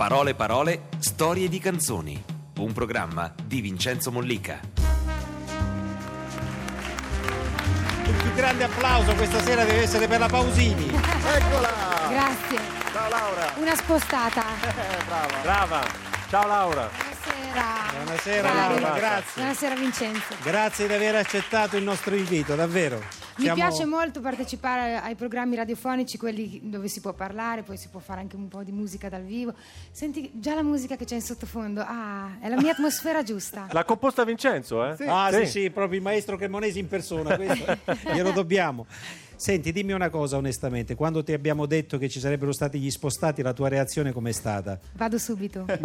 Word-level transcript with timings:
Parole 0.00 0.34
parole, 0.34 0.88
storie 0.98 1.46
di 1.50 1.58
canzoni. 1.58 2.24
Un 2.56 2.72
programma 2.72 3.34
di 3.44 3.60
Vincenzo 3.60 4.10
Mollica. 4.10 4.58
Il 8.06 8.14
più 8.14 8.32
grande 8.32 8.64
applauso 8.64 9.14
questa 9.14 9.42
sera 9.42 9.62
deve 9.62 9.82
essere 9.82 10.08
per 10.08 10.20
la 10.20 10.26
Pausini. 10.26 10.86
Eccola! 10.86 11.68
Grazie. 12.08 12.58
Ciao 12.90 13.08
Laura! 13.10 13.52
Una 13.56 13.76
spostata. 13.76 14.42
Eh, 14.64 15.04
brava! 15.04 15.38
Brava! 15.42 15.86
Ciao 16.30 16.46
Laura! 16.46 16.88
Buonasera. 16.88 17.92
Buonasera. 17.92 18.54
Laura, 18.54 18.90
grazie. 18.94 19.32
Buonasera 19.34 19.74
Vincenzo. 19.74 20.34
Grazie 20.42 20.86
di 20.86 20.94
aver 20.94 21.16
accettato 21.16 21.76
il 21.76 21.84
nostro 21.84 22.14
invito, 22.14 22.54
davvero. 22.54 23.19
Mi 23.40 23.46
Siamo- 23.46 23.60
piace 23.62 23.84
molto 23.86 24.20
partecipare 24.20 24.96
ai 24.96 25.14
programmi 25.14 25.56
radiofonici, 25.56 26.18
quelli 26.18 26.60
dove 26.64 26.88
si 26.88 27.00
può 27.00 27.14
parlare, 27.14 27.62
poi 27.62 27.78
si 27.78 27.88
può 27.88 27.98
fare 27.98 28.20
anche 28.20 28.36
un 28.36 28.48
po' 28.48 28.62
di 28.62 28.70
musica 28.70 29.08
dal 29.08 29.22
vivo. 29.22 29.54
Senti 29.90 30.30
già 30.34 30.54
la 30.54 30.62
musica 30.62 30.94
che 30.94 31.06
c'è 31.06 31.14
in 31.14 31.22
sottofondo. 31.22 31.80
Ah, 31.80 32.36
è 32.38 32.50
la 32.50 32.56
mia 32.60 32.72
atmosfera 32.72 33.22
giusta. 33.22 33.66
L'ha 33.72 33.84
composta 33.84 34.24
Vincenzo, 34.24 34.84
eh? 34.84 35.06
Ah 35.06 35.30
sì. 35.32 35.46
sì, 35.46 35.70
proprio 35.70 35.96
il 35.96 36.04
maestro 36.04 36.36
Cremonesi 36.36 36.80
in 36.80 36.86
persona, 36.88 37.34
questo 37.36 37.78
glielo 38.12 38.30
dobbiamo. 38.32 38.84
Senti, 39.40 39.72
dimmi 39.72 39.92
una 39.92 40.10
cosa 40.10 40.36
onestamente, 40.36 40.94
quando 40.94 41.22
ti 41.22 41.32
abbiamo 41.32 41.64
detto 41.64 41.96
che 41.96 42.10
ci 42.10 42.20
sarebbero 42.20 42.52
stati 42.52 42.78
gli 42.78 42.90
spostati, 42.90 43.40
la 43.40 43.54
tua 43.54 43.68
reazione 43.70 44.12
com'è 44.12 44.32
stata? 44.32 44.78
Vado 44.92 45.16
subito. 45.16 45.64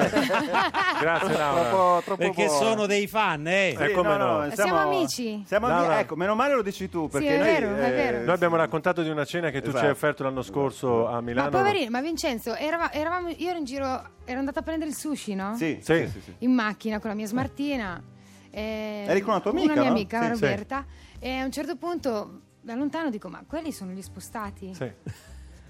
Grazie 0.99 1.37
Laura. 1.37 1.69
Troppo, 1.69 2.01
troppo 2.03 2.17
Perché 2.17 2.45
buono. 2.47 2.59
sono 2.65 2.85
dei 2.85 3.07
fan, 3.07 3.47
eh? 3.47 3.69
Eh, 3.69 3.91
come 3.91 4.17
no. 4.17 4.45
Siamo 4.53 4.75
amici. 4.77 5.41
Siamo 5.47 5.67
ami- 5.67 5.75
Laura. 5.79 5.99
ecco, 6.01 6.17
meno 6.17 6.35
male 6.35 6.53
lo 6.53 6.61
dici 6.61 6.89
tu, 6.89 7.07
perché 7.07 7.29
è 7.35 7.37
noi... 7.37 7.47
vero, 7.47 7.75
è 7.77 7.89
vero. 7.91 8.25
Noi 8.25 8.33
abbiamo 8.35 8.57
raccontato 8.57 9.01
di 9.03 9.07
una 9.09 9.23
cena 9.23 9.49
che 9.51 9.59
tu 9.61 9.69
ci 9.69 9.75
hai 9.77 9.83
Esatto. 9.83 9.91
offerto 9.93 10.23
l'anno 10.23 10.41
scorso 10.41 11.07
a 11.07 11.11
Ma 11.13 11.21
Milano. 11.21 11.49
poverino, 11.49 11.89
ma 11.91 12.01
Vincenzo, 12.01 12.55
erava- 12.55 12.91
eravamo, 12.91 13.29
io 13.29 13.49
ero 13.49 13.57
in 13.57 13.63
giro, 13.63 13.85
ero 14.25 14.37
andata 14.39 14.59
a 14.59 14.63
prendere 14.63 14.89
il 14.89 14.97
sushi, 14.97 15.33
no? 15.33 15.55
Sì, 15.55 15.79
Sì. 15.81 15.93
sì, 15.93 16.09
sì, 16.11 16.19
sì. 16.25 16.33
in 16.39 16.51
macchina 16.51 16.99
con 16.99 17.09
la 17.09 17.15
mia 17.15 17.27
smartina. 17.27 18.03
eh, 18.51 19.05
Eri 19.07 19.21
con 19.21 19.29
una 19.31 19.39
tua 19.41 19.51
amica, 19.51 19.71
Una 19.71 19.81
mia 19.81 19.89
no? 19.89 19.95
amica, 19.95 20.21
Sì, 20.23 20.27
Roberta. 20.29 20.85
E 21.19 21.29
a 21.37 21.45
un 21.45 21.51
certo 21.51 21.77
punto, 21.77 22.41
da 22.65 22.73
lontano, 22.73 23.09
dico: 23.11 23.29
Ma 23.29 23.43
quelli 23.47 23.71
sono 23.71 23.91
gli 23.91 24.01
spostati? 24.01 24.73
Sì. 24.73 24.91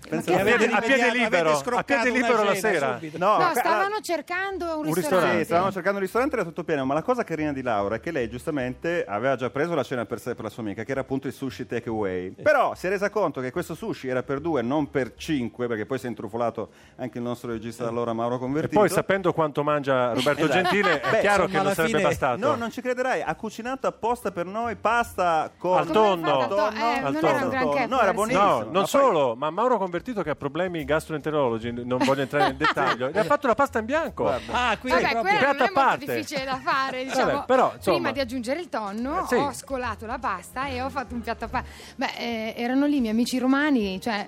Che 0.06 0.16
A 0.18 0.22
piede, 0.22 0.68
a 0.68 0.82
piede 0.82 1.12
libero, 1.12 1.52
a 1.58 1.84
piede 1.84 2.10
libero 2.12 2.44
la 2.44 2.54
sera. 2.56 3.00
No, 3.14 3.38
No, 3.38 3.52
stavano 3.56 4.00
cercando 4.02 4.78
un, 4.80 4.86
Un 4.88 4.94
ristorante. 4.94 5.00
ristorante. 5.00 5.38
Sì, 5.40 5.44
stavamo 5.46 5.72
cercando 5.72 5.98
un 5.98 6.04
ristorante, 6.04 6.36
era 6.36 6.46
tutto 6.46 6.64
pieno, 6.64 6.86
ma 6.86 6.94
la 6.94 7.02
cosa 7.02 7.24
carina 7.24 7.52
di 7.52 7.62
Laura 7.64 7.96
è 7.96 8.00
che 8.00 8.12
lei 8.12 8.30
giustamente 8.30 9.04
aveva 9.08 9.36
già 9.36 9.50
preso 9.50 9.74
la 9.74 9.84
cena 9.84 10.06
per 10.06 10.20
sé 10.20 10.32
e 10.32 10.36
per 10.36 10.44
la 10.44 10.50
sua 10.52 10.62
amica, 10.62 10.84
che 10.84 10.92
era 10.92 11.02
appunto 11.02 11.26
il 11.28 11.34
sushi 11.34 11.66
takeaway. 11.66 12.32
Però 12.42 12.76
si 12.76 12.86
è 12.86 12.90
resa 12.90 13.10
conto 13.10 13.42
che 13.42 13.52
questo 13.52 13.74
sushi 13.74 14.08
era 14.08 14.22
per 14.22 14.40
due, 14.42 14.62
non 14.62 14.92
per 14.92 15.14
cinque, 15.16 15.66
perché 15.68 15.86
poi 15.88 15.98
si 15.98 16.06
è 16.06 16.10
intrufolato 16.10 16.70
anche 16.98 17.18
il 17.18 17.24
nostro 17.24 17.52
regista 17.52 17.88
allora 17.88 18.14
Mauro 18.14 18.36
E 18.36 18.40
Convertito. 18.40 18.80
poi 18.80 18.90
sapendo 18.90 19.34
quanto 19.34 19.64
mangia 19.64 20.14
Roberto 20.14 20.44
Esatto. 20.46 20.54
Gentile, 20.54 21.02
è 21.02 21.10
Beh, 21.10 21.20
chiaro 21.22 21.44
insomma, 21.46 21.48
che 21.60 21.66
non 21.66 21.74
sarebbe 21.74 21.98
fine- 21.98 22.08
bastato. 22.10 22.38
No, 22.40 22.56
non 22.56 22.70
ci 22.72 22.82
crederai, 22.82 23.22
ha 23.24 23.36
cucinato 23.36 23.88
apposta 23.88 24.32
per 24.32 24.46
noi 24.46 24.76
pasta 24.76 25.52
con... 25.58 25.78
Al 25.80 25.88
tonno. 25.90 26.28
L'hai 26.38 26.42
fatta? 26.42 26.56
Tonno? 26.56 26.80
Eh, 26.80 26.98
Al 27.00 27.12
non 27.12 27.22
tonno. 27.22 27.34
era 27.34 27.44
un 27.44 27.50
granché. 27.50 27.86
No, 27.88 28.02
era 28.02 28.14
buonissimo. 28.14 28.44
No, 28.46 28.58
Ma 28.58 28.64
non 28.64 28.72
poi- 28.72 28.86
solo, 28.88 29.36
ma 29.36 29.50
Mauro 29.50 29.70
Convertito 29.78 29.94
che 30.24 30.30
ha 30.30 30.36
problemi 30.36 30.84
gastroenterologi, 30.86 31.72
non 31.72 32.00
voglio 32.04 32.22
entrare 32.22 32.46
nel 32.46 32.56
dettaglio, 32.58 33.10
gli 33.10 33.18
ha 33.18 33.24
fatto 33.24 33.48
la 33.48 33.56
pasta 33.56 33.80
in 33.80 33.86
bianco. 33.86 34.24
Guarda. 34.24 34.70
Ah, 34.70 34.78
quindi 34.78 35.02
Vabbè, 35.02 35.14
proprio... 35.14 35.34
quello 35.38 35.48
non 35.48 35.56
piatto 35.56 35.72
è 35.72 35.74
parte. 35.74 36.06
difficile 36.16 36.46
da 36.46 36.60
fare, 36.64 37.04
diciamo. 37.04 37.32
Vabbè, 37.32 37.46
però, 37.46 37.74
insomma. 37.76 37.96
Prima 37.98 38.12
di 38.12 38.20
aggiungere 38.20 38.60
il 38.60 38.70
tonno, 38.70 39.24
Eh, 39.24 39.28
sì. 39.28 39.36
ho 39.36 39.54
scolato 39.54 40.06
la 40.06 40.18
pasta 40.20 40.68
e 40.68 40.82
ho 40.82 40.90
fatto 40.90 41.14
un 41.14 41.22
piatto 41.22 41.46
a 41.46 41.48
parte. 41.48 41.70
Beh, 41.96 42.12
eh, 42.18 42.54
erano 42.58 42.86
lì 42.86 42.98
i 42.98 43.00
miei 43.02 43.14
amici 43.14 43.38
romani, 43.38 44.00
cioè 44.02 44.28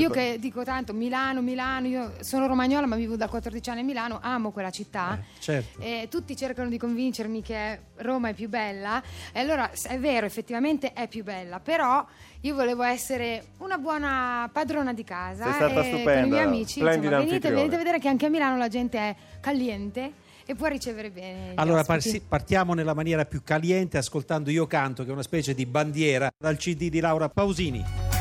io 0.00 0.10
che 0.10 0.36
dico 0.38 0.64
tanto 0.64 0.92
Milano, 0.92 1.40
Milano, 1.42 1.86
io 1.86 2.12
sono 2.20 2.46
romagnola 2.46 2.86
ma 2.86 2.96
vivo 2.96 3.16
da 3.16 3.28
14 3.28 3.70
anni 3.70 3.80
a 3.80 3.84
Milano, 3.84 4.18
amo 4.22 4.50
quella 4.50 4.70
città. 4.70 5.18
certo. 5.38 5.80
E 5.80 6.08
tutti 6.10 6.36
cercano 6.36 6.68
di 6.68 6.78
convincermi 6.78 7.42
che 7.42 7.80
Roma 7.96 8.28
è 8.28 8.34
più 8.34 8.48
bella 8.48 9.02
e 9.32 9.40
allora 9.40 9.70
è 9.70 9.98
vero, 9.98 10.26
effettivamente 10.26 10.92
è 10.92 11.08
più 11.08 11.24
bella, 11.24 11.60
però 11.60 12.04
io 12.42 12.54
volevo 12.54 12.82
essere 12.84 13.48
una 13.58 13.78
buona 13.78 14.48
padrona 14.52 14.92
di 14.92 15.02
casa 15.04 15.44
Sei 15.44 15.52
stata 15.54 15.70
e 15.70 15.74
con 15.74 15.84
i 15.84 15.86
stupenda. 15.94 16.26
miei 16.26 16.44
amici, 16.44 16.78
insomma, 16.80 17.18
venite, 17.18 17.50
venite 17.50 17.74
a 17.74 17.78
vedere 17.78 17.98
che 17.98 18.08
anche 18.08 18.26
a 18.26 18.28
Milano 18.28 18.56
la 18.56 18.68
gente 18.68 18.98
è 18.98 19.16
caliente 19.40 20.12
e 20.46 20.54
può 20.54 20.66
ricevere 20.68 21.10
bene. 21.10 21.52
Allora 21.56 21.84
par- 21.84 21.98
ospiti. 21.98 22.22
partiamo 22.26 22.72
nella 22.72 22.94
maniera 22.94 23.24
più 23.26 23.42
caliente 23.42 23.98
ascoltando 23.98 24.50
Io 24.50 24.66
canto, 24.66 25.02
che 25.02 25.10
è 25.10 25.12
una 25.12 25.22
specie 25.22 25.52
di 25.54 25.66
bandiera 25.66 26.30
dal 26.38 26.56
CD 26.56 26.88
di 26.88 27.00
Laura 27.00 27.28
Pausini. 27.28 28.17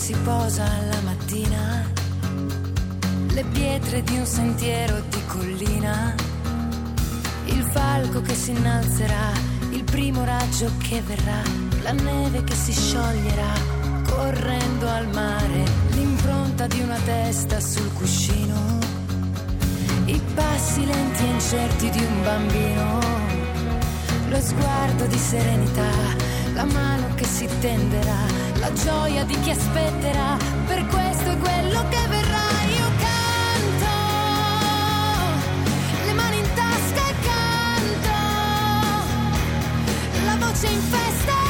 Si 0.00 0.16
posa 0.24 0.64
alla 0.64 0.98
mattina, 1.04 1.84
le 3.34 3.44
pietre 3.52 4.02
di 4.02 4.16
un 4.16 4.24
sentiero 4.24 4.98
di 5.10 5.22
collina, 5.26 6.14
il 7.44 7.62
falco 7.64 8.22
che 8.22 8.34
si 8.34 8.52
innalzerà, 8.52 9.30
il 9.72 9.84
primo 9.84 10.24
raggio 10.24 10.70
che 10.78 11.02
verrà, 11.02 11.42
la 11.82 11.92
neve 11.92 12.42
che 12.44 12.54
si 12.54 12.72
scioglierà, 12.72 13.52
correndo 14.08 14.88
al 14.88 15.06
mare, 15.08 15.64
l'impronta 15.90 16.66
di 16.66 16.80
una 16.80 16.98
testa 17.04 17.60
sul 17.60 17.92
cuscino, 17.92 18.78
i 20.06 20.20
passi 20.34 20.86
lenti 20.86 21.24
e 21.24 21.28
incerti 21.28 21.90
di 21.90 22.02
un 22.02 22.22
bambino 22.22 23.20
lo 24.30 24.40
sguardo 24.40 25.06
di 25.06 25.18
serenità, 25.18 25.90
la 26.60 26.66
mano 26.66 27.14
che 27.14 27.24
si 27.24 27.48
tenderà, 27.60 28.26
la 28.56 28.70
gioia 28.74 29.24
di 29.24 29.34
chi 29.40 29.50
aspetterà, 29.50 30.36
per 30.66 30.84
questo 30.88 31.30
è 31.30 31.38
quello 31.38 31.88
che 31.88 32.06
verrà. 32.06 32.48
Io 32.78 32.88
canto, 33.06 33.94
le 36.04 36.12
mani 36.12 36.38
in 36.38 36.48
tasca 36.54 37.08
e 37.08 37.14
canto, 37.28 38.18
la 40.26 40.36
voce 40.36 40.66
in 40.66 40.80
festa 40.80 41.49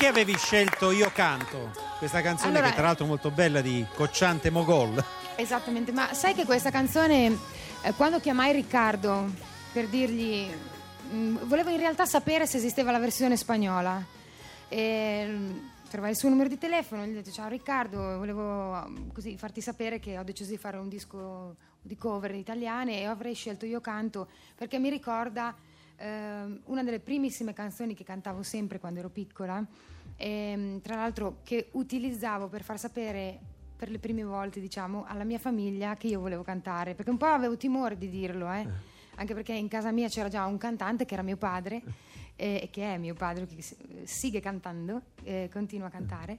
Perché 0.00 0.18
avevi 0.18 0.34
scelto 0.38 0.92
Io 0.92 1.10
canto? 1.12 1.72
Questa 1.98 2.22
canzone 2.22 2.52
Allora- 2.52 2.68
che 2.70 2.74
tra 2.74 2.84
l'altro 2.86 3.04
è 3.04 3.08
molto 3.08 3.30
bella 3.30 3.60
di 3.60 3.84
Cocciante 3.94 4.48
Mogol. 4.48 5.04
Esattamente, 5.36 5.92
ma 5.92 6.14
sai 6.14 6.32
che 6.32 6.46
questa 6.46 6.70
canzone, 6.70 7.36
eh, 7.82 7.92
quando 7.92 8.18
chiamai 8.18 8.50
Riccardo 8.52 9.30
per 9.70 9.88
dirgli, 9.88 10.48
mh, 11.10 11.40
volevo 11.44 11.68
in 11.68 11.76
realtà 11.76 12.06
sapere 12.06 12.46
se 12.46 12.56
esisteva 12.56 12.92
la 12.92 12.98
versione 12.98 13.36
spagnola. 13.36 14.02
E, 14.70 15.26
mh, 15.26 15.70
trovai 15.90 16.12
il 16.12 16.16
suo 16.16 16.30
numero 16.30 16.48
di 16.48 16.56
telefono, 16.56 17.04
gli 17.04 17.10
ho 17.10 17.16
detto 17.16 17.30
ciao 17.30 17.48
Riccardo, 17.48 18.16
volevo 18.16 18.72
mh, 18.76 19.12
così 19.12 19.36
farti 19.36 19.60
sapere 19.60 19.98
che 20.00 20.16
ho 20.16 20.22
deciso 20.22 20.48
di 20.48 20.56
fare 20.56 20.78
un 20.78 20.88
disco 20.88 21.56
di 21.82 21.98
cover 21.98 22.34
italiane 22.34 23.00
e 23.00 23.04
avrei 23.04 23.34
scelto 23.34 23.66
Io 23.66 23.82
canto 23.82 24.28
perché 24.56 24.78
mi 24.78 24.88
ricorda 24.88 25.54
ehm, 26.00 26.62
una 26.64 26.82
delle 26.82 27.00
primissime 27.00 27.52
canzoni 27.52 27.94
che 27.94 28.04
cantavo 28.04 28.42
sempre 28.42 28.80
quando 28.80 29.00
ero 29.00 29.10
piccola, 29.10 29.64
ehm, 30.16 30.80
tra 30.80 30.96
l'altro 30.96 31.38
che 31.44 31.68
utilizzavo 31.72 32.48
per 32.48 32.62
far 32.62 32.78
sapere 32.78 33.38
per 33.76 33.90
le 33.90 33.98
prime 33.98 34.24
volte, 34.24 34.60
diciamo, 34.60 35.04
alla 35.06 35.24
mia 35.24 35.38
famiglia 35.38 35.96
che 35.96 36.08
io 36.08 36.20
volevo 36.20 36.42
cantare, 36.42 36.94
perché 36.94 37.10
un 37.10 37.16
po' 37.16 37.26
avevo 37.26 37.56
timore 37.56 37.96
di 37.96 38.10
dirlo, 38.10 38.50
eh. 38.52 38.66
anche 39.14 39.32
perché 39.32 39.54
in 39.54 39.68
casa 39.68 39.90
mia 39.90 40.08
c'era 40.08 40.28
già 40.28 40.44
un 40.44 40.58
cantante 40.58 41.06
che 41.06 41.14
era 41.14 41.22
mio 41.22 41.38
padre, 41.38 41.82
eh, 42.36 42.60
e 42.62 42.68
che 42.70 42.94
è 42.94 42.98
mio 42.98 43.14
padre, 43.14 43.46
che 43.46 43.62
si- 43.62 43.76
sigue 44.04 44.40
cantando, 44.40 45.00
eh, 45.22 45.48
continua 45.50 45.86
a 45.86 45.90
cantare. 45.90 46.38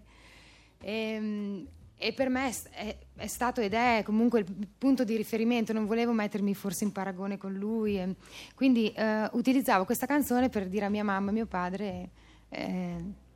Ehm, 0.82 1.68
E, 2.04 2.14
per 2.14 2.30
me 2.30 2.50
è, 2.72 2.96
è- 3.16 3.28
stato 3.28 3.62
ed 3.62 3.74
è 3.74 4.02
comunque 4.04 4.40
il 4.40 4.68
punto 4.78 5.04
di 5.04 5.16
riferimento, 5.16 5.72
non 5.72 5.86
volevo 5.86 6.12
mettermi 6.14 6.56
forse 6.56 6.84
in 6.84 6.92
paragone 6.92 7.38
con 7.38 7.54
lui. 7.54 7.98
e 8.00 8.16
quindi 8.56 8.92
eh, 8.92 9.30
utilizzavo 9.34 9.86
questa 9.86 10.08
canzone 10.08 10.50
per 10.50 10.68
dire 10.68 10.86
a 10.86 10.90
mia 10.90 11.04
mamma 11.04 11.30
e 11.30 11.34
mio 11.34 11.46
padre, 11.46 12.10
eh, 12.50 12.96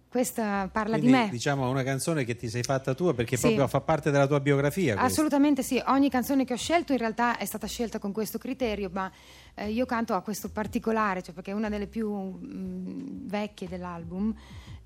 questa 0.09 0.69
parla 0.71 0.97
Quindi, 0.97 1.15
di 1.17 1.23
me. 1.25 1.29
diciamo 1.29 1.69
una 1.69 1.83
canzone 1.83 2.23
che 2.23 2.35
ti 2.37 2.47
sei 2.47 2.63
fatta 2.63 2.93
tua 2.93 3.13
perché 3.13 3.35
Sì. 3.35 3.47
proprio 3.47 3.67
fa 3.67 3.81
parte 3.81 4.11
della 4.11 4.25
tua 4.27 4.39
biografia. 4.39 4.93
questa. 4.93 5.03
Assolutamente 5.11 5.61
sì, 5.61 5.81
ogni 5.87 6.09
canzone 6.09 6.45
che 6.45 6.53
ho 6.53 6.57
scelto 6.57 6.93
in 6.93 6.99
realtà 6.99 7.37
è 7.37 7.43
stata 7.45 7.67
scelta 7.67 7.99
con 7.99 8.13
questo 8.13 8.37
criterio, 8.37 8.89
ma 8.91 9.11
eh, 9.55 9.69
io 9.69 9.85
canto 9.85 10.13
a 10.13 10.21
questo 10.21 10.49
particolare, 10.49 11.21
cioè 11.21 11.33
perché 11.35 11.51
è 11.51 11.53
una 11.53 11.67
delle 11.69 11.87
più 11.87 12.09
mh, 12.11 13.27
vecchie 13.27 13.67
dell'album. 13.67 14.33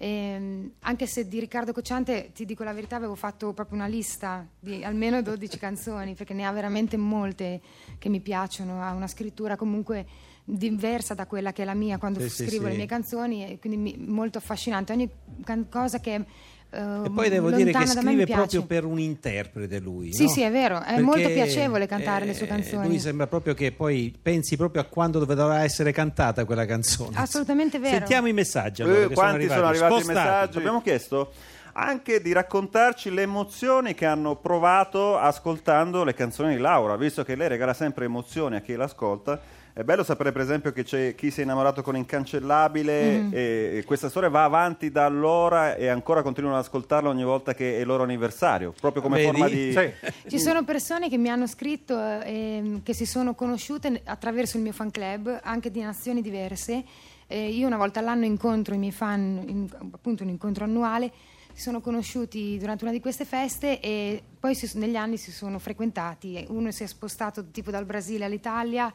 Ehm, 0.01 0.71
anche 0.79 1.05
se 1.07 1.27
di 1.27 1.39
Riccardo 1.41 1.73
Cocciante, 1.73 2.31
ti 2.33 2.45
dico 2.45 2.63
la 2.63 2.71
verità, 2.71 2.95
avevo 2.95 3.15
fatto 3.15 3.51
proprio 3.51 3.77
una 3.77 3.87
lista 3.87 4.47
di 4.57 4.81
almeno 4.81 5.21
12 5.21 5.57
canzoni, 5.59 6.15
perché 6.15 6.33
ne 6.33 6.45
ha 6.45 6.51
veramente 6.53 6.95
molte 6.95 7.59
che 7.97 8.07
mi 8.07 8.21
piacciono, 8.21 8.81
ha 8.81 8.93
una 8.93 9.07
scrittura 9.07 9.57
comunque 9.57 10.05
diversa 10.45 11.13
da 11.13 11.27
quella 11.27 11.51
che 11.51 11.63
è 11.63 11.65
la 11.65 11.73
mia 11.73 11.97
quando 11.97 12.21
Sì, 12.21 12.29
sì, 12.29 12.45
scrivo 12.47 12.65
sì. 12.65 12.71
le 12.71 12.77
mie 12.77 12.85
canzoni, 12.85 13.45
e 13.45 13.59
quindi 13.59 13.77
mi- 13.77 14.05
molto 14.07 14.37
affascinante. 14.37 14.93
Ogni 14.93 15.09
can- 15.43 15.67
cosa 15.69 15.99
che 15.99 16.25
eh, 16.71 17.05
E 17.05 17.09
poi 17.09 17.29
devo 17.29 17.49
dire 17.51 17.71
che 17.71 17.85
scrive 17.87 18.25
proprio 18.25 18.63
per 18.63 18.85
un 18.85 18.99
interprete 18.99 19.79
lui. 19.79 20.13
Sì, 20.13 20.23
no? 20.23 20.29
sì, 20.29 20.41
è 20.41 20.51
vero, 20.51 20.79
è 20.79 20.85
Perché, 20.85 21.01
molto 21.01 21.29
piacevole 21.29 21.87
cantare 21.87 22.25
le 22.25 22.33
sue 22.33 22.45
eh, 22.45 22.49
canzoni. 22.49 22.87
Lui 22.87 22.99
sembra 22.99 23.27
proprio 23.27 23.53
che 23.53 23.71
poi 23.71 24.15
pensi 24.21 24.55
proprio 24.57 24.81
a 24.81 24.85
quando 24.85 25.23
dovrà 25.23 25.63
essere 25.63 25.91
cantata 25.91 26.45
quella 26.45 26.65
canzone. 26.65 27.17
Assolutamente 27.17 27.79
vero. 27.79 27.97
Sentiamo 27.97 28.27
i 28.27 28.33
messaggi. 28.33 28.81
Allora, 28.81 29.03
Eh, 29.03 29.07
che 29.07 29.13
quanti 29.13 29.47
sono 29.47 29.65
arrivati, 29.65 29.93
i 29.93 30.01
Spostati. 30.01 30.07
messaggi? 30.07 30.57
Abbiamo 30.57 30.81
chiesto 30.81 31.31
anche 31.73 32.21
di 32.21 32.33
raccontarci 32.33 33.11
le 33.11 33.21
emozioni 33.21 33.93
che 33.93 34.05
hanno 34.05 34.35
provato 34.35 35.17
ascoltando 35.17 36.03
le 36.03 36.13
canzoni 36.13 36.55
di 36.55 36.61
Laura, 36.61 36.97
visto 36.97 37.23
che 37.23 37.35
lei 37.35 37.47
regala 37.47 37.73
sempre 37.73 38.05
emozioni 38.05 38.55
a 38.57 38.61
chi 38.61 38.75
l'ascolta. 38.75 39.39
È 39.71 39.83
bello 39.83 40.03
sapere, 40.03 40.31
per 40.31 40.41
esempio, 40.41 40.71
che 40.73 40.83
c'è 40.83 41.15
chi 41.15 41.31
si 41.31 41.39
è 41.39 41.43
innamorato 41.43 41.81
con 41.81 41.95
Incancellabile 41.95 43.19
Mm. 43.21 43.29
e, 43.33 43.83
questa 43.85 44.09
storia 44.09 44.27
va 44.29 44.43
avanti 44.43 44.91
da 44.91 45.05
allora 45.05 45.75
e 45.75 45.87
ancora 45.87 46.21
continuano 46.21 46.57
ad 46.57 46.63
ascoltarla 46.63 47.07
ogni 47.09 47.23
volta 47.23 47.53
che 47.53 47.77
è 47.77 47.79
il 47.79 47.85
loro 47.85 48.03
anniversario, 48.03 48.73
proprio 48.79 49.01
come 49.01 49.17
Vedi? 49.17 49.27
forma 49.27 49.47
di... 49.47 49.71
Sì. 49.71 50.29
Ci 50.29 50.39
sono 50.39 50.63
persone 50.63 51.07
che 51.09 51.17
mi 51.17 51.29
hanno 51.29 51.47
scritto 51.47 51.97
eh, 51.97 52.21
ehm, 52.25 52.83
che 52.83 52.93
si 52.93 53.05
sono 53.05 53.35
conosciute 53.35 54.01
attraverso 54.05 54.57
il 54.57 54.63
mio 54.63 54.73
fan 54.73 54.91
club, 54.91 55.39
anche 55.43 55.71
di 55.71 55.81
nazioni 55.81 56.21
diverse. 56.21 56.83
Eh, 57.27 57.49
io 57.49 57.67
una 57.67 57.77
volta 57.77 57.99
all'anno 57.99 58.25
incontro 58.25 58.73
i 58.73 58.77
miei 58.77 58.91
fan, 58.91 59.43
in- 59.47 59.69
appunto 59.91 60.23
un 60.23 60.29
incontro 60.29 60.63
annuale, 60.65 61.11
si 61.53 61.61
sono 61.61 61.79
conosciuti 61.79 62.57
durante 62.57 62.83
una 62.83 62.91
di 62.93 62.99
queste 62.99 63.23
feste 63.25 63.79
e 63.79 64.21
poi 64.39 64.55
si- 64.55 64.77
negli 64.77 64.95
anni 64.95 65.17
si 65.17 65.31
sono 65.31 65.57
frequentati. 65.59 66.45
Uno 66.49 66.71
si 66.71 66.83
è 66.83 66.87
spostato 66.87 67.45
tipo 67.51 67.71
dal 67.71 67.85
Brasile 67.85 68.25
all'Italia 68.25 68.91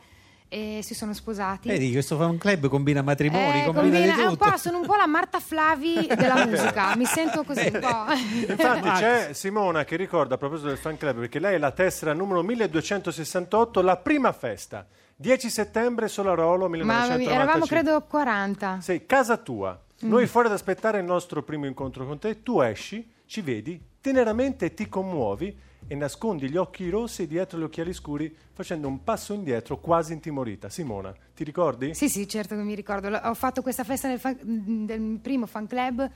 e 0.48 0.80
si 0.82 0.94
sono 0.94 1.12
sposati. 1.14 1.68
Vedi, 1.68 1.90
questo 1.92 2.16
fan 2.16 2.38
club 2.38 2.68
combina 2.68 3.02
matrimoni, 3.02 3.62
Eh, 3.62 3.64
combina, 3.64 3.98
combina- 3.98 4.28
un 4.28 4.36
po', 4.36 4.56
sono 4.56 4.78
un 4.80 4.86
po' 4.86 4.94
la 4.94 5.06
Marta 5.06 5.40
Flavi 5.40 6.06
della 6.06 6.44
musica, 6.46 6.94
mi 6.96 7.04
sento 7.06 7.42
così 7.42 7.70
un 7.72 7.80
po'. 7.80 8.12
Infatti 8.52 8.88
c'è 8.90 9.28
Simona 9.32 9.84
che 9.84 9.96
ricorda 9.96 10.34
a 10.34 10.38
proposito 10.38 10.68
del 10.68 10.78
fan 10.78 10.96
club 10.96 11.18
perché 11.20 11.38
lei 11.38 11.54
è 11.54 11.58
la 11.58 11.72
tessera 11.72 12.12
numero 12.12 12.42
1268, 12.42 13.80
la 13.82 13.96
prima 13.96 14.32
festa, 14.32 14.86
10 15.16 15.50
settembre 15.50 16.08
Solarolo 16.08 16.68
Mamma 16.68 16.84
1995. 16.84 17.18
mia, 17.18 17.42
eravamo 17.42 17.66
credo 17.66 18.00
40. 18.02 18.78
Sei 18.80 19.06
casa 19.06 19.36
tua. 19.36 19.80
Mm. 20.04 20.08
Noi 20.08 20.26
fuori 20.26 20.48
ad 20.48 20.54
aspettare 20.54 20.98
il 20.98 21.04
nostro 21.04 21.42
primo 21.42 21.66
incontro 21.66 22.06
con 22.06 22.18
te, 22.18 22.42
tu 22.42 22.60
esci, 22.60 23.10
ci 23.26 23.40
vedi, 23.40 23.80
teneramente 24.00 24.74
ti 24.74 24.88
commuovi 24.88 25.56
e 25.86 25.94
nascondi 25.94 26.48
gli 26.48 26.56
occhi 26.56 26.88
rossi 26.88 27.26
dietro 27.26 27.58
gli 27.58 27.62
occhiali 27.62 27.92
scuri 27.92 28.34
facendo 28.52 28.88
un 28.88 29.02
passo 29.04 29.34
indietro 29.34 29.78
quasi 29.78 30.12
intimorita. 30.12 30.68
Simona, 30.68 31.14
ti 31.34 31.44
ricordi? 31.44 31.94
Sì, 31.94 32.08
sì, 32.08 32.26
certo 32.28 32.54
che 32.54 32.62
mi 32.62 32.74
ricordo. 32.74 33.08
Ho 33.08 33.34
fatto 33.34 33.62
questa 33.62 33.84
festa 33.84 34.08
nel, 34.08 34.18
fan- 34.18 34.86
del 34.86 35.18
primo 35.20 35.46
fan 35.46 35.66
club 35.66 36.10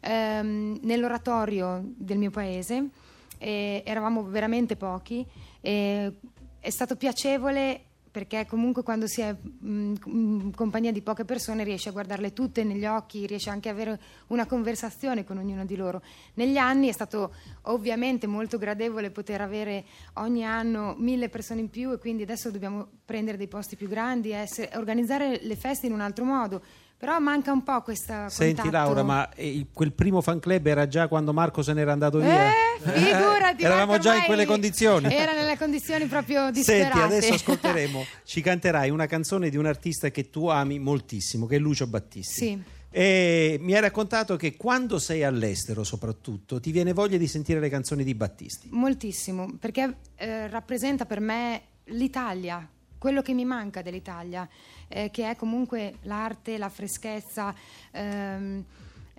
ehm, 0.00 0.78
nell'oratorio 0.82 1.82
del 1.84 2.18
mio 2.18 2.30
paese. 2.30 2.88
Eravamo 3.38 4.24
veramente 4.24 4.76
pochi. 4.76 5.26
È 5.60 6.10
stato 6.70 6.96
piacevole 6.96 7.84
perché 8.14 8.46
comunque 8.46 8.84
quando 8.84 9.08
si 9.08 9.22
è 9.22 9.34
in 9.62 10.52
compagnia 10.54 10.92
di 10.92 11.02
poche 11.02 11.24
persone 11.24 11.64
riesci 11.64 11.88
a 11.88 11.90
guardarle 11.90 12.32
tutte 12.32 12.62
negli 12.62 12.86
occhi, 12.86 13.26
riesci 13.26 13.48
anche 13.48 13.68
a 13.68 13.72
avere 13.72 14.00
una 14.28 14.46
conversazione 14.46 15.24
con 15.24 15.38
ognuno 15.38 15.64
di 15.64 15.74
loro. 15.74 16.00
Negli 16.34 16.56
anni 16.56 16.86
è 16.86 16.92
stato 16.92 17.34
ovviamente 17.62 18.28
molto 18.28 18.56
gradevole 18.56 19.10
poter 19.10 19.40
avere 19.40 19.84
ogni 20.14 20.44
anno 20.44 20.94
mille 20.96 21.28
persone 21.28 21.62
in 21.62 21.70
più 21.70 21.90
e 21.90 21.98
quindi 21.98 22.22
adesso 22.22 22.52
dobbiamo 22.52 22.86
prendere 23.04 23.36
dei 23.36 23.48
posti 23.48 23.74
più 23.74 23.88
grandi, 23.88 24.30
essere- 24.30 24.70
organizzare 24.76 25.40
le 25.42 25.56
feste 25.56 25.86
in 25.86 25.92
un 25.92 26.00
altro 26.00 26.24
modo. 26.24 26.62
Però 27.04 27.18
manca 27.18 27.52
un 27.52 27.62
po' 27.62 27.82
questa 27.82 28.30
Senti 28.30 28.62
contatto. 28.62 28.84
Laura, 28.84 29.02
ma 29.02 29.28
eh, 29.34 29.66
quel 29.74 29.92
primo 29.92 30.22
fan 30.22 30.40
club 30.40 30.64
era 30.64 30.88
già 30.88 31.06
quando 31.06 31.34
Marco 31.34 31.62
se 31.62 31.74
n'era 31.74 31.92
andato 31.92 32.18
via? 32.18 32.48
Eh, 32.48 32.78
figurati, 32.80 33.62
Eravamo 33.62 33.90
Marco, 33.92 34.02
già 34.02 34.16
in 34.16 34.22
quelle 34.22 34.46
condizioni. 34.46 35.12
Era 35.12 35.34
nelle 35.34 35.58
condizioni 35.58 36.06
proprio 36.06 36.50
disperate. 36.50 36.98
Senti, 36.98 36.98
adesso 37.00 37.34
ascolteremo, 37.34 38.06
ci 38.24 38.40
canterai 38.40 38.88
una 38.88 39.04
canzone 39.04 39.50
di 39.50 39.58
un 39.58 39.66
artista 39.66 40.10
che 40.10 40.30
tu 40.30 40.46
ami 40.46 40.78
moltissimo, 40.78 41.44
che 41.44 41.56
è 41.56 41.58
Lucio 41.58 41.86
Battisti. 41.86 42.32
Sì. 42.32 42.62
E 42.88 43.58
mi 43.60 43.74
hai 43.74 43.82
raccontato 43.82 44.36
che 44.36 44.56
quando 44.56 44.98
sei 44.98 45.24
all'estero, 45.24 45.84
soprattutto, 45.84 46.58
ti 46.58 46.70
viene 46.70 46.94
voglia 46.94 47.18
di 47.18 47.26
sentire 47.26 47.60
le 47.60 47.68
canzoni 47.68 48.02
di 48.02 48.14
Battisti. 48.14 48.68
Moltissimo, 48.70 49.56
perché 49.60 49.96
eh, 50.16 50.48
rappresenta 50.48 51.04
per 51.04 51.20
me 51.20 51.62
l'Italia, 51.88 52.66
quello 53.04 53.20
che 53.20 53.34
mi 53.34 53.44
manca 53.44 53.82
dell'Italia, 53.82 54.48
eh, 54.88 55.10
che 55.10 55.28
è 55.28 55.36
comunque 55.36 55.98
l'arte, 56.04 56.56
la 56.56 56.70
freschezza, 56.70 57.54
ehm, 57.90 58.64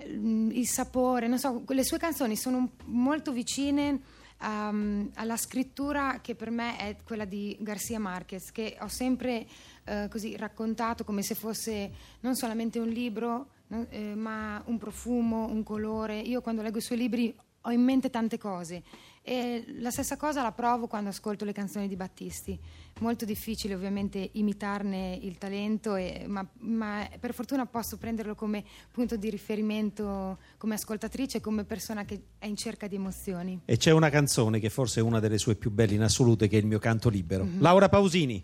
il 0.08 0.68
sapore, 0.68 1.28
non 1.28 1.38
so, 1.38 1.62
le 1.68 1.84
sue 1.84 2.00
canzoni 2.00 2.36
sono 2.36 2.72
molto 2.86 3.32
vicine 3.32 4.02
ehm, 4.42 5.12
alla 5.14 5.38
scrittura 5.38 6.18
che 6.20 6.34
per 6.34 6.50
me 6.50 6.78
è 6.78 6.96
quella 7.04 7.26
di 7.26 7.56
Garcia 7.60 8.00
Marquez, 8.00 8.52
che 8.52 8.76
ho 8.82 8.88
sempre 8.88 9.46
eh, 9.84 10.08
così 10.10 10.36
raccontato 10.36 11.04
come 11.04 11.22
se 11.22 11.36
fosse 11.36 11.92
non 12.22 12.34
solamente 12.34 12.80
un 12.80 12.88
libro, 12.88 13.50
no, 13.68 13.86
eh, 13.92 14.16
ma 14.16 14.64
un 14.66 14.80
profumo, 14.80 15.46
un 15.46 15.62
colore. 15.62 16.18
Io 16.18 16.42
quando 16.42 16.64
leggo 16.64 16.80
i 16.80 16.82
suoi 16.82 16.98
libri 16.98 17.38
ho 17.62 17.72
in 17.72 17.84
mente 17.84 18.10
tante 18.10 18.40
cose 18.40 18.82
e 19.28 19.66
la 19.80 19.90
stessa 19.90 20.18
cosa 20.18 20.44
la 20.44 20.52
provo 20.52 20.86
quando 20.86 21.10
ascolto 21.10 21.46
le 21.46 21.52
canzoni 21.52 21.88
di 21.88 21.96
Battisti. 21.96 22.58
Molto 23.00 23.26
difficile 23.26 23.74
ovviamente 23.74 24.30
imitarne 24.34 25.18
il 25.20 25.40
talento, 25.40 25.96
e- 25.96 26.26
ma, 26.28 26.48
ma 26.60 27.10
per 27.20 27.34
fortuna 27.34 27.66
posso 27.66 27.98
prenderlo 27.98 28.36
come 28.36 28.64
punto 28.92 29.18
di 29.18 29.32
riferimento 29.32 30.38
come 30.58 30.76
ascoltatrice, 30.76 31.42
come 31.42 31.64
persona 31.64 32.06
che 32.06 32.22
è 32.38 32.46
in 32.46 32.56
cerca 32.56 32.88
di 32.88 32.96
emozioni. 32.96 33.62
E 33.66 33.78
c'è 33.78 33.92
una 33.92 34.12
canzone 34.12 34.60
che 34.60 34.70
forse 34.70 35.00
è 35.00 35.04
una 35.04 35.20
delle 35.20 35.40
sue 35.40 35.56
più 35.56 35.72
belle 35.72 35.96
in 35.96 36.04
assoluto, 36.04 36.46
che 36.48 36.58
è 36.58 36.60
il 36.60 36.68
mio 36.68 36.80
canto 36.80 37.10
libero. 37.10 37.46
Mhm. 37.46 37.62
Laura 37.62 37.90
Pausini. 37.90 38.44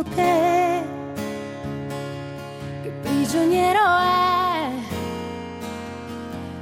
mondo 0.00 0.14
che 0.14 0.82
che 2.82 2.90
prigioniero 3.02 3.80
è? 3.98 4.70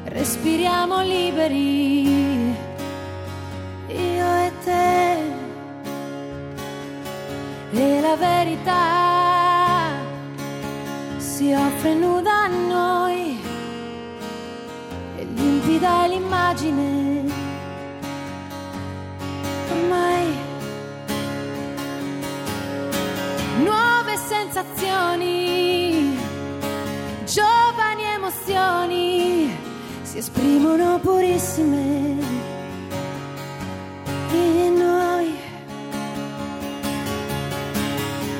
Respiriamo 0.04 1.02
liberi 1.02 2.49
io 3.87 4.35
e 4.47 4.52
te. 4.64 5.16
E 7.71 8.00
la 8.00 8.16
verità 8.16 9.92
si 11.18 11.52
offre 11.52 11.95
nuda 11.95 12.45
a 12.45 12.47
noi 12.49 13.38
e 15.16 15.25
limpida 15.35 16.04
è 16.04 16.09
l'immagine 16.09 17.38
sensazioni 24.58 26.16
giovani 27.24 28.02
emozioni 28.14 29.56
si 30.02 30.18
esprimono 30.18 30.98
purissime 30.98 32.16
in 34.32 34.74
noi 34.74 35.36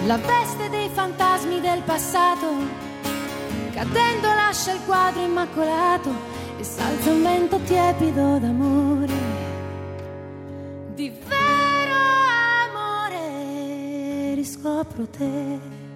la 0.07 0.17
veste 0.17 0.69
dei 0.71 0.89
fantasmi 0.89 1.61
del 1.61 1.83
passato, 1.83 2.47
cadendo 3.73 4.27
lascia 4.29 4.73
il 4.73 4.81
quadro 4.87 5.23
immacolato 5.23 6.11
e 6.59 6.65
salza 6.65 7.11
un 7.11 7.23
vento 7.23 7.59
tiepido 7.61 8.39
d'amore. 8.39 9.13
Di 10.95 11.11
vero 11.11 11.97
amore 12.65 14.35
riscopro 14.35 15.07
te, 15.09 15.87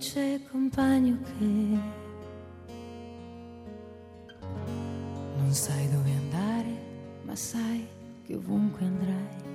dolce 0.00 0.40
compagno 0.50 1.18
che 1.20 1.44
non 5.36 5.52
sai 5.52 5.90
dove 5.90 6.10
andare, 6.10 6.70
ma 7.24 7.36
sai 7.36 7.86
che 8.24 8.34
ovunque 8.34 8.86
andrai. 8.86 9.49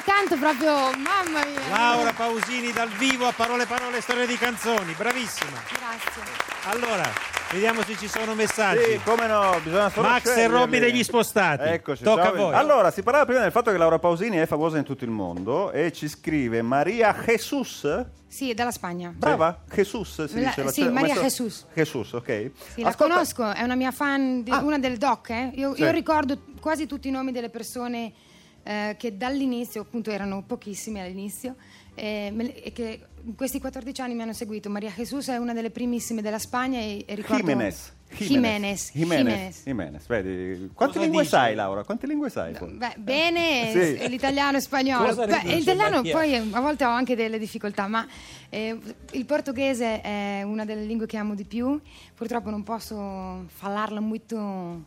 La 0.00 0.12
canto 0.12 0.36
proprio, 0.36 0.72
mamma 0.96 1.44
mia. 1.44 1.68
Laura 1.70 2.12
Pausini 2.12 2.72
dal 2.72 2.88
vivo 2.90 3.26
a 3.26 3.32
parole 3.32 3.66
parole 3.66 4.00
storie 4.00 4.26
di 4.26 4.36
canzoni, 4.36 4.92
bravissima. 4.96 5.58
Grazie. 5.68 6.22
Allora, 6.64 7.08
vediamo 7.52 7.82
se 7.82 7.96
ci 7.96 8.08
sono 8.08 8.34
messaggi. 8.34 8.82
Sì, 8.92 9.00
come 9.04 9.26
no, 9.26 9.58
bisogna 9.62 9.90
solo 9.90 10.08
Max 10.08 10.26
e. 10.36 10.46
Robby 10.46 10.78
degli 10.78 11.02
spostati. 11.02 11.64
Eccoci, 11.68 12.02
Tocca 12.02 12.22
ciao. 12.24 12.32
a 12.32 12.36
voi. 12.36 12.54
Allora, 12.54 12.90
si 12.90 13.02
parlava 13.02 13.24
prima 13.26 13.40
del 13.40 13.50
fatto 13.50 13.70
che 13.70 13.76
Laura 13.76 13.98
Pausini 13.98 14.36
è 14.38 14.46
famosa 14.46 14.78
in 14.78 14.84
tutto 14.84 15.04
il 15.04 15.10
mondo 15.10 15.70
e 15.72 15.92
ci 15.92 16.08
scrive 16.08 16.62
Maria 16.62 17.14
Jesus. 17.26 18.04
Sì, 18.26 18.54
dalla 18.54 18.70
Spagna. 18.70 19.12
Brava, 19.14 19.62
Jesus 19.74 20.24
si 20.26 20.40
La- 20.40 20.48
dice. 20.54 20.68
sì, 20.70 20.82
ho 20.82 20.90
Maria 20.92 21.08
messo- 21.14 21.22
Jesus. 21.22 21.66
Jesus, 21.74 22.12
ok. 22.12 22.50
Sì, 22.74 22.82
la 22.82 22.88
Ascolta- 22.90 23.14
conosco, 23.14 23.50
è 23.50 23.62
una 23.62 23.74
mia 23.74 23.90
fan, 23.90 24.42
di- 24.44 24.50
Ah. 24.52 24.60
una 24.62 24.78
del 24.78 24.96
doc. 24.98 25.30
eh. 25.30 25.50
Io, 25.56 25.74
Sì. 25.74 25.82
io 25.82 25.90
ricordo 25.90 26.38
quasi 26.60 26.86
tutti 26.86 27.08
i 27.08 27.10
nomi 27.10 27.32
delle 27.32 27.48
persone 27.50 28.12
eh, 28.62 28.96
che 28.98 29.16
dall'inizio, 29.16 29.82
appunto 29.82 30.10
erano 30.10 30.42
pochissimi 30.42 31.00
all'inizio, 31.00 31.56
eh, 31.94 32.30
me 32.32 32.54
e 32.62 32.72
che 32.72 33.00
in 33.22 33.34
questi 33.34 33.60
14 33.60 34.00
anni 34.00 34.14
mi 34.14 34.22
hanno 34.22 34.32
seguito. 34.32 34.70
Maria 34.70 34.90
Jesus 34.94 35.28
è 35.28 35.36
una 35.36 35.52
delle 35.52 35.70
primissime 35.70 36.22
della 36.22 36.38
Spagna 36.38 36.78
e, 36.78 37.04
e 37.06 37.14
ricordo... 37.14 37.42
Jimenez. 37.42 37.92
Jimenez. 38.12 38.90
Jimenez. 38.92 39.62
Jimenez. 39.64 40.06
Vedi, 40.06 40.70
quante 40.74 40.94
Cosa 40.96 41.00
lingue 41.00 41.22
dice? 41.22 41.36
sai, 41.36 41.54
Laura? 41.54 41.84
Quante 41.84 42.06
lingue 42.06 42.28
sai? 42.28 42.54
poi? 42.54 42.72
Beh, 42.72 42.94
bene, 42.96 43.70
Sì. 43.72 43.96
e 43.96 44.08
l'italiano 44.08 44.56
e 44.56 44.60
spagnolo. 44.60 45.14
Beh, 45.14 45.42
l'italiano 45.44 45.96
Mattia? 45.96 46.12
poi 46.16 46.34
eh, 46.34 46.42
a 46.50 46.60
volte 46.60 46.84
ho 46.84 46.88
anche 46.88 47.14
delle 47.14 47.38
difficoltà, 47.38 47.86
ma 47.86 48.06
eh, 48.48 48.76
il 49.12 49.24
portoghese 49.24 50.00
è 50.00 50.42
una 50.42 50.64
delle 50.64 50.84
lingue 50.84 51.06
che 51.06 51.18
amo 51.18 51.34
di 51.34 51.44
più. 51.44 51.80
Purtroppo 52.14 52.50
non 52.50 52.64
posso 52.64 53.46
parlarla 53.60 54.00
molto 54.00 54.82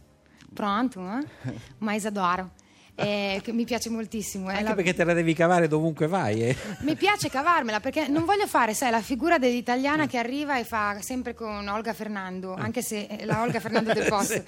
pronto, 0.53 0.99
eh? 0.99 1.53
ma 1.79 1.93
adoro. 1.93 2.51
Eh, 2.95 3.39
che 3.41 3.51
mi 3.51 3.65
piace 3.65 3.89
moltissimo. 3.89 4.49
è 4.49 4.53
Anche 4.53 4.63
la- 4.65 4.75
perché 4.75 4.93
te 4.93 5.03
la 5.03 5.13
devi 5.13 5.33
cavare 5.33 5.67
dovunque 5.67 6.05
vai. 6.07 6.43
eh. 6.43 6.55
mi 6.81 6.95
piace 6.95 7.27
cavarmela 7.27 7.79
perché 7.79 8.07
non 8.07 8.23
voglio 8.23 8.45
fare, 8.45 8.75
sai, 8.75 8.91
la 8.91 9.01
figura 9.01 9.39
dell'italiana 9.39 10.05
che 10.05 10.19
arriva 10.19 10.59
e 10.59 10.63
fa 10.63 11.01
sempre 11.01 11.33
con 11.33 11.67
Olga 11.67 11.93
Fernando, 11.93 12.53
anche 12.53 12.83
se 12.83 13.07
eh, 13.09 13.25
la 13.25 13.41
Olga 13.41 13.59
Fernando 13.59 13.93
del 13.93 14.05
posto, 14.09 14.43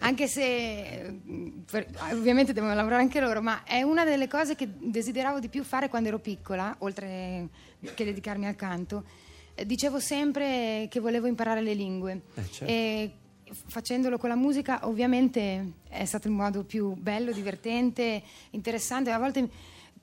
anche 0.00 0.26
se 0.26 0.42
eh, 0.42 1.20
per- 1.70 1.86
ovviamente 2.10 2.52
devono 2.52 2.74
lavorare 2.74 3.02
anche 3.02 3.20
loro, 3.20 3.40
ma 3.40 3.62
è 3.62 3.82
una 3.82 4.04
delle 4.04 4.26
cose 4.26 4.56
che 4.56 4.68
desideravo 4.76 5.38
di 5.38 5.48
più 5.48 5.62
fare 5.62 5.88
quando 5.88 6.08
ero 6.08 6.18
piccola, 6.18 6.74
oltre 6.80 7.46
che 7.94 8.04
dedicarmi 8.04 8.46
al 8.46 8.56
canto. 8.56 9.04
Eh, 9.54 9.64
Dicevo 9.66 10.00
sempre 10.00 10.88
che 10.90 10.98
volevo 10.98 11.28
imparare 11.28 11.60
le 11.60 11.74
lingue 11.74 12.22
Eh, 12.34 12.42
certo. 12.50 12.64
Facendolo 13.66 14.18
con 14.18 14.28
la 14.28 14.34
musica 14.34 14.86
ovviamente 14.86 15.72
è 15.88 16.04
stato 16.04 16.28
il 16.28 16.34
modo 16.34 16.64
più 16.64 16.94
bello, 16.94 17.32
divertente, 17.32 18.22
interessante. 18.50 19.10
A 19.10 19.18
volte 19.18 19.48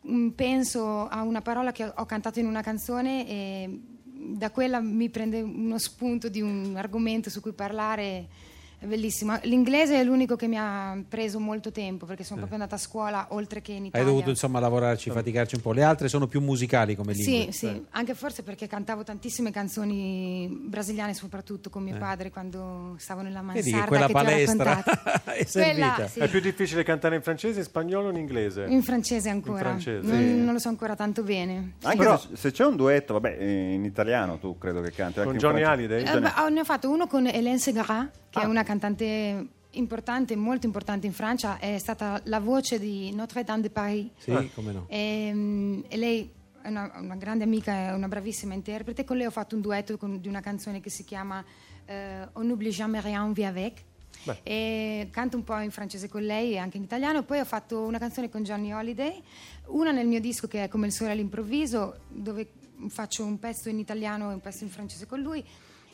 mm, 0.08 0.30
penso 0.30 1.08
a 1.08 1.22
una 1.22 1.42
parola 1.42 1.72
che 1.72 1.92
ho 1.94 2.06
cantato 2.06 2.40
in 2.40 2.46
una 2.46 2.62
canzone 2.62 3.28
e 3.28 3.80
da 4.04 4.52
quella 4.52 4.80
mi 4.80 5.10
prende 5.10 5.42
uno 5.42 5.78
spunto 5.78 6.30
di 6.30 6.42
un 6.42 6.76
argomento 6.76 7.30
su 7.30 7.42
cui 7.42 7.54
parlare. 7.54 8.50
È 8.82 8.88
bellissimo. 8.88 9.38
L'inglese 9.44 10.00
è 10.00 10.04
l'unico 10.04 10.36
che 10.36 10.48
mi 10.48 10.58
ha 10.58 11.00
preso 11.08 11.40
molto 11.40 11.72
tempo 11.72 12.08
perché 12.08 12.24
sono 12.24 12.38
proprio 12.40 12.58
andata 12.58 12.78
a 12.78 12.80
scuola 12.84 13.28
oltre 13.30 13.62
che 13.62 13.74
in 13.74 13.82
Hai 13.84 13.88
Italia. 13.90 14.08
dovuto 14.08 14.30
insomma 14.32 14.60
lavorarci, 14.60 15.12
faticarci 15.12 15.54
un 15.54 15.62
po'. 15.62 15.72
Le 15.72 15.84
altre 15.84 16.08
sono 16.08 16.26
più 16.26 16.42
musicali 16.42 16.96
come 16.96 17.14
lingue. 17.14 17.52
Sì, 17.52 17.68
sì, 17.68 17.86
anche 17.92 18.16
forse 18.16 18.42
perché 18.42 18.66
cantavo 18.66 19.04
tantissime 19.04 19.52
canzoni 19.52 20.48
brasiliane, 20.68 21.14
soprattutto 21.14 21.70
con 21.70 21.84
mio 21.84 21.96
padre 21.98 22.32
quando 22.32 22.96
stavo 22.98 23.22
nella 23.22 23.42
Eh. 23.42 23.54
Vedi 23.54 23.70
mansarda 23.72 23.86
quella 23.88 24.06
che 24.08 24.12
ti 24.14 24.18
ho 24.18 24.24
palestra 24.24 24.84
è 25.36 25.44
servita. 25.44 25.94
Quella, 25.94 26.08
sì. 26.08 26.20
È 26.20 26.28
più 26.28 26.40
difficile 26.40 26.84
cantare 26.84 27.16
in 27.16 27.22
francese, 27.22 27.60
in 27.60 27.66
spagnolo 27.66 28.08
o 28.08 28.10
in 28.10 28.18
inglese? 28.18 28.66
In 28.68 28.82
francese 28.82 29.30
ancora, 29.30 29.58
In 29.60 29.80
francese, 29.80 30.08
non, 30.08 30.18
sì. 30.18 30.36
non 30.42 30.54
lo 30.54 30.60
so 30.60 30.70
ancora 30.70 30.96
tanto 30.96 31.22
bene. 31.22 31.74
Anche 31.84 31.98
Però- 31.98 32.20
se, 32.34 32.50
c'è 32.52 32.66
un 32.66 32.76
duetto, 32.78 33.14
vabbè, 33.14 33.38
eh, 33.40 33.74
in 33.74 33.86
italiano 33.86 34.40
tu 34.40 34.58
credo 34.58 34.82
che 34.82 34.90
canti. 34.92 35.20
anche 35.20 35.24
Con 35.26 35.34
in 35.34 35.38
Johnny. 35.40 35.62
Hallyday? 35.62 36.04
Eh, 36.04 36.32
ho- 36.42 36.50
ne 36.50 36.62
ho 36.62 36.64
fatto 36.64 36.90
uno 36.90 37.06
con 37.06 37.28
Hélène 37.28 37.60
Segara, 37.60 38.10
che 38.30 38.40
Ah. 38.40 38.44
è 38.44 38.46
una 38.46 38.64
cantante 38.72 39.48
importante, 39.72 40.36
molto 40.36 40.66
importante 40.66 41.06
in 41.08 41.14
Francia, 41.14 41.60
è 41.60 41.78
stata 41.78 42.22
la 42.26 42.40
voce 42.40 42.80
di 42.80 43.14
Notre 43.14 43.44
Dame 43.44 43.62
de 43.62 43.70
Paris. 43.70 44.08
Sì, 44.18 44.50
come 44.54 44.72
no. 44.72 44.86
E, 44.88 45.32
mm, 45.34 45.82
e 45.88 45.98
lei 45.98 46.32
è 46.62 46.70
una, 46.70 46.92
una 46.96 47.16
grande 47.16 47.44
amica, 47.44 47.90
è 47.90 47.94
una 47.94 48.08
bravissima 48.08 48.54
interprete. 48.54 49.04
Con 49.04 49.18
lei 49.18 49.26
ho 49.26 49.32
fatto 49.32 49.56
un 49.56 49.62
duetto 49.62 49.98
con- 49.98 50.22
di 50.22 50.28
una 50.28 50.42
canzone 50.42 50.80
che 50.80 50.90
si 50.90 51.04
chiama 51.04 51.44
eh, 51.86 52.28
On 52.34 52.46
n'oublie 52.46 52.72
jamais 52.72 53.04
rien, 53.04 53.22
on 53.22 53.34
vit 53.34 53.46
avec. 53.46 53.84
Beh. 54.24 54.40
E 54.44 55.08
canto 55.12 55.36
un 55.36 55.44
po' 55.44 55.58
in 55.60 55.72
francese 55.72 56.08
con 56.08 56.22
lei 56.22 56.54
e 56.54 56.58
anche 56.58 56.78
in 56.78 56.84
italiano. 56.84 57.24
Poi 57.24 57.40
ho 57.40 57.46
fatto 57.46 57.82
una 57.82 57.98
canzone 57.98 58.30
con 58.30 58.44
Johnny 58.44 58.72
Holiday, 58.72 59.22
una 59.68 59.92
nel 59.92 60.08
mio 60.08 60.20
disco 60.20 60.48
che 60.48 60.64
è 60.64 60.68
Come 60.68 60.88
il 60.88 60.94
sole 60.94 61.12
all'improvviso, 61.12 62.02
dove 62.08 62.48
faccio 62.88 63.26
un 63.26 63.38
pezzo 63.40 63.70
in 63.70 63.80
italiano 63.80 64.30
e 64.30 64.34
un 64.34 64.42
pezzo 64.42 64.64
in 64.64 64.70
francese 64.70 65.06
con 65.06 65.20
lui. 65.20 65.44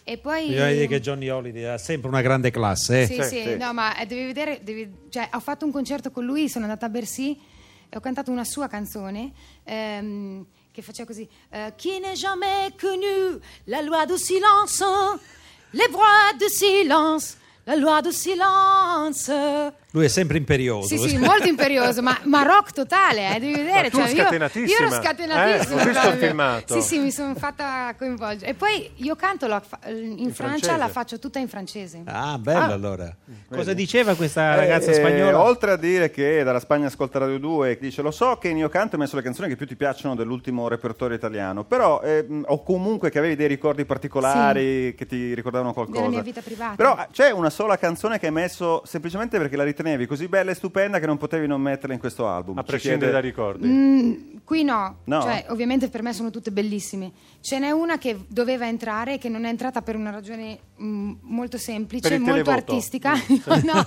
E 0.09 0.17
poi 0.17 0.47
Bisogna 0.47 0.71
dire 0.71 0.87
che 0.87 1.01
Johnny 1.01 1.27
Holiday 1.27 1.65
ha 1.65 1.77
sempre 1.77 2.07
una 2.07 2.21
grande 2.21 2.49
classe. 2.49 3.01
eh. 3.01 3.05
sì, 3.07 3.15
Sì, 3.15 3.23
sì, 3.23 3.41
sì. 3.43 3.57
no, 3.57 3.73
ma 3.73 3.97
eh, 3.97 4.05
devi 4.05 4.23
vedere, 4.27 4.61
devi- 4.63 4.89
cioè, 5.09 5.27
ho 5.33 5.39
fatto 5.41 5.65
un 5.65 5.71
concerto 5.73 6.11
con 6.11 6.23
lui, 6.23 6.47
sono 6.47 6.63
andata 6.63 6.85
a 6.85 6.89
Bercy 6.89 7.37
e 7.89 7.97
ho 7.97 7.99
cantato 7.99 8.31
una 8.31 8.45
sua 8.45 8.69
canzone 8.69 9.33
ehm, 9.65 10.45
che 10.71 10.81
faceva 10.81 11.05
così: 11.09 11.27
eh, 11.49 11.73
Qui 11.77 11.99
n'est 11.99 12.17
jamais 12.17 12.71
connu 12.79 13.37
la 13.65 13.81
loi 13.81 14.05
du 14.05 14.15
silence, 14.15 14.81
les 15.71 15.89
voix 15.89 16.33
du 16.39 16.47
silence, 16.47 17.35
la 17.65 17.75
loi 17.75 18.01
du 18.01 18.11
silence. 18.11 19.73
Lui 19.91 20.03
è 20.05 20.09
sempre 20.09 20.37
imperioso. 20.37 20.87
Sì, 20.87 20.97
sì, 21.09 21.17
molto 21.17 21.47
imperioso, 21.47 22.01
ma, 22.01 22.19
ma 22.23 22.43
rock 22.43 22.73
totale, 22.73 23.35
eh, 23.35 23.39
devi 23.39 23.53
vedere. 23.53 23.83
Ma 23.83 23.89
tu 23.89 23.97
cioè, 23.97 24.09
io, 24.09 24.15
scatenatissima. 24.23 24.67
io 24.67 24.85
ero 24.85 25.01
scatenatissima. 25.01 25.79
Eh, 25.81 25.81
ho 25.81 25.85
visto 25.87 26.07
il 26.09 26.17
filmato. 26.17 26.73
Sì, 26.73 26.87
sì, 26.87 26.99
mi 26.99 27.09
sono 27.11 27.33
fatta 27.35 27.95
coinvolgere. 27.97 28.51
E 28.51 28.53
poi 28.53 28.91
io 28.95 29.15
canto 29.15 29.47
la 29.47 29.63
in, 29.87 29.95
In 30.19 30.33
Francia, 30.33 30.33
francese. 30.33 30.77
la 30.77 30.87
faccio 30.89 31.19
tutta 31.19 31.39
in 31.39 31.47
francese. 31.47 32.01
Ah, 32.05 32.37
bello 32.37 32.59
Ah. 32.59 32.73
allora. 32.73 33.15
Cosa 33.49 33.63
Vedi. 33.63 33.75
diceva 33.75 34.13
questa 34.15 34.53
Eh, 34.53 34.55
ragazza 34.57 34.91
eh, 34.91 34.95
spagnola? 34.95 35.41
oltre 35.41 35.71
a 35.71 35.77
dire 35.77 36.11
che 36.11 36.43
dalla 36.43 36.59
Spagna 36.59 36.87
ascolta 36.87 37.19
Radio 37.19 37.39
2, 37.39 37.77
dice 37.79 38.01
lo 38.01 38.11
so 38.11 38.37
che 38.37 38.49
in 38.49 38.57
Io 38.57 38.67
Canto 38.69 38.95
hai 38.95 39.01
messo 39.01 39.15
le 39.15 39.21
canzoni 39.21 39.47
che 39.47 39.55
più 39.55 39.65
ti 39.65 39.75
piacciono 39.77 40.15
dell'ultimo 40.15 40.67
repertorio 40.67 41.15
italiano, 41.15 41.63
però 41.63 42.01
ehm, 42.01 42.43
o 42.49 42.61
comunque 42.61 43.09
che 43.09 43.19
avevi 43.19 43.35
dei 43.37 43.47
ricordi 43.47 43.85
particolari 43.85 44.93
che 44.95 45.05
ti 45.05 45.33
ricordavano 45.33 45.71
qualcosa. 45.73 45.99
Della 46.01 46.11
mia 46.11 46.21
vita 46.21 46.41
privata. 46.41 46.75
Però 46.75 46.93
ah, 46.93 47.07
c'è 47.11 47.31
una 47.31 47.49
sola 47.49 47.77
canzone 47.77 48.19
che 48.19 48.25
hai 48.27 48.31
messo 48.33 48.81
semplicemente 48.85 49.37
perché 49.37 49.55
la 49.55 49.63
ritenevi 49.77 50.07
così 50.07 50.27
bella 50.27 50.51
e 50.51 50.55
stupenda 50.55 50.99
che 50.99 51.05
non 51.05 51.17
potevi 51.17 51.45
non 51.45 51.61
metterla 51.61 51.93
in 51.93 51.99
questo 51.99 52.27
album. 52.27 52.57
A 52.57 52.61
Ci 52.61 52.67
prescindere 52.67 53.11
chiede- 53.11 53.21
dai 53.21 53.29
ricordi. 53.29 53.67
Mm, 53.67 54.37
qui 54.43 54.63
no, 54.63 54.97
No? 55.03 55.21
Cioè, 55.21 55.45
ovviamente 55.49 55.89
per 55.89 56.01
me 56.01 56.13
sono 56.13 56.31
tutte 56.31 56.51
bellissime. 56.51 57.11
Ce 57.41 57.59
n'è 57.59 57.69
una 57.71 57.97
che 57.97 58.25
doveva 58.27 58.67
entrare 58.67 59.15
e 59.15 59.17
che 59.19 59.29
non 59.29 59.45
è 59.45 59.49
entrata 59.49 59.81
per 59.83 59.95
una 59.95 60.09
ragione 60.09 60.57
mm, 60.81 61.13
molto 61.21 61.57
semplice, 61.57 62.09
Per 62.09 62.17
il 62.17 62.23
molto 62.23 62.43
televoto. 62.43 62.71
artistica. 62.71 63.13
no. 63.63 63.83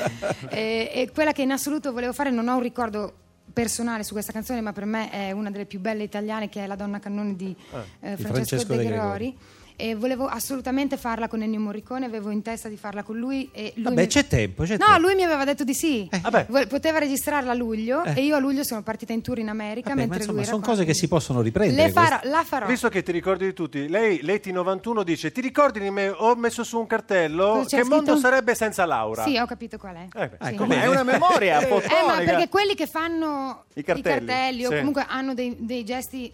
e, 0.48 0.90
e 0.94 1.10
quella 1.12 1.32
che 1.32 1.42
in 1.42 1.52
assoluto 1.52 1.92
volevo 1.92 2.12
fare, 2.12 2.30
non 2.30 2.48
ho 2.48 2.56
un 2.56 2.62
ricordo 2.62 3.12
personale 3.52 4.02
su 4.02 4.12
questa 4.12 4.32
canzone, 4.32 4.60
ma 4.60 4.72
per 4.72 4.84
me 4.84 5.10
è 5.10 5.32
una 5.32 5.50
delle 5.50 5.66
più 5.66 5.80
belle 5.80 6.02
italiane 6.02 6.48
che 6.48 6.64
è 6.64 6.66
La 6.66 6.74
donna 6.76 6.98
cannone 6.98 7.36
di, 7.36 7.54
eh, 8.00 8.16
Di 8.16 8.22
Francesco, 8.22 8.32
Francesco 8.32 8.72
De 8.74 8.78
De 8.78 8.84
Gregori. 8.86 9.38
E 9.78 9.94
volevo 9.94 10.26
assolutamente 10.26 10.96
farla 10.96 11.28
con 11.28 11.42
Ennio 11.42 11.60
Morricone, 11.60 12.06
avevo 12.06 12.30
in 12.30 12.40
testa 12.40 12.68
di 12.68 12.76
farla 12.78 13.02
con 13.02 13.16
lui. 13.18 13.50
E 13.52 13.72
lui 13.76 13.84
Vabbè, 13.84 14.00
mi- 14.02 14.06
c'è 14.06 14.26
tempo, 14.26 14.62
c'è 14.64 14.78
No, 14.78 14.86
tempo. 14.86 15.00
lui 15.02 15.14
mi 15.14 15.22
aveva 15.22 15.44
detto 15.44 15.64
di 15.64 15.74
sì. 15.74 16.08
Vabbè. 16.22 16.46
Vo- 16.48 16.66
Poteva 16.66 16.98
registrarla 16.98 17.50
a 17.50 17.54
luglio 17.54 18.02
Eh. 18.04 18.14
e 18.16 18.22
io 18.24 18.36
a 18.36 18.38
luglio 18.38 18.64
sono 18.64 18.82
partita 18.82 19.12
in 19.12 19.20
tour 19.20 19.38
in 19.38 19.48
America 19.50 19.90
Vabbè, 19.90 19.94
ma 19.94 20.00
mentre 20.00 20.18
insomma, 20.20 20.38
lui 20.38 20.46
era 20.48 20.52
sono 20.56 20.64
cose 20.66 20.84
che 20.86 20.94
si 20.94 21.08
possono 21.08 21.42
riprendere. 21.42 21.86
Le 21.88 21.92
farò, 21.92 22.18
la 22.24 22.42
farò. 22.42 22.66
Visto 22.66 22.88
che 22.88 23.02
ti 23.02 23.12
ricordi 23.12 23.44
di 23.44 23.52
tutti, 23.52 23.86
lei, 23.88 24.22
Leti 24.22 24.50
91 24.50 25.02
dice: 25.02 25.30
Ti 25.30 25.40
ricordi 25.42 25.78
di 25.80 25.90
me? 25.90 26.08
Ho 26.08 26.34
messo 26.36 26.64
su 26.64 26.78
un 26.78 26.86
cartello. 26.86 27.64
Che 27.68 27.76
mondo 27.84 28.12
scritto? 28.12 28.16
sarebbe 28.18 28.54
senza 28.54 28.84
Laura? 28.86 29.24
Sì, 29.24 29.36
ho 29.36 29.44
capito 29.46 29.76
qual 29.76 29.94
è. 29.96 30.06
Eh 30.18 30.28
beh. 30.28 30.36
Sì. 30.46 30.54
È 30.54 30.86
una 30.86 31.02
memoria 31.02 31.60
Eh, 31.60 31.68
ma 31.68 31.80
fotonica. 31.80 32.32
perché 32.32 32.48
quelli 32.48 32.74
che 32.74 32.86
fanno 32.86 33.64
I 33.74 33.82
cartelli. 33.82 34.64
o 34.64 34.70
Sì. 34.70 34.76
comunque 34.78 35.04
hanno 35.06 35.34
dei, 35.34 35.54
dei 35.58 35.84
gesti 35.84 36.32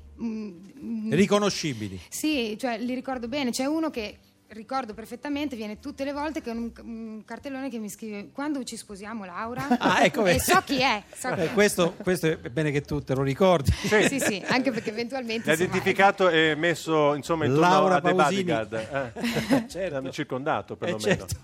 Riconoscibili. 1.10 2.00
sì, 2.08 2.56
cioè 2.58 2.78
li 2.78 2.94
ricordo 2.94 3.28
bene. 3.28 3.50
C'è 3.50 3.64
uno 3.64 3.90
che 3.90 4.18
ricordo 4.48 4.92
perfettamente, 4.92 5.56
viene 5.56 5.78
tutte 5.80 6.04
le 6.04 6.12
volte 6.12 6.42
con 6.42 6.56
un, 6.58 6.72
un 6.84 7.22
cartellone 7.24 7.70
che 7.70 7.78
mi 7.78 7.88
scrive 7.88 8.28
quando 8.32 8.62
ci 8.64 8.76
sposiamo 8.76 9.24
Laura 9.24 9.66
Ah, 9.80 10.04
ecco, 10.04 10.26
e 10.26 10.38
so 10.38 10.60
chi 10.64 10.78
è. 10.80 11.02
so 11.16 11.32
chi 11.32 11.40
Eh, 11.40 11.44
è. 11.50 11.52
questo, 11.54 11.94
questo 12.02 12.26
è 12.26 12.36
bene 12.50 12.70
che 12.70 12.82
tu 12.82 13.02
te 13.02 13.14
lo 13.14 13.22
ricordi. 13.22 13.70
Sì, 14.08 14.20
sì, 14.20 14.42
anche 14.46 14.70
perché 14.70 14.90
eventualmente 14.90 15.46
L'ha 15.46 15.52
insomma, 15.52 15.70
identificato 15.70 16.28
e 16.28 16.54
messo 16.54 17.14
insomma 17.14 17.46
intorno 17.46 17.66
Laura 17.68 17.94
a 17.96 18.00
The 18.02 18.14
Pausini. 18.14 18.44
Bodyguard. 18.44 18.72
Eh. 18.74 19.64
Certo. 19.68 19.94
L'hanno 19.94 20.10
circondato 20.10 20.74
Eh, 20.74 20.76
perlomeno. 20.76 21.08
certo. 21.08 21.36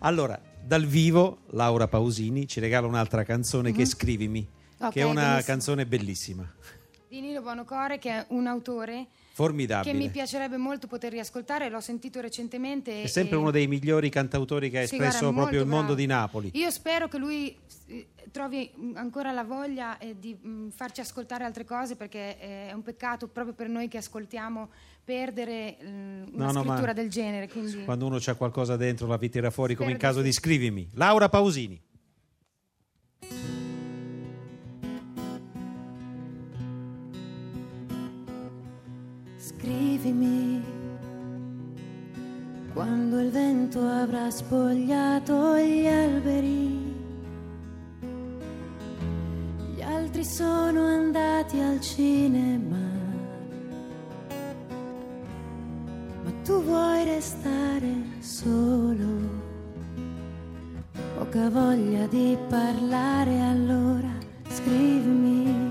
Allora, 0.00 0.40
dal 0.62 0.86
vivo 0.86 1.40
Laura 1.50 1.86
Pausini 1.88 2.46
ci 2.48 2.60
regala 2.60 2.86
un'altra 2.86 3.24
canzone 3.24 3.72
che 3.72 3.82
è 3.82 3.84
Scrivimi, 3.86 4.40
Mhm. 4.78 4.86
Ok, 4.86 4.92
che 4.92 5.00
è 5.00 5.04
una 5.04 5.20
benissimo. 5.22 5.42
canzone 5.44 5.86
bellissima, 5.86 6.54
di 7.08 7.20
Nino 7.20 7.40
Bonocore 7.40 7.98
che 7.98 8.10
è 8.10 8.24
un 8.28 8.46
autore 8.46 9.06
formidabile. 9.32 9.92
che 9.92 9.98
mi 9.98 10.10
piacerebbe 10.10 10.56
molto 10.56 10.86
poter 10.86 11.12
riascoltare, 11.12 11.68
l'ho 11.68 11.80
sentito 11.80 12.20
recentemente. 12.20 13.02
È 13.02 13.06
sempre 13.06 13.36
uno 13.36 13.50
dei 13.50 13.66
migliori 13.66 14.08
cantautori 14.10 14.68
che 14.68 14.78
ha 14.78 14.82
espresso 14.82 15.32
proprio 15.32 15.60
il 15.60 15.66
molto 15.66 15.66
mondo 15.66 15.94
bravo. 15.94 15.94
di 15.94 16.06
Napoli. 16.06 16.50
Io 16.54 16.70
spero 16.70 17.08
che 17.08 17.18
lui 17.18 17.56
eh, 17.86 18.08
trovi 18.30 18.70
ancora 18.94 19.30
la 19.32 19.44
voglia 19.44 19.96
eh, 19.98 20.16
di 20.18 20.36
mm, 20.36 20.68
farci 20.70 21.00
ascoltare 21.00 21.44
altre 21.44 21.64
cose 21.64 21.96
perché 21.96 22.38
eh, 22.40 22.68
è 22.68 22.72
un 22.72 22.82
peccato 22.82 23.28
proprio 23.28 23.54
per 23.54 23.68
noi 23.68 23.88
che 23.88 23.98
ascoltiamo 23.98 24.68
perdere 25.04 25.78
mm, 25.82 26.22
una 26.34 26.50
No, 26.50 26.62
scrittura 26.62 26.92
del 26.92 27.08
genere. 27.08 27.48
Quindi... 27.48 27.84
Quando 27.84 28.06
uno 28.06 28.18
c'ha 28.20 28.34
qualcosa 28.34 28.76
dentro 28.76 29.06
la 29.06 29.18
tira 29.18 29.50
fuori, 29.50 29.74
come 29.74 29.90
in 29.92 29.96
Spero 29.96 30.12
caso 30.12 30.22
di 30.22 30.28
di. 30.28 30.34
Scrivimi. 30.34 30.90
Laura 30.94 31.28
Pausini. 31.28 31.80
Scrivimi 39.48 40.62
quando 42.74 43.18
il 43.18 43.30
vento 43.30 43.80
avrà 43.80 44.30
spogliato 44.30 45.56
gli 45.56 45.86
alberi, 45.86 46.94
gli 49.74 49.80
altri 49.80 50.22
sono 50.22 50.84
andati 50.84 51.58
al 51.60 51.80
cinema. 51.80 52.76
Ma 56.24 56.30
tu 56.44 56.62
vuoi 56.62 57.04
restare 57.04 57.94
solo. 58.20 59.06
Poca 61.16 61.48
voglia 61.48 62.06
di 62.06 62.36
parlare, 62.50 63.40
allora 63.40 64.10
scrivimi. 64.50 65.67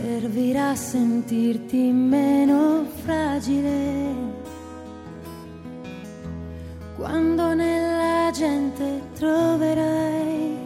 Servirà 0.00 0.70
a 0.70 0.76
sentirti 0.76 1.90
meno 1.90 2.86
fragile 3.02 4.14
quando 6.94 7.52
nella 7.52 8.30
gente 8.32 9.02
troverai 9.14 10.56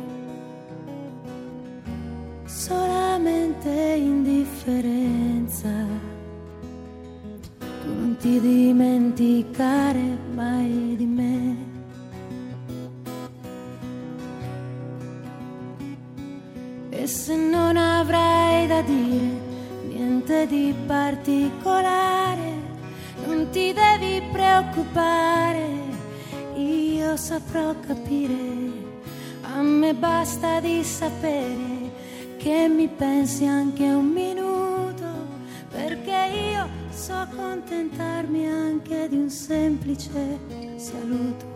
solamente 2.44 3.70
indifferenza. 3.70 5.86
Tu 7.58 7.88
non 7.88 8.16
ti 8.20 8.38
dimenticare 8.38 10.18
mai 10.34 10.94
di 10.94 11.06
me. 11.06 11.71
E 17.02 17.08
se 17.08 17.34
non 17.34 17.76
avrai 17.76 18.68
da 18.68 18.80
dire 18.80 19.40
niente 19.88 20.46
di 20.46 20.72
particolare, 20.86 22.52
non 23.26 23.48
ti 23.50 23.72
devi 23.72 24.22
preoccupare, 24.30 25.66
io 26.54 27.16
saprò 27.16 27.74
capire. 27.84 28.70
A 29.52 29.62
me 29.62 29.94
basta 29.94 30.60
di 30.60 30.84
sapere 30.84 31.90
che 32.36 32.68
mi 32.68 32.86
pensi 32.86 33.46
anche 33.46 33.82
un 33.82 34.06
minuto, 34.06 35.08
perché 35.72 36.52
io 36.52 36.68
so 36.92 37.14
accontentarmi 37.14 38.46
anche 38.46 39.08
di 39.08 39.16
un 39.16 39.28
semplice 39.28 40.38
saluto. 40.76 41.46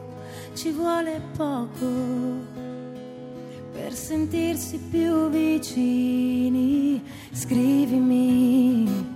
Ci 0.55 0.73
vuole 0.73 1.21
poco 1.37 2.66
sentirsi 3.97 4.79
più 4.79 5.31
vicini, 5.31 7.03
scrivimi 7.33 9.15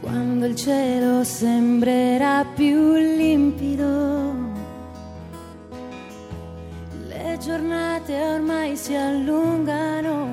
quando 0.00 0.46
il 0.46 0.54
cielo 0.56 1.24
sembrerà 1.24 2.44
più 2.54 2.94
limpido. 2.94 4.34
Le 7.08 7.38
giornate 7.40 8.20
ormai 8.20 8.76
si 8.76 8.94
allungano, 8.94 10.26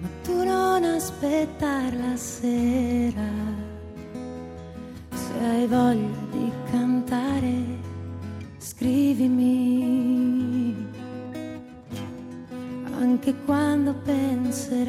ma 0.00 0.08
tu 0.22 0.44
non 0.44 0.84
aspettar 0.84 1.94
la 1.94 2.16
sera. 2.16 3.30
Se 5.12 5.32
hai 5.44 5.66
voglia 5.66 6.18
di 6.32 6.52
cantare, 6.70 7.54
scrivimi 8.58 10.19
anche 13.20 13.34
quando 13.44 13.92
penserai 14.02 14.88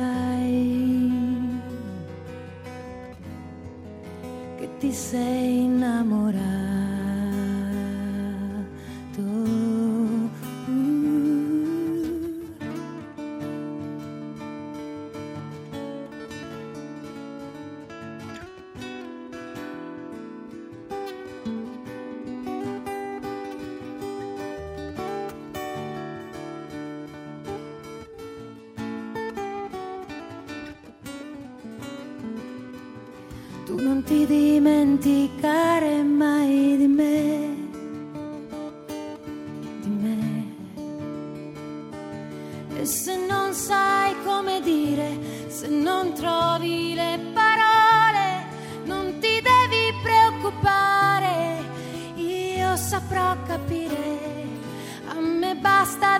che 4.57 4.69
ti 4.79 4.93
sei 4.93 5.63
innamorato. 5.65 6.80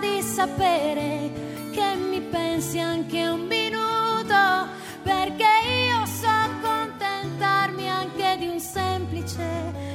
Di 0.01 0.21
sapere 0.21 1.31
che 1.71 1.95
mi 1.95 2.19
pensi 2.21 2.79
anche 2.79 3.27
un 3.27 3.47
minuto, 3.47 4.67
perché 5.03 5.47
io 5.87 6.05
so 6.05 6.27
accontentarmi 6.27 7.87
anche 7.87 8.37
di 8.39 8.47
un 8.47 8.59
semplice 8.59 9.39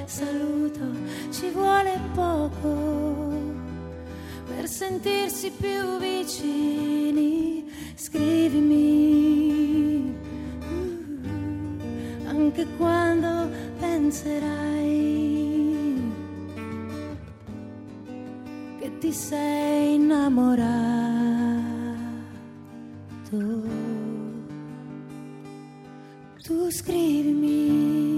saluto. 0.06 0.80
Ci 1.30 1.50
vuole 1.50 2.00
poco 2.14 3.34
per 4.46 4.66
sentirsi 4.68 5.50
più 5.50 5.98
vicini. 5.98 7.64
Scrivimi 7.96 10.14
uh, 10.60 12.28
anche 12.28 12.64
quando 12.76 13.50
penserai 13.80 15.45
ti 18.98 19.12
sei 19.12 19.94
innamorato. 19.94 20.64
Tu 26.42 26.70
scrivimi. 26.70 28.15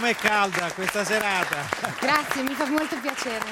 Com'è 0.00 0.14
calda 0.14 0.72
questa 0.72 1.04
serata. 1.04 1.56
Grazie, 2.00 2.42
mi 2.42 2.54
fa 2.54 2.66
molto 2.66 2.98
piacere. 3.00 3.44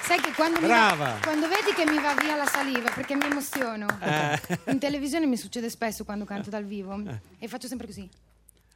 Sai 0.00 0.18
che 0.20 0.32
quando, 0.32 0.60
va- 0.66 1.18
quando 1.22 1.46
vedi 1.48 1.74
che 1.74 1.84
mi 1.84 2.00
va 2.00 2.14
via 2.14 2.36
la 2.36 2.46
saliva 2.46 2.90
perché 2.94 3.14
mi 3.16 3.26
emoziono, 3.26 3.86
Eh. 4.00 4.40
in 4.68 4.78
televisione 4.78 5.26
mi 5.26 5.36
succede 5.36 5.68
spesso 5.68 6.04
quando 6.04 6.24
canto 6.24 6.48
dal 6.48 6.64
vivo 6.64 6.98
e 7.38 7.48
faccio 7.48 7.66
sempre 7.68 7.86
così, 7.88 8.08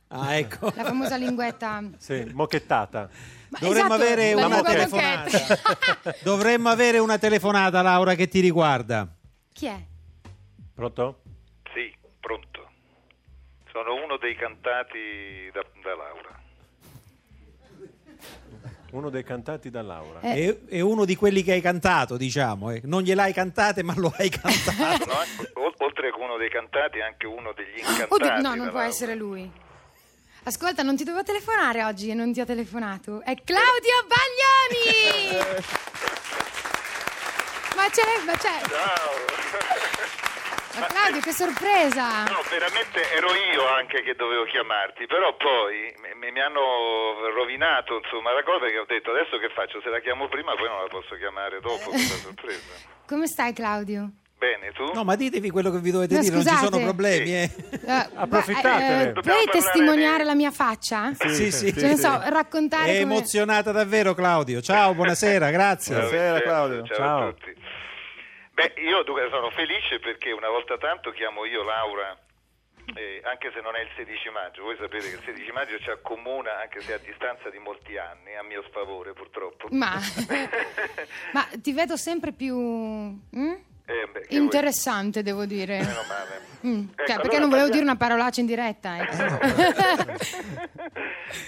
Ah, 0.09 0.35
ecco. 0.35 0.71
la 0.77 0.85
famosa 0.85 1.16
linguetta. 1.16 1.83
Sì, 1.97 2.29
mochettata. 2.35 3.09
Ma 3.49 3.59
Dovremmo 3.61 3.95
esatto, 3.95 4.03
avere 4.03 4.35
una 4.35 4.47
lingua 4.49 4.71
telefonata. 4.71 5.59
Dovremmo 6.23 6.69
avere 6.69 6.99
una 6.99 7.16
telefonata, 7.19 7.81
Laura, 7.81 8.14
che 8.16 8.29
ti 8.29 8.40
riguarda. 8.40 9.09
Chi 9.53 9.66
è? 9.66 9.81
Pronto? 10.75 11.23
Sono 13.73 13.95
uno 13.95 14.17
dei 14.17 14.35
cantati 14.37 15.51
da, 15.53 15.65
da 15.83 15.95
Laura. 15.97 16.39
Uno 18.93 19.09
dei 19.11 19.23
cantati 19.23 19.71
da 19.71 19.83
Laura. 19.83 20.19
Eh. 20.21 20.59
È, 20.67 20.75
è 20.77 20.81
uno 20.81 21.05
di 21.05 21.15
quelli 21.15 21.43
che 21.45 21.53
hai 21.53 21.61
cantato, 21.61 22.17
diciamo. 22.17 22.71
eh. 22.73 22.81
Non 22.85 23.03
gliel'hai 23.03 23.33
cantate, 23.33 23.85
ma 23.85 23.95
lo 23.97 24.13
hai 24.17 24.29
cantato. 24.35 25.05
Sono 25.05 25.19
anche- 25.19 25.51
ol- 25.55 25.75
oltre 25.79 26.11
che 26.11 26.19
uno 26.21 26.37
dei 26.37 26.51
cantati, 26.51 27.01
anche 27.01 27.27
uno 27.27 27.53
degli 27.53 27.79
incantati. 27.79 28.13
Oddio, 28.13 28.33
no, 28.41 28.55
non 28.57 28.69
può 28.69 28.79
Laura. 28.79 28.87
essere 28.87 29.15
lui. 29.15 29.49
Ascolta, 30.43 30.83
non 30.83 30.97
ti 30.97 31.05
dovevo 31.05 31.23
telefonare 31.23 31.85
oggi 31.85 32.11
e 32.11 32.15
non 32.15 32.33
ti 32.33 32.41
ho 32.41 32.45
telefonato. 32.47 33.21
È 33.23 33.35
Claudio 33.45 34.07
Baglioni! 34.09 35.39
ma 37.77 37.89
c'è, 37.91 38.25
ma 38.27 38.33
c'è. 38.33 38.61
Ciao. 38.67 39.13
Ma 40.79 40.87
Claudio, 40.87 41.21
che 41.21 41.33
sorpresa! 41.33 42.25
No, 42.31 42.41
veramente 42.49 43.03
ero 43.13 43.35
io 43.35 43.67
anche 43.75 44.03
che 44.03 44.15
dovevo 44.15 44.45
chiamarti, 44.45 45.07
però 45.07 45.35
poi 45.37 45.93
mi, 46.15 46.31
mi 46.31 46.41
hanno 46.41 46.61
rovinato 47.35 47.97
insomma 48.03 48.33
la 48.33 48.43
cosa 48.45 48.67
che 48.67 48.79
ho 48.79 48.85
detto 48.87 49.11
adesso 49.11 49.39
che 49.39 49.51
faccio? 49.51 49.81
Se 49.83 49.89
la 49.91 49.99
chiamo 50.01 50.29
prima 50.29 50.55
poi 50.55 50.69
non 50.69 50.79
la 50.83 50.89
posso 50.89 51.17
chiamare 51.17 51.61
dopo 51.61 51.91
questa 51.91 52.17
sorpresa. 52.23 52.73
Come 53.07 53.27
stai, 53.27 53.53
Claudio? 53.53 54.11
Bene, 54.39 54.73
tu? 54.73 54.91
No, 54.95 55.05
ma 55.05 55.17
ditevi 55.17 55.51
quello 55.51 55.71
che 55.71 55.81
vi 55.81 55.91
dovete 55.91 56.15
No, 56.15 56.21
dire, 56.21 56.33
non 56.33 56.43
ci 56.43 56.49
scusate. 56.49 56.71
sono 56.73 56.83
problemi, 56.85 57.35
eh. 57.35 57.51
Eh, 57.85 58.09
Approfittatene. 58.15 59.03
eh, 59.03 59.13
Dobbiamo 59.13 59.21
puoi 59.21 59.45
parlare 59.45 59.51
testimoniare 59.51 60.19
di- 60.19 60.25
la 60.25 60.35
mia 60.35 60.51
faccia? 60.51 61.13
Sì, 61.29 61.51
sì. 61.53 61.75
Cioè, 61.75 61.89
non 61.89 61.97
so, 61.99 62.23
raccontare 62.31 62.85
È 62.97 63.01
come... 63.03 63.15
emozionata 63.17 63.71
davvero 63.73 64.15
Claudio. 64.15 64.63
Ciao, 64.63 64.95
buonasera, 64.95 65.51
grazie. 65.51 65.95
Buonasera, 65.95 66.41
Claudio. 66.41 66.85
Ciao, 66.87 66.97
Ciao. 66.97 67.27
a 67.29 67.33
tutti. 67.33 67.55
Beh, 68.61 68.75
io 68.83 69.03
sono 69.31 69.49
felice 69.49 70.01
perché 70.01 70.33
una 70.33 70.51
volta 70.51 70.77
tanto 70.77 71.12
chiamo 71.12 71.46
io 71.46 71.62
Laura, 71.62 72.14
eh, 72.94 73.23
anche 73.25 73.51
se 73.55 73.62
non 73.62 73.75
è 73.75 73.81
il 73.81 73.88
16 73.96 74.29
maggio. 74.29 74.64
Voi 74.64 74.77
sapete 74.77 75.09
che 75.09 75.14
il 75.16 75.23
16 75.25 75.53
maggio 75.53 75.79
ci 75.79 75.88
accomuna, 75.88 76.61
anche 76.61 76.83
se 76.83 76.92
a 76.92 76.99
distanza 76.99 77.49
di 77.49 77.59
molti 77.59 77.96
anni, 77.96 78.37
a 78.37 78.42
mio 78.42 78.62
sfavore 78.68 79.14
purtroppo. 79.14 79.68
Ma, 79.70 79.96
ma 81.33 81.49
ti 81.55 81.73
vedo 81.73 81.96
sempre 81.96 82.33
più 82.33 82.55
mm? 82.55 83.55
Eh, 83.90 84.07
beh, 84.12 84.26
interessante, 84.31 85.22
devo 85.22 85.44
dire. 85.44 85.76
vuoi? 85.79 85.87
Meno 85.88 86.03
male. 86.09 86.48
Mm, 86.66 86.88
Ecco, 86.90 87.05
cioè, 87.07 87.16
perché 87.16 87.37
allora 87.37 87.38
non 87.38 87.48
volevo 87.48 87.68
parliamo- 87.68 87.70
dire 87.72 87.83
una 87.85 87.96
parolaccia 87.96 88.40
in 88.40 88.46
diretta. 88.46 88.98
ecco. 88.98 90.18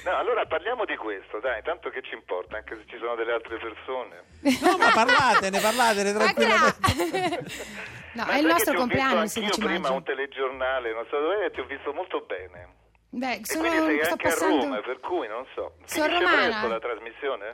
No, 0.04 0.16
allora 0.16 0.46
parliamo 0.46 0.84
di 0.84 0.96
questo, 0.96 1.40
dai, 1.40 1.60
tanto 1.62 1.90
che 1.90 2.02
ci 2.02 2.14
importa, 2.14 2.56
anche 2.56 2.76
se 2.76 2.84
ci 2.86 2.96
sono 2.98 3.16
delle 3.16 3.32
altre 3.32 3.58
persone. 3.58 4.22
No, 4.62 4.76
ma 4.76 4.90
parlatene, 4.92 5.58
parlatene 5.60 6.12
tranquillamente. 6.12 7.44
no, 8.14 8.24
Ma 8.24 8.32
è 8.32 8.38
il 8.38 8.46
nostro 8.46 8.74
compleanno 8.74 9.14
il 9.16 9.20
visto 9.22 9.40
16 9.40 9.52
anch'io 9.60 9.66
prima 9.66 9.80
maggio. 9.80 9.94
un 9.94 10.02
telegiornale, 10.04 10.92
non 10.94 11.04
so 11.10 11.18
dove, 11.18 11.50
ti 11.50 11.60
ho 11.60 11.66
visto 11.66 11.92
molto 11.92 12.20
bene. 12.26 12.68
Beh, 13.10 13.40
sono, 13.42 13.68
sto 13.68 13.76
anche 13.84 14.00
a 14.08 14.16
passando... 14.16 14.56
Roma, 14.64 14.80
per 14.80 15.00
cui 15.00 15.26
non 15.28 15.44
so. 15.54 15.74
Sono 15.84 16.06
romana. 16.18 16.66
la 16.66 16.78
trasmissione? 16.78 17.52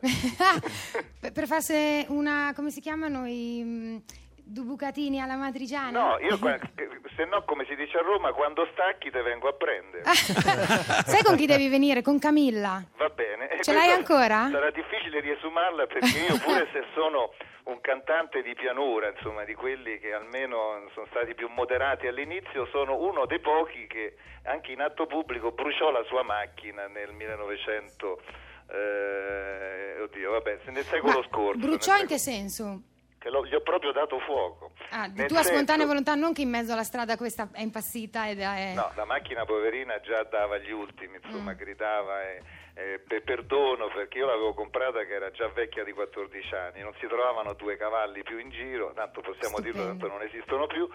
per, 1.20 1.32
per 1.32 1.46
farsi 1.46 2.04
una, 2.08 2.52
come 2.54 2.70
si 2.70 2.80
chiamano 2.80 3.26
i 3.26 4.02
due 4.48 4.64
bucatini 4.64 5.20
alla 5.20 5.36
matriciana? 5.36 5.90
No, 5.90 6.18
io 6.18 6.36
se 7.16 7.24
no 7.24 7.42
come 7.44 7.64
si 7.68 7.74
dice 7.76 7.98
a 7.98 8.02
Roma, 8.02 8.32
quando 8.32 8.66
stacchi 8.72 9.10
te 9.10 9.22
vengo 9.22 9.48
a 9.48 9.52
prendere. 9.52 10.04
Sai 10.04 11.22
con 11.22 11.36
chi 11.36 11.46
devi 11.46 11.68
venire? 11.68 12.02
Con 12.02 12.18
Camilla. 12.18 12.82
Va 12.96 13.08
bene. 13.10 13.48
Ce 13.60 13.72
l'hai 13.72 13.90
ancora? 13.90 14.48
Sarà 14.50 14.70
difficile 14.70 15.20
riesumarla 15.20 15.86
perché 15.86 16.18
io 16.18 16.38
pure 16.38 16.68
se 16.72 16.84
sono 16.94 17.32
un 17.64 17.80
cantante 17.82 18.42
di 18.42 18.54
pianura, 18.54 19.10
insomma, 19.10 19.44
di 19.44 19.54
quelli 19.54 19.98
che 19.98 20.14
almeno 20.14 20.88
sono 20.94 21.06
stati 21.10 21.34
più 21.34 21.48
moderati 21.48 22.06
all'inizio, 22.06 22.66
sono 22.70 22.96
uno 22.96 23.26
dei 23.26 23.40
pochi 23.40 23.86
che 23.86 24.16
anche 24.44 24.72
in 24.72 24.80
atto 24.80 25.06
pubblico 25.06 25.52
bruciò 25.52 25.90
la 25.90 26.02
sua 26.04 26.22
macchina 26.22 26.86
nel 26.86 27.12
1900 27.12 28.20
eh, 28.70 30.00
oddio, 30.02 30.30
vabbè, 30.32 30.58
nel 30.66 30.84
secolo 30.84 31.20
Ma 31.20 31.26
scorso. 31.26 31.58
bruciò 31.58 31.96
in 31.96 32.06
che 32.06 32.18
senso? 32.18 32.82
Che 33.18 33.30
lo- 33.30 33.44
gli 33.46 33.54
ho 33.54 33.60
proprio 33.60 33.92
dato 33.92 34.18
fuoco. 34.20 34.72
Ah, 34.90 35.08
di 35.08 35.26
tua 35.26 35.42
spontanea 35.42 35.66
senso- 35.66 35.86
volontà, 35.86 36.14
non 36.14 36.32
che 36.32 36.42
in 36.42 36.50
mezzo 36.50 36.72
alla 36.72 36.84
strada 36.84 37.16
questa 37.16 37.48
è 37.52 37.60
impazzita 37.62 38.28
ed 38.28 38.40
è... 38.40 38.72
No, 38.74 38.92
la 38.94 39.04
macchina 39.04 39.44
poverina 39.44 40.00
già 40.00 40.22
dava 40.24 40.58
gli 40.58 40.70
ultimi, 40.70 41.18
insomma, 41.22 41.52
Mm. 41.52 41.56
gridava 41.56 42.22
e, 42.22 42.42
e 42.78 43.00
per 43.04 43.22
perdono 43.24 43.88
perché 43.88 44.18
io 44.18 44.26
l'avevo 44.26 44.54
comprata 44.54 45.04
che 45.04 45.14
era 45.14 45.30
già 45.32 45.48
vecchia 45.48 45.82
di 45.82 45.92
14 45.92 46.54
anni, 46.54 46.80
non 46.82 46.94
si 47.00 47.06
trovavano 47.08 47.54
due 47.54 47.76
cavalli 47.76 48.22
più 48.22 48.38
in 48.38 48.50
giro, 48.50 48.92
tanto 48.94 49.20
possiamo 49.20 49.58
dirlo, 49.58 49.80
Stupendo. 49.82 50.06
tanto 50.06 50.16
non 50.16 50.22
esistono 50.26 50.66
più. 50.68 50.88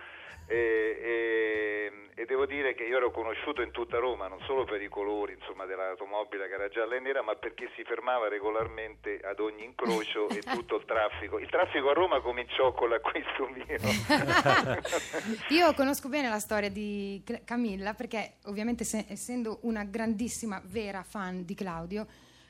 E, 0.45 0.97
e- 1.01 1.91
e 2.15 2.25
devo 2.25 2.45
dire 2.45 2.75
che 2.75 2.83
io 2.83 2.97
ero 2.97 3.09
conosciuto 3.11 3.61
in 3.61 3.71
tutta 3.71 3.97
Roma 3.97 4.27
non 4.27 4.39
solo 4.41 4.65
per 4.65 4.81
i 4.81 4.87
colori 4.89 5.33
insomma, 5.33 5.65
dell'automobile 5.65 6.47
che 6.47 6.53
era 6.53 6.67
gialla 6.67 6.95
e 6.95 6.99
nera 6.99 7.23
ma 7.23 7.33
perché 7.35 7.71
si 7.75 7.83
fermava 7.83 8.27
regolarmente 8.27 9.19
ad 9.23 9.39
ogni 9.39 9.63
incrocio 9.63 10.29
e 10.29 10.39
tutto 10.45 10.75
il 10.75 10.85
traffico 10.85 11.39
il 11.39 11.49
traffico 11.49 11.89
a 11.89 11.93
Roma 11.93 12.19
cominciò 12.19 12.71
con 12.73 12.89
l'acquisto 12.89 13.47
mio 13.47 13.65
Io 15.49 15.73
conosco 15.73 16.09
bene 16.09 16.29
la 16.29 16.39
storia 16.39 16.69
di 16.69 17.23
Camilla 17.45 17.93
perché 17.93 18.33
ovviamente 18.45 18.83
se- 18.83 19.05
essendo 19.09 19.59
una 19.63 19.83
grandissima 19.83 20.61
vera 20.65 21.03
fan 21.03 21.45
di 21.45 21.55
Claudio, 21.55 21.71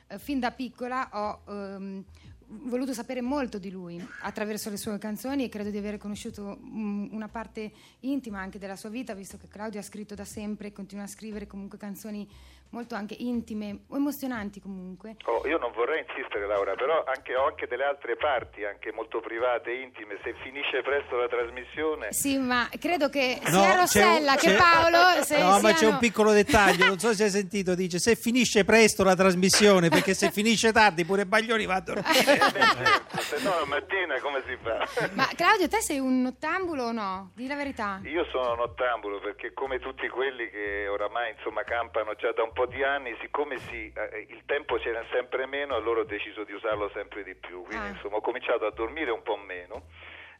eh, 0.06 0.18
fin 0.18 0.38
da 0.38 0.50
piccola 0.50 1.08
ho 1.12 1.42
ehm, 1.46 2.04
voluto 2.46 2.92
sapere 2.92 3.20
molto 3.20 3.58
di 3.58 3.70
lui 3.70 4.04
attraverso 4.20 4.70
le 4.70 4.76
sue 4.76 4.98
canzoni 4.98 5.44
e 5.44 5.48
credo 5.48 5.70
di 5.70 5.78
aver 5.78 5.98
conosciuto 5.98 6.58
mm, 6.62 7.08
una 7.12 7.28
parte 7.28 7.72
intima 8.00 8.40
anche 8.40 8.58
della 8.58 8.76
sua 8.76 8.90
vita, 8.90 9.14
visto 9.14 9.36
che 9.38 9.48
Claudio 9.48 9.80
ha 9.80 9.82
scritto 9.82 10.14
da 10.14 10.24
sempre 10.24 10.68
e 10.68 10.72
continua 10.72 11.04
a 11.04 11.08
scrivere 11.08 11.46
comunque 11.46 11.78
canzoni 11.78 12.28
molto 12.74 12.96
anche 12.96 13.14
intime 13.16 13.84
o 13.88 13.96
emozionanti 13.96 14.60
comunque. 14.60 15.16
Oh, 15.26 15.46
io 15.46 15.58
non 15.58 15.70
vorrei 15.72 16.04
insistere 16.06 16.46
Laura, 16.46 16.74
però 16.74 17.04
anche, 17.06 17.34
ho 17.36 17.46
anche 17.46 17.66
delle 17.68 17.84
altre 17.84 18.16
parti, 18.16 18.64
anche 18.64 18.92
molto 18.92 19.20
private 19.20 19.70
intime, 19.72 20.18
se 20.24 20.34
finisce 20.42 20.82
presto 20.82 21.16
la 21.16 21.28
trasmissione... 21.28 22.12
Sì, 22.12 22.36
ma 22.36 22.68
credo 22.80 23.08
che 23.08 23.38
No, 23.44 23.48
sia 23.62 23.76
Rossella 23.76 24.32
un- 24.32 24.38
che 24.38 24.48
c'è- 24.48 24.56
Paolo 24.56 25.22
se 25.22 25.38
No, 25.38 25.60
ma 25.60 25.70
c'è 25.70 25.76
siano- 25.76 25.92
un 25.94 25.98
piccolo 26.00 26.32
dettaglio, 26.32 26.86
non 26.86 26.98
so 26.98 27.14
se 27.14 27.24
hai 27.24 27.30
sentito, 27.30 27.74
dice 27.76 27.98
se 28.00 28.16
finisce 28.16 28.64
presto 28.64 29.04
la 29.04 29.14
trasmissione, 29.14 29.88
perché 29.88 30.12
se 30.14 30.30
finisce 30.32 30.72
tardi 30.72 31.04
pure 31.04 31.26
Baglioni 31.26 31.64
va 31.66 31.74
a 31.76 31.80
dormire. 31.80 32.02
Eh, 32.34 32.76
certo, 32.76 33.18
se 33.20 33.42
no 33.42 33.50
la 33.60 33.64
mattina 33.66 34.18
come 34.20 34.42
si 34.46 34.56
fa? 34.62 35.08
Ma 35.12 35.26
Claudio, 35.36 35.68
te 35.68 35.80
sei 35.80 35.98
un 35.98 36.22
nottambulo 36.22 36.84
o 36.84 36.92
no? 36.92 37.30
Di 37.34 37.46
la 37.46 37.54
verità. 37.54 38.00
Io 38.04 38.24
sono 38.30 38.54
nottambulo 38.54 39.20
perché 39.20 39.52
come 39.52 39.78
tutti 39.78 40.08
quelli 40.08 40.48
che 40.50 40.88
oramai 40.88 41.32
insomma 41.36 41.62
campano 41.62 42.14
già 42.14 42.32
da 42.32 42.42
un 42.42 42.52
po' 42.52 42.63
di 42.66 42.82
anni, 42.82 43.14
siccome 43.20 43.58
sì, 43.58 43.92
eh, 43.94 44.26
il 44.28 44.42
tempo 44.46 44.76
c'era 44.76 45.04
sempre 45.12 45.46
meno, 45.46 45.74
allora 45.74 46.00
ho 46.00 46.04
deciso 46.04 46.44
di 46.44 46.52
usarlo 46.52 46.90
sempre 46.94 47.22
di 47.24 47.34
più. 47.34 47.62
Quindi 47.64 47.86
Ah. 47.86 47.90
insomma 47.90 48.16
ho 48.16 48.20
cominciato 48.20 48.66
a 48.66 48.70
dormire 48.70 49.10
un 49.10 49.22
po' 49.22 49.36
meno 49.36 49.86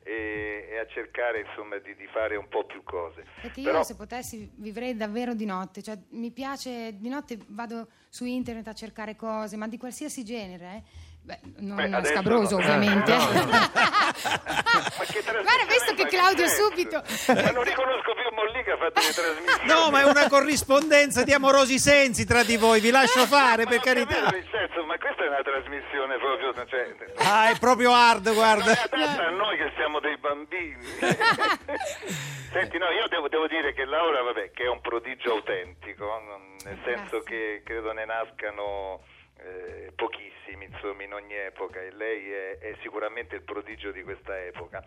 e, 0.03 0.79
a 0.79 0.87
cercare 0.93 1.41
insomma 1.41 1.79
di, 1.79 1.95
di 1.97 2.07
fare 2.09 2.37
un 2.37 2.49
po' 2.49 2.65
più 2.65 2.83
cose. 2.85 3.25
Perché 3.41 3.61
io 3.61 3.67
Però- 3.71 3.83
se 3.83 3.97
potessi 3.97 4.51
vivrei 4.57 4.95
davvero 4.97 5.35
di 5.35 5.47
notte, 5.47 5.83
cioè 5.83 5.97
mi 6.11 6.31
piace 6.31 6.97
di 6.99 7.09
notte 7.09 7.39
vado 7.49 7.89
su 8.11 8.25
internet 8.27 8.69
a 8.69 8.75
cercare 8.75 9.17
cose, 9.17 9.57
ma 9.57 9.67
di 9.69 9.79
qualsiasi 9.79 10.23
genere. 10.25 10.67
eh. 10.77 10.83
Beh, 11.25 11.39
non 11.61 11.77
Beh, 11.77 12.05
scabroso 12.05 12.57
no. 12.59 12.63
ovviamente. 12.63 13.11
No, 13.17 13.25
no, 13.33 13.47
Ma 13.49 15.05
che 15.09 15.23
Guarda, 15.23 15.65
visto 15.69 15.95
che 15.95 16.07
Claudio 16.07 16.47
senso? 16.47 16.69
subito. 16.69 17.03
Ma 17.33 17.51
non 17.51 17.65
riconosco 17.65 18.13
più 18.15 18.29
Molli 18.35 18.63
che 18.63 18.71
ha 18.73 18.77
fatto 18.77 19.01
le 19.01 19.13
trasmissioni. 19.13 19.67
No, 19.69 19.91
ma 19.91 20.01
è 20.01 20.05
una 20.05 20.29
corrispondenza 20.29 21.23
di 21.25 21.33
amorosi 21.33 21.79
sensi 21.79 22.27
tra 22.27 22.43
di 22.43 22.57
voi, 22.59 22.81
vi 22.81 22.91
lascio 22.91 23.25
fare, 23.27 23.65
Ma 23.65 23.71
per 23.71 23.81
carità. 23.81 24.29
Vincenzo, 24.31 24.85
ma 24.85 24.99
questa 24.99 25.25
è 25.25 25.29
una 25.29 25.41
trasmissione 25.43 26.19
proprio... 26.19 26.53
Cioè, 26.67 26.95
Ah, 27.25 27.49
è 27.51 27.59
proprio 27.59 27.93
hard, 27.95 28.27
non 28.27 28.35
guarda. 28.35 28.73
è 28.73 28.81
adatta 28.85 29.27
a 29.27 29.31
noi 29.31 29.57
che 29.57 29.73
siamo 29.77 30.01
dei 30.01 30.19
bambini. 30.19 30.85
Senti, 32.53 32.79
no, 32.79 32.91
io 32.91 33.09
devo, 33.09 33.29
devo 33.29 33.47
dire 33.49 33.73
che 33.73 33.85
Laura, 33.85 34.23
vabbè, 34.23 34.51
che 34.53 34.65
è 34.65 34.69
un 34.69 34.81
prodigio 34.81 35.33
autentico, 35.33 36.05
non- 36.05 36.57
nel 36.65 36.79
senso 36.85 37.23
Grazie. 37.23 37.25
che 37.25 37.63
credo 37.65 37.93
ne 37.93 38.05
nascano 38.05 39.01
eh, 39.45 39.93
pochissimi, 39.95 40.65
insomma, 40.67 41.03
in 41.03 41.13
ogni 41.15 41.35
epoca, 41.35 41.81
e 41.81 41.91
lei 41.93 42.33
è, 42.33 42.59
è 42.59 42.77
sicuramente 42.83 43.35
il 43.37 43.43
prodigio 43.43 43.91
di 43.93 44.03
questa 44.03 44.43
epoca. 44.45 44.83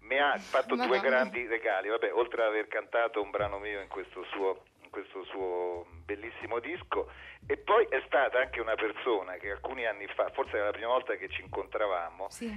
Mi 0.00 0.18
ha 0.18 0.36
fatto 0.38 0.74
due 0.76 0.86
Madonna. 0.86 1.00
grandi 1.08 1.46
regali, 1.46 1.88
vabbè, 1.88 2.12
oltre 2.14 2.42
ad 2.42 2.48
aver 2.48 2.68
cantato 2.68 3.20
un 3.20 3.30
brano 3.30 3.58
mio 3.58 3.80
in 3.80 3.88
questo 3.88 4.24
suo 4.30 4.64
questo 4.90 5.22
suo 5.24 5.86
bellissimo 6.06 6.60
disco 6.60 7.10
e 7.46 7.58
poi 7.58 7.84
è 7.90 8.02
stata 8.06 8.38
anche 8.40 8.58
una 8.58 8.74
persona 8.74 9.34
che 9.34 9.50
alcuni 9.50 9.84
anni 9.86 10.06
fa, 10.06 10.30
forse 10.30 10.56
era 10.56 10.64
la 10.64 10.70
prima 10.70 10.88
volta 10.88 11.14
che 11.16 11.28
ci 11.28 11.42
incontravamo, 11.42 12.30
Sì. 12.30 12.50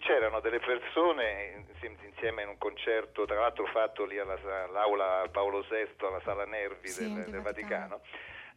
c'erano 0.00 0.40
delle 0.40 0.58
persone 0.58 1.64
insieme- 2.02 2.42
in 2.42 2.48
un 2.48 2.58
concerto, 2.58 3.26
tra 3.26 3.38
l'altro 3.38 3.66
fatto 3.66 4.04
lì 4.04 4.18
all'aula 4.18 5.28
Paolo 5.30 5.64
VI, 5.70 5.88
alla 6.04 6.20
Sala 6.24 6.44
Nervi 6.44 6.88
Sì, 6.88 7.04
del, 7.04 7.12
del 7.22 7.30
del 7.30 7.40
Vaticano. 7.42 8.00
Vaticano. 8.00 8.00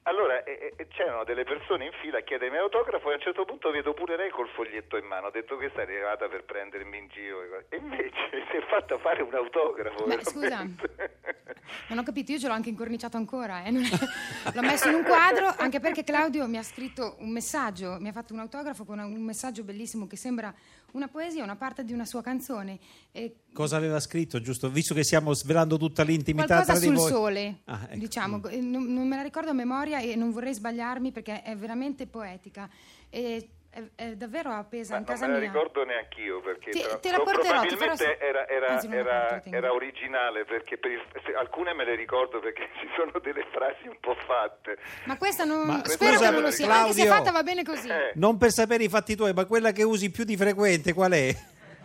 Allora 0.07 0.43
eh, 0.43 0.73
eh, 0.77 0.87
c'erano 0.89 1.23
delle 1.23 1.43
persone 1.43 1.85
in 1.85 1.91
fila 1.99 2.19
a 2.19 2.21
chiedermi 2.21 2.57
autografo 2.57 3.09
e 3.09 3.13
a 3.13 3.15
un 3.15 3.21
certo 3.21 3.43
punto 3.43 3.71
vedo 3.71 3.93
pure 3.95 4.15
lei 4.15 4.29
col 4.29 4.47
foglietto 4.49 4.97
in 4.97 5.05
mano. 5.05 5.27
Ho 5.27 5.31
detto 5.31 5.55
questa 5.55 5.79
è 5.79 5.83
arrivata 5.83 6.27
per 6.27 6.43
prendermi 6.43 6.97
in 6.97 7.07
giro. 7.07 7.41
E 7.69 7.77
invece 7.77 8.13
si 8.51 8.57
è 8.57 8.61
fatta 8.67 8.99
fare 8.99 9.23
un 9.23 9.33
autografo. 9.33 10.05
Beh, 10.05 10.23
scusa. 10.23 10.65
Non 11.87 11.97
ho 11.97 12.03
capito, 12.03 12.31
io 12.31 12.37
ce 12.37 12.47
l'ho 12.47 12.53
anche 12.53 12.69
incorniciato 12.69 13.17
ancora. 13.17 13.63
eh, 13.63 13.71
L'ho 14.53 14.61
messo 14.61 14.87
in 14.87 14.95
un 14.95 15.03
quadro, 15.03 15.51
anche 15.57 15.79
perché 15.79 16.03
Claudio 16.03 16.47
mi 16.47 16.57
ha 16.57 16.63
scritto 16.63 17.15
un 17.19 17.31
messaggio, 17.31 17.97
mi 17.99 18.07
ha 18.07 18.11
fatto 18.11 18.33
un 18.33 18.39
autografo 18.39 18.85
con 18.85 18.99
un 18.99 19.21
messaggio 19.23 19.63
bellissimo 19.63 20.05
che 20.05 20.15
sembra 20.15 20.53
una 20.95 21.07
poesia, 21.07 21.43
una 21.43 21.55
parte 21.55 21.83
di 21.83 21.93
una 21.93 22.05
sua 22.05 22.21
canzone. 22.21 22.79
E 23.11 23.35
Cosa 23.53 23.77
aveva 23.77 23.99
scritto, 23.99 24.39
giusto? 24.41 24.69
Visto 24.69 24.93
che 24.93 25.03
stiamo 25.03 25.33
svelando 25.33 25.77
tutta 25.77 26.03
l'intimità 26.03 26.63
qualcosa 26.63 26.71
tra 26.71 26.79
di 26.79 26.85
sul 26.87 26.95
voi. 26.95 27.11
sole, 27.11 27.57
Ah, 27.65 27.87
ecco. 27.89 27.97
diciamo, 27.99 28.41
non, 28.61 28.91
non 28.93 29.07
me 29.07 29.15
la 29.17 29.21
ricordo 29.21 29.49
a 29.51 29.53
memoria 29.53 29.99
e 29.99 30.15
non 30.15 30.31
vorrei 30.31 30.53
sbagliarmi 30.53 31.11
perché 31.11 31.41
è 31.43 31.55
veramente 31.55 32.07
poetica 32.07 32.69
e 33.09 33.49
è, 33.75 33.83
è 33.95 34.15
davvero 34.15 34.51
appesa 34.51 34.93
Ma 34.93 34.99
in 34.99 35.05
non 35.05 35.13
casa 35.13 35.27
me 35.27 35.33
la 35.33 35.39
mia. 35.39 35.47
ricordo 35.51 35.83
neanche 35.83 36.21
io 36.21 36.39
perché 36.41 36.71
Ti- 36.71 36.81
tra- 36.81 36.97
te 36.97 37.11
la 37.11 37.17
porterò, 37.19 37.59
probabilmente 37.61 37.95
sa- 37.97 38.17
era, 38.25 38.47
era- 38.47 38.67
Anzi, 38.67 38.87
non 38.87 38.97
era- 38.97 39.41
era 39.43 39.73
originale 39.73 40.45
perché 40.45 40.77
per 40.77 40.91
il- 40.91 41.03
se- 41.25 41.33
alcune 41.35 41.73
me 41.73 41.83
le 41.83 41.95
ricordo 41.95 42.39
perché 42.39 42.69
ci 42.79 42.87
sono 42.95 43.11
delle 43.21 43.45
frasi 43.51 43.87
un 43.87 43.97
po' 43.99 44.15
fatte. 44.25 44.77
Ma 45.05 45.17
questa 45.17 45.43
non 45.43 45.65
Ma 45.67 45.81
spero 45.85 46.13
scusa, 46.13 46.25
che 46.29 46.31
non 46.33 46.41
lo 46.43 46.51
sia, 46.51 46.65
anche 46.73 46.93
se 46.93 47.01
Claudio. 47.03 47.13
fatta 47.23 47.31
va 47.31 47.43
bene 47.43 47.63
così. 47.63 47.89
Eh. 47.89 48.11
Non 48.15 48.37
per 48.37 48.51
sapere 48.51 48.83
i 48.85 48.89
fatti 48.89 49.15
tuoi, 49.15 49.33
ma 49.33 49.45
quella 49.45 49.71
che 49.73 49.83
usi 49.83 50.09
più 50.09 50.23
di 50.23 50.37
frequente 50.37 50.93
qual 50.93 51.11
è? 51.11 51.35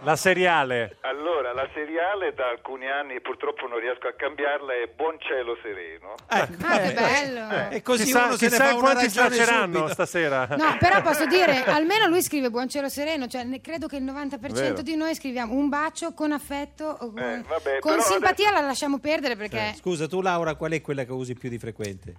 La 0.03 0.17
seriale. 0.17 0.97
Allora, 1.03 1.53
la 1.53 1.69
seriale 1.75 2.33
da 2.33 2.49
alcuni 2.49 2.89
anni 2.91 3.21
purtroppo 3.21 3.67
non 3.67 3.79
riesco 3.79 4.07
a 4.09 4.15
cambiarla, 4.17 4.73
è 4.73 4.89
Buon 4.97 5.17
cielo 5.21 5.57
sereno. 5.63 6.15
Ecco, 6.27 6.65
Ah, 6.67 6.79
che 6.79 6.89
eh, 6.89 6.93
bello! 6.95 7.69
E 7.71 7.83
così 7.83 8.05
chissà 8.05 8.25
uno 8.25 8.37
se 8.37 8.49
ne 8.49 8.57
fa 8.57 8.75
quanti 8.77 9.11
subito. 9.11 9.89
stasera. 9.89 10.47
No, 10.57 10.77
però 10.79 11.03
posso 11.03 11.27
dire, 11.29 11.65
almeno 11.65 12.07
lui 12.07 12.23
scrive 12.23 12.49
buon 12.51 12.69
cielo 12.71 12.89
sereno, 12.89 13.27
cioè 13.27 13.45
ne- 13.45 13.61
credo 13.61 13.87
che 13.89 13.97
il 13.97 14.05
90% 14.05 14.39
Vero. 14.53 14.83
di 14.83 14.97
noi 14.97 15.15
scriviamo 15.15 15.53
un 15.53 15.69
bacio 15.69 16.15
con 16.15 16.33
affetto 16.33 16.85
o 16.87 17.11
con, 17.13 17.19
Eh, 17.19 17.43
vabbè, 17.47 17.79
con 17.81 18.01
simpatia 18.01 18.51
la 18.53 18.61
lasciamo 18.61 18.99
perdere 19.01 19.37
perché 19.37 19.75
Scusa, 19.77 20.07
tu 20.07 20.23
Laura, 20.23 20.55
qual 20.55 20.73
è 20.73 20.81
quella 20.81 21.05
che 21.05 21.13
usi 21.13 21.35
più 21.35 21.51
di 21.51 21.59
frequente? 21.59 22.15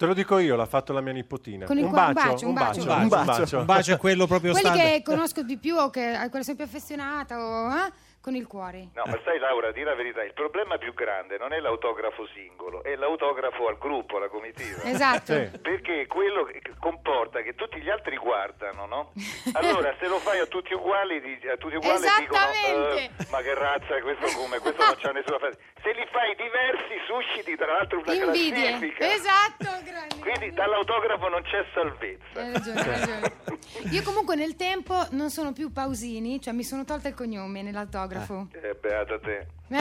Te 0.00 0.06
lo 0.06 0.14
dico 0.14 0.38
io, 0.38 0.56
l'ha 0.56 0.64
fatto 0.64 0.94
la 0.94 1.02
mia 1.02 1.12
nipotina. 1.12 1.66
Con 1.66 1.76
il 1.76 1.84
un, 1.84 1.90
bacio, 1.90 2.12
bacio, 2.14 2.44
un 2.46 2.48
un 2.48 2.54
bacio. 2.54 2.84
bacio, 2.86 3.02
Un 3.02 3.26
bacio. 3.26 3.58
Un 3.58 3.64
bacio 3.66 3.92
è 3.92 3.96
quello 3.98 4.26
proprio 4.26 4.52
quelli 4.52 4.66
standard. 4.66 4.94
che 4.94 5.02
conosco 5.02 5.42
di 5.42 5.58
più 5.58 5.76
o 5.76 5.90
che, 5.90 6.14
a 6.14 6.30
sono 6.30 6.56
più 6.56 6.64
affezionata 6.64 7.38
o 7.38 7.70
eh, 7.70 7.92
con 8.20 8.34
il 8.34 8.46
cuore. 8.46 8.88
No, 8.94 9.02
ma 9.06 9.18
sai 9.24 9.38
Laura, 9.38 9.72
di 9.72 9.82
la 9.82 9.94
verità, 9.94 10.22
il 10.22 10.34
problema 10.34 10.76
più 10.78 10.92
grande 10.94 11.38
non 11.38 11.52
è 11.52 11.60
l'autografo 11.60 12.26
singolo, 12.34 12.82
è 12.82 12.94
l'autografo 12.96 13.66
al 13.68 13.78
gruppo, 13.78 14.16
alla 14.18 14.28
comitiva. 14.28 14.82
Esatto. 14.84 15.32
Sì. 15.34 15.58
Perché 15.60 16.06
quello 16.06 16.44
che- 16.44 16.60
comporta 16.78 17.40
che 17.42 17.54
tutti 17.54 17.80
gli 17.80 17.88
altri 17.88 18.16
guardano, 18.16 18.86
no? 18.86 19.12
Allora, 19.54 19.94
se 19.98 20.06
lo 20.08 20.18
fai 20.18 20.38
a 20.40 20.46
tutti 20.46 20.72
uguali, 20.74 21.16
a 21.50 21.56
tutti 21.56 21.76
uguali 21.76 22.00
dicono 22.18 22.50
Esattamente. 22.50 23.04
"Eh, 23.04 23.26
ma 23.30 23.38
che 23.40 23.54
razza 23.54 23.96
è 23.96 24.00
questo 24.00 24.26
come? 24.38 24.58
Questo 24.58 24.84
non 24.84 24.94
c'ha 24.98 25.10
nessuna 25.12 25.38
fase. 25.38 25.58
Se 25.82 25.92
li 25.92 26.06
fai 26.10 26.34
diversi, 26.36 26.94
susciti 27.06 27.56
tra 27.56 27.66
l'altro 27.72 28.00
una 28.00 28.12
Invidie. 28.12 28.68
classifica. 28.68 29.12
Esatto, 29.12 29.64
grande. 29.84 30.18
Quindi 30.20 30.52
dall'autografo 30.52 31.28
non 31.28 31.42
c'è 31.42 31.64
salvezza. 31.72 32.40
Hai 32.40 32.52
ragione, 32.52 32.80
hai 32.80 32.86
ragione. 33.00 33.32
Io 33.92 34.02
comunque 34.02 34.34
nel 34.36 34.56
tempo 34.56 35.06
non 35.12 35.30
sono 35.30 35.52
più 35.52 35.72
Pausini, 35.72 36.40
cioè 36.40 36.52
mi 36.52 36.62
sono 36.64 36.84
tolta 36.84 37.08
il 37.08 37.14
cognome 37.14 37.62
nell'autografo. 37.62 38.19
Eh, 38.52 38.76
beata 38.80 39.18
te. 39.18 39.46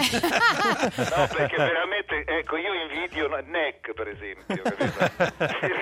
No, 1.10 1.28
perché 1.36 1.56
veramente, 1.58 2.24
ecco, 2.26 2.58
io 2.58 2.74
invidio 2.74 3.28
Neck, 3.48 3.94
per 3.94 4.08
esempio. 4.08 4.62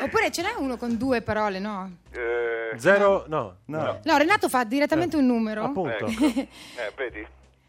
Oppure 0.00 0.30
ce 0.30 0.42
n'è 0.42 0.54
uno 0.56 0.76
con 0.76 0.96
due 0.96 1.22
parole, 1.22 1.58
no? 1.58 1.98
Eh, 2.12 2.72
Zero, 2.76 3.24
no. 3.26 3.56
No. 3.64 4.00
No, 4.04 4.16
Renato 4.16 4.48
fa 4.48 4.64
direttamente 4.64 5.16
un 5.16 5.26
numero. 5.26 5.64
Appunto. 5.64 6.06
ecco. 6.06 6.24
Eh, 6.24 6.48
vedi? 6.96 7.26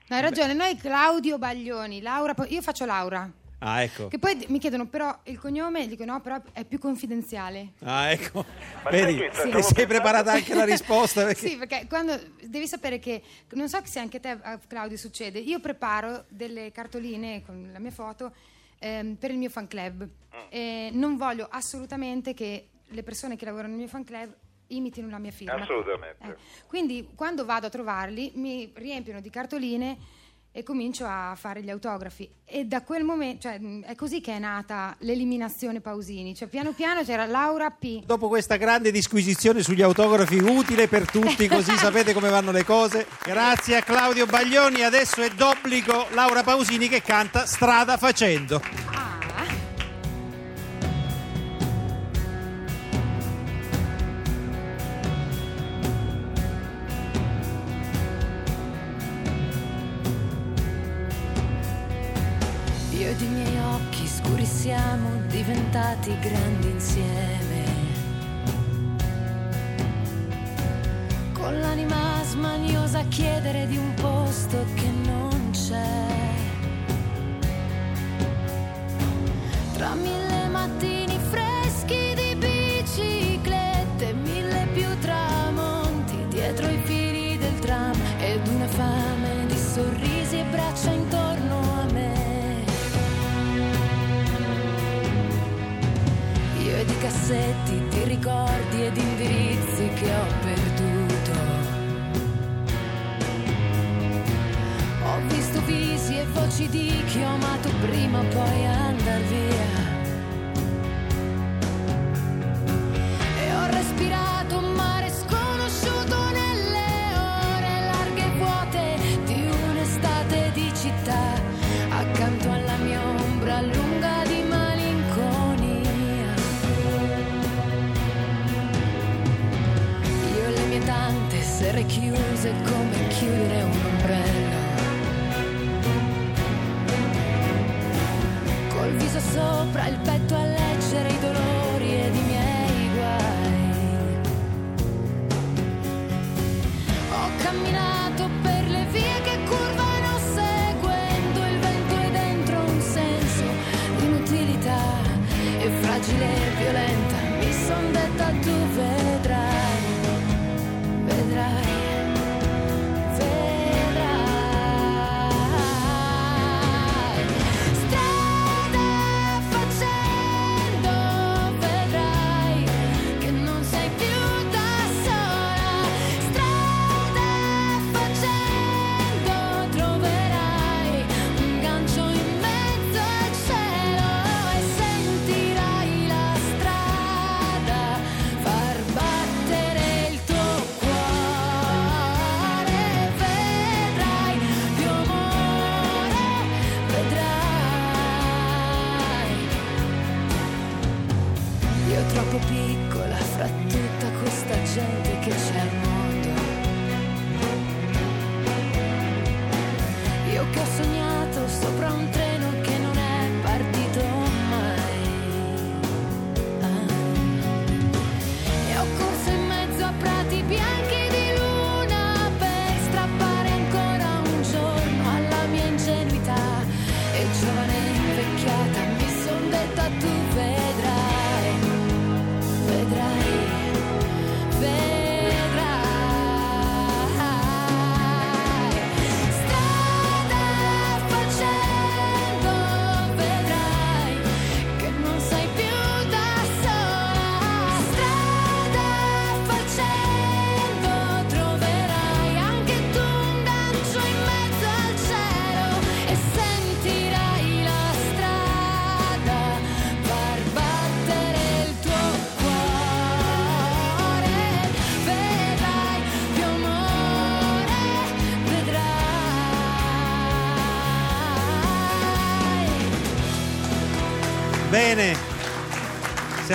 No, 0.08 0.16
hai 0.16 0.22
ragione, 0.22 0.54
noi 0.54 0.78
Claudio 0.78 1.38
Baglioni, 1.38 2.02
Laura, 2.02 2.34
io 2.48 2.62
faccio 2.62 2.86
Laura. 2.86 3.30
Ah, 3.60 3.82
ecco. 3.84 4.08
Che 4.08 4.20
poi 4.20 4.46
mi 4.48 4.58
chiedono 4.60 4.88
però 4.88 5.18
il 5.24 5.38
cognome, 5.38 5.88
dico 5.88 6.06
no, 6.06 6.22
però 6.22 6.42
è 6.54 6.64
più 6.64 6.80
confidenziale. 6.80 7.74
Ah, 7.84 8.12
ecco. 8.12 8.46
Ma 8.84 8.90
Vedi, 8.92 9.18
stavo 9.32 9.34
sei 9.34 9.52
pensando- 9.52 9.86
preparata 9.88 10.32
anche 10.32 10.54
la 10.56 10.64
risposta. 10.66 11.26
Perché... 11.26 11.48
Sì, 11.48 11.58
perché 11.58 11.86
quando 11.88 12.18
devi 12.42 12.68
sapere 12.68 13.00
che 13.00 13.22
non 13.52 13.68
so 13.68 13.80
se 13.84 14.00
anche 14.00 14.18
a 14.18 14.20
te 14.22 14.30
a 14.42 14.58
Claudio 14.66 14.98
succede, 14.98 15.40
io 15.40 15.60
preparo 15.60 16.26
delle 16.30 16.72
cartoline 16.72 17.44
con 17.46 17.70
la 17.72 17.80
mia 17.80 17.92
foto 17.92 18.32
ehm, 18.80 19.16
per 19.16 19.32
il 19.32 19.38
mio 19.38 19.50
fan 19.50 19.68
club 19.68 20.08
e 20.50 20.90
non 20.94 21.18
voglio 21.18 21.48
assolutamente 21.50 22.34
che 22.34 22.70
le 22.88 23.04
persone 23.04 23.36
che 23.36 23.46
lavorano 23.46 23.70
nel 23.70 23.80
mio 23.80 23.88
fan 23.90 24.04
club 24.06 24.34
imitino 24.68 25.10
la 25.10 25.18
mia 25.20 25.32
firma. 25.32 25.56
Assolutamente. 25.62 26.26
Eh, 26.28 26.36
Quindi 26.68 27.10
quando 27.14 27.44
vado 27.44 27.68
a 27.68 27.70
trovarli 27.70 28.32
mi 28.36 28.72
riempiono 28.76 29.20
di 29.20 29.30
cartoline 29.30 29.98
e 30.52 30.64
comincio 30.64 31.06
a 31.06 31.36
fare 31.36 31.62
gli 31.62 31.70
autografi 31.70 32.30
e 32.52 32.66
da 32.66 32.82
quel 32.82 33.04
momento, 33.04 33.42
cioè 33.44 33.60
è 33.82 33.94
così 33.94 34.22
che 34.22 34.36
è 34.36 34.40
nata 34.40 34.96
l'eliminazione 35.00 35.82
Pausini, 35.82 36.34
cioè 36.36 36.48
piano 36.48 36.72
piano 36.72 37.04
c'era 37.04 37.26
Laura 37.26 37.70
P. 37.70 38.04
Dopo 38.04 38.28
questa 38.28 38.56
grande 38.56 38.90
disquisizione 38.92 39.62
sugli 39.62 39.84
autografi, 39.84 40.38
utile 40.38 40.88
per 40.88 41.10
tutti, 41.10 41.48
così 41.48 41.76
sapete 41.78 42.14
come 42.14 42.30
vanno 42.30 42.52
le 42.52 42.64
cose. 42.64 43.06
Grazie 43.24 43.78
a 43.78 43.84
Claudio 43.84 44.26
Baglioni. 44.26 44.82
Adesso 44.82 45.22
è 45.22 45.30
d'obbligo 45.30 46.08
Laura 46.12 46.42
Pausini 46.42 46.88
che 46.88 47.04
canta 47.04 47.46
Strada 47.46 47.98
facendo. 47.98 48.99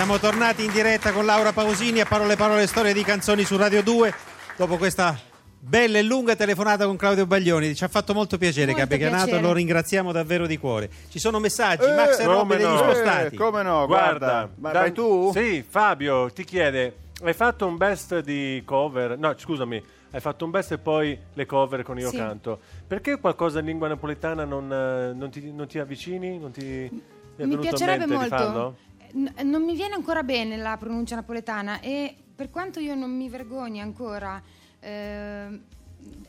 Siamo 0.05 0.19
tornati 0.19 0.63
in 0.63 0.71
diretta 0.71 1.11
con 1.11 1.25
Laura 1.25 1.51
Pausini 1.51 1.99
a 1.99 2.05
Parole 2.05 2.35
Parole 2.35 2.67
Storie 2.67 2.93
di 2.93 3.01
Canzoni 3.01 3.43
su 3.43 3.57
Radio 3.57 3.81
2 3.81 4.13
dopo 4.55 4.77
questa 4.77 5.19
bella 5.59 5.97
e 5.97 6.03
lunga 6.03 6.35
telefonata 6.35 6.85
con 6.85 6.95
Claudio 6.95 7.25
Baglioni. 7.25 7.73
Ci 7.73 7.83
ha 7.83 7.87
fatto 7.87 8.13
molto 8.13 8.37
piacere 8.37 8.67
Molto 8.73 8.85
che 8.85 8.93
abbia 8.93 9.09
chiamato, 9.09 9.39
lo 9.39 9.51
ringraziamo 9.51 10.11
davvero 10.11 10.45
di 10.45 10.59
cuore. 10.59 10.91
Ci 11.09 11.17
sono 11.17 11.39
messaggi, 11.39 11.85
Eh, 11.85 11.95
Max 11.95 12.19
e 12.19 12.45
degli 12.55 12.61
no? 12.61 12.77
spostati. 12.77 13.33
Eh, 13.33 13.37
come 13.39 13.63
no, 13.63 13.87
guarda. 13.87 14.47
Ma 14.57 14.71
Dan- 14.71 14.81
vai 14.83 14.91
tu? 14.91 15.31
Sì, 15.33 15.65
Fabio 15.67 16.29
ti 16.31 16.43
chiede, 16.43 16.97
hai 17.23 17.33
fatto 17.33 17.65
un 17.65 17.75
best 17.75 18.19
di 18.19 18.61
cover? 18.63 19.17
No, 19.17 19.33
scusami, 19.35 19.83
hai 20.11 20.19
fatto 20.19 20.45
un 20.45 20.51
best 20.51 20.73
e 20.73 20.77
poi 20.77 21.17
le 21.33 21.45
cover 21.47 21.81
con 21.81 21.97
Io 21.97 22.11
Sì. 22.11 22.17
Canto. 22.17 22.59
Perché 22.85 23.19
qualcosa 23.19 23.57
in 23.57 23.65
lingua 23.65 23.87
napoletana 23.87 24.45
non, 24.45 24.71
eh, 24.71 25.13
non 25.15 25.31
ti, 25.31 25.51
non 25.51 25.65
ti 25.65 25.79
avvicini? 25.79 26.37
Non 26.37 26.51
ti, 26.51 26.61
mi 26.63 27.01
venuto 27.37 27.55
in 27.63 27.69
piacerebbe 27.69 28.05
mente 28.05 28.23
di 28.23 28.29
farlo? 28.29 28.51
molto. 28.51 28.83
Non 29.15 29.63
mi 29.63 29.75
viene 29.75 29.93
ancora 29.93 30.23
bene 30.23 30.57
la 30.57 30.75
pronuncia 30.77 31.15
napoletana 31.15 31.79
e 31.79 32.13
per 32.35 32.49
quanto 32.49 32.81
io 32.81 32.95
non 32.95 33.15
mi 33.15 33.29
vergogni 33.29 33.79
ancora 33.79 34.41
eh, 34.81 35.59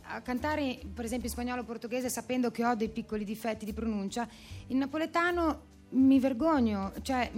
a 0.02 0.20
cantare 0.20 0.78
per 0.94 1.04
esempio 1.04 1.28
in 1.28 1.34
spagnolo 1.34 1.62
o 1.62 1.64
portoghese 1.64 2.08
sapendo 2.08 2.50
che 2.50 2.64
ho 2.64 2.74
dei 2.74 2.88
piccoli 2.88 3.24
difetti 3.24 3.64
di 3.64 3.72
pronuncia, 3.72 4.28
in 4.68 4.78
napoletano 4.78 5.74
mi 5.88 6.18
vergogno, 6.18 6.92
cioè, 7.02 7.30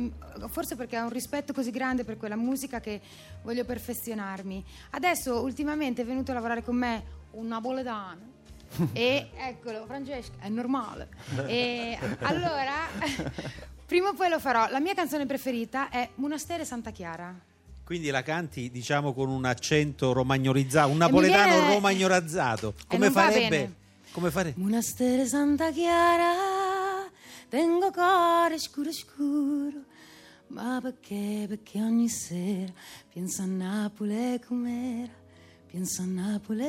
forse 0.49 0.74
perché 0.74 0.99
ho 0.99 1.05
un 1.05 1.11
rispetto 1.11 1.53
così 1.53 1.70
grande 1.70 2.05
per 2.05 2.16
quella 2.16 2.36
musica 2.36 2.80
che 2.80 3.01
voglio 3.42 3.64
perfezionarmi. 3.64 4.64
Adesso 4.90 5.42
ultimamente 5.42 6.03
è 6.03 6.05
venuto 6.05 6.30
a 6.30 6.34
lavorare 6.34 6.62
con 6.62 6.76
me 6.76 7.05
un 7.32 7.46
napoletano 7.46 8.36
e 8.92 9.30
eccolo, 9.34 9.84
Francesca, 9.86 10.36
è 10.40 10.49
normale. 10.49 11.09
E 11.46 11.99
allora, 12.20 12.72
prima 13.89 14.11
o 14.11 14.12
poi 14.12 14.28
lo 14.28 14.39
farò. 14.39 14.68
La 14.70 14.80
mia 14.80 14.93
canzone 14.93 15.24
preferita 15.24 15.89
è 15.89 16.11
Monastere 16.16 16.66
Santa 16.66 16.91
Chiara. 16.91 17.34
Quindi 17.84 18.11
la 18.11 18.22
canti, 18.22 18.70
diciamo, 18.70 19.14
con 19.14 19.30
un 19.30 19.47
accento 19.47 20.12
romagnorizzato, 20.12 20.91
un 20.91 20.99
napoletano 20.99 21.53
viene- 21.59 21.74
romagnorazzato. 21.74 22.74
Come 22.86 23.07
non 23.07 23.14
va 23.14 23.22
farebbe? 23.22 23.74
Come 24.12 24.30
fare? 24.30 24.53
Monastere 24.57 25.24
Santa 25.26 25.70
Chiara, 25.70 27.09
tengo 27.49 27.91
cuore 27.91 28.59
scuro 28.59 28.93
scuro, 28.93 29.84
ma 30.49 30.80
perché, 30.82 31.47
perché 31.49 31.80
ogni 31.80 32.11
sera 32.11 32.72
penso 33.11 33.41
a 33.41 33.47
Napoli 33.47 34.39
com'era, 34.47 35.12
penso 35.70 36.03
a 36.03 36.07
Napoli 36.07 36.66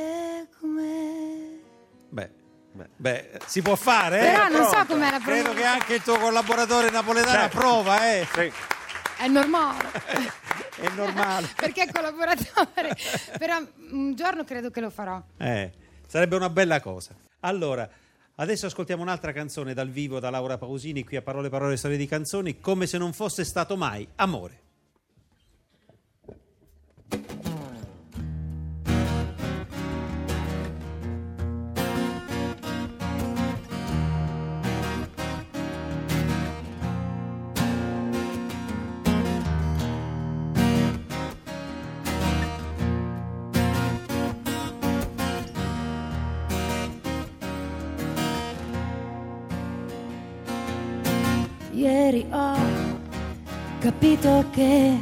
com'era. 0.58 1.68
Beh, 2.12 2.30
beh, 2.72 2.90
beh, 2.96 3.40
si 3.46 3.62
può 3.62 3.76
fare, 3.76 4.20
eh? 4.20 4.32
Però 4.32 4.48
non 4.50 4.66
so 4.70 4.86
com'è 4.86 5.12
la 5.12 5.20
Credo 5.20 5.54
che 5.54 5.64
anche 5.64 5.96
il 5.96 6.02
tuo 6.02 6.18
collaboratore 6.18 6.90
napoletano 6.90 7.32
Certo. 7.40 7.58
approva, 7.58 8.12
eh? 8.12 8.28
Sì. 8.34 8.52
È 9.18 9.28
normale. 9.28 9.92
È 10.80 10.90
normale. 10.96 11.50
perché 11.58 11.84
è 11.84 11.92
collaboratore. 11.92 12.96
Però 13.38 13.58
un 13.92 14.16
giorno 14.16 14.46
credo 14.46 14.70
che 14.70 14.80
lo 14.80 14.90
farò. 14.90 15.22
Eh, 15.38 15.74
sarebbe 16.08 16.38
una 16.38 16.50
bella 16.50 16.80
cosa. 16.80 17.14
Allora, 17.42 17.90
adesso 18.36 18.66
ascoltiamo 18.66 19.02
un'altra 19.02 19.34
canzone 19.34 19.74
dal 19.74 19.90
vivo 19.90 20.20
da 20.20 20.30
Laura 20.30 20.58
Pausini 20.58 21.04
qui 21.04 21.18
a 21.18 21.22
Parole 21.22 21.50
Parole 21.50 21.76
Storie 21.76 21.98
di 21.98 22.08
Canzoni, 22.08 22.62
come 22.62 22.88
se 22.88 22.98
non 22.98 23.12
fosse 23.12 23.44
stato 23.44 23.76
mai 23.76 24.08
amore. 24.16 24.68
Ieri 52.10 52.26
ho 52.32 52.56
capito 53.78 54.44
che 54.50 54.98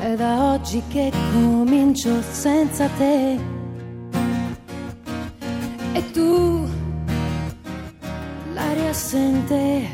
è 0.00 0.14
da 0.16 0.54
oggi 0.54 0.82
che 0.88 1.12
comincio 1.34 2.22
senza 2.22 2.88
te. 2.96 3.38
E 5.92 6.10
tu, 6.12 6.66
l'aria 8.54 8.88
assente, 8.88 9.88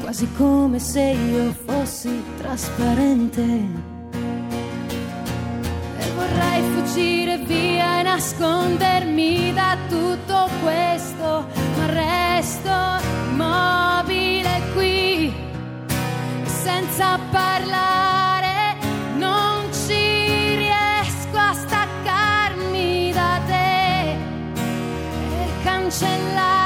quasi 0.00 0.28
come 0.36 0.78
se 0.78 1.02
io 1.02 1.50
fossi 1.50 2.22
trasparente. 2.36 3.97
Vorrei 6.38 6.62
fuggire 6.62 7.36
via 7.38 7.98
e 7.98 8.02
nascondermi 8.04 9.52
da 9.52 9.76
tutto 9.88 10.48
questo, 10.62 11.44
ma 11.76 11.86
resto 11.86 12.70
immobile 13.28 14.62
qui, 14.72 15.34
senza 16.44 17.18
parlare, 17.32 18.76
non 19.16 19.68
ci 19.72 20.54
riesco 20.54 21.36
a 21.36 21.52
staccarmi 21.52 23.10
da 23.12 23.40
te 23.44 24.10
e 24.12 25.48
cancellare 25.64 26.57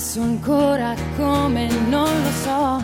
Adesso 0.00 0.22
ancora 0.22 0.94
come 1.14 1.68
non 1.90 2.08
lo 2.22 2.30
so. 2.42 2.82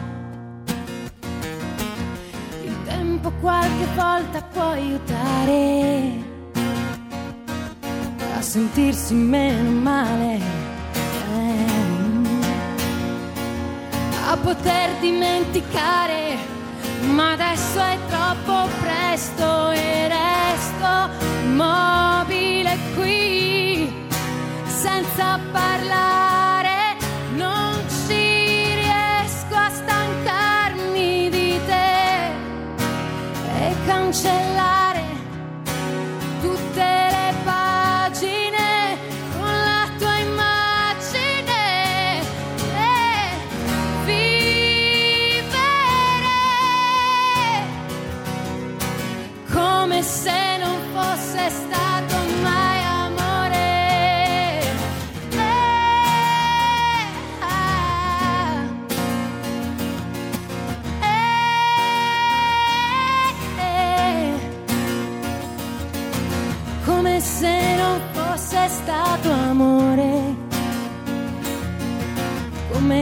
Il 2.63 2.77
tempo 2.85 3.33
qualche 3.41 3.87
volta 3.95 4.43
può 4.53 4.73
aiutare 4.73 6.11
a 8.37 8.43
sentirsi 8.43 9.15
meno 9.15 9.71
male. 9.71 10.41
Eh, 11.39 11.65
A 14.29 14.37
poter 14.37 14.91
dimenticare, 15.01 16.37
ma 17.15 17.33
adesso 17.33 17.81
è 17.81 17.97
troppo 18.11 18.69
presto 18.83 19.71
e 19.71 20.09
resto 20.09 21.09
immobile 21.45 22.77
qui 22.95 23.91
senza 24.67 25.39
parlare, 25.51 26.16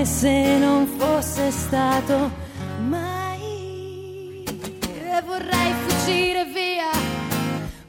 Se 0.05 0.59
non 0.59 0.87
fosse 0.87 1.51
stato 1.51 2.31
mai. 2.89 4.45
E 4.45 5.23
vorrei 5.25 5.73
fuggire 5.87 6.45
via, 6.45 6.91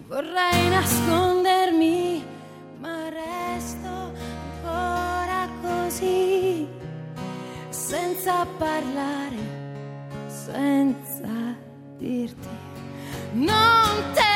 vorrei 0.07 0.69
nascondermi, 0.69 2.23
ma 2.79 3.09
resto 3.09 4.13
ancora 4.63 5.47
così, 5.61 6.67
senza 7.69 8.45
parlare, 8.57 9.37
senza 10.27 11.55
dirti 11.97 12.47
non 13.33 14.13
te 14.13 14.34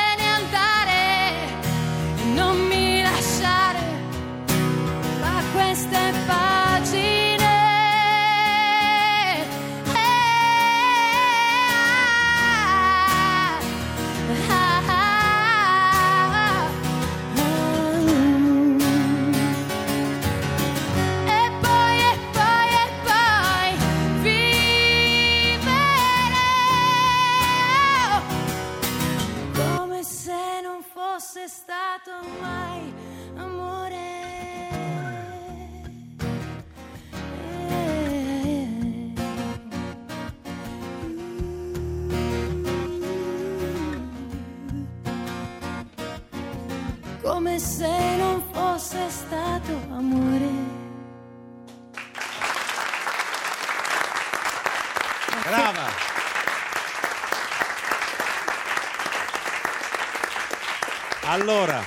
Allora, 61.50 61.80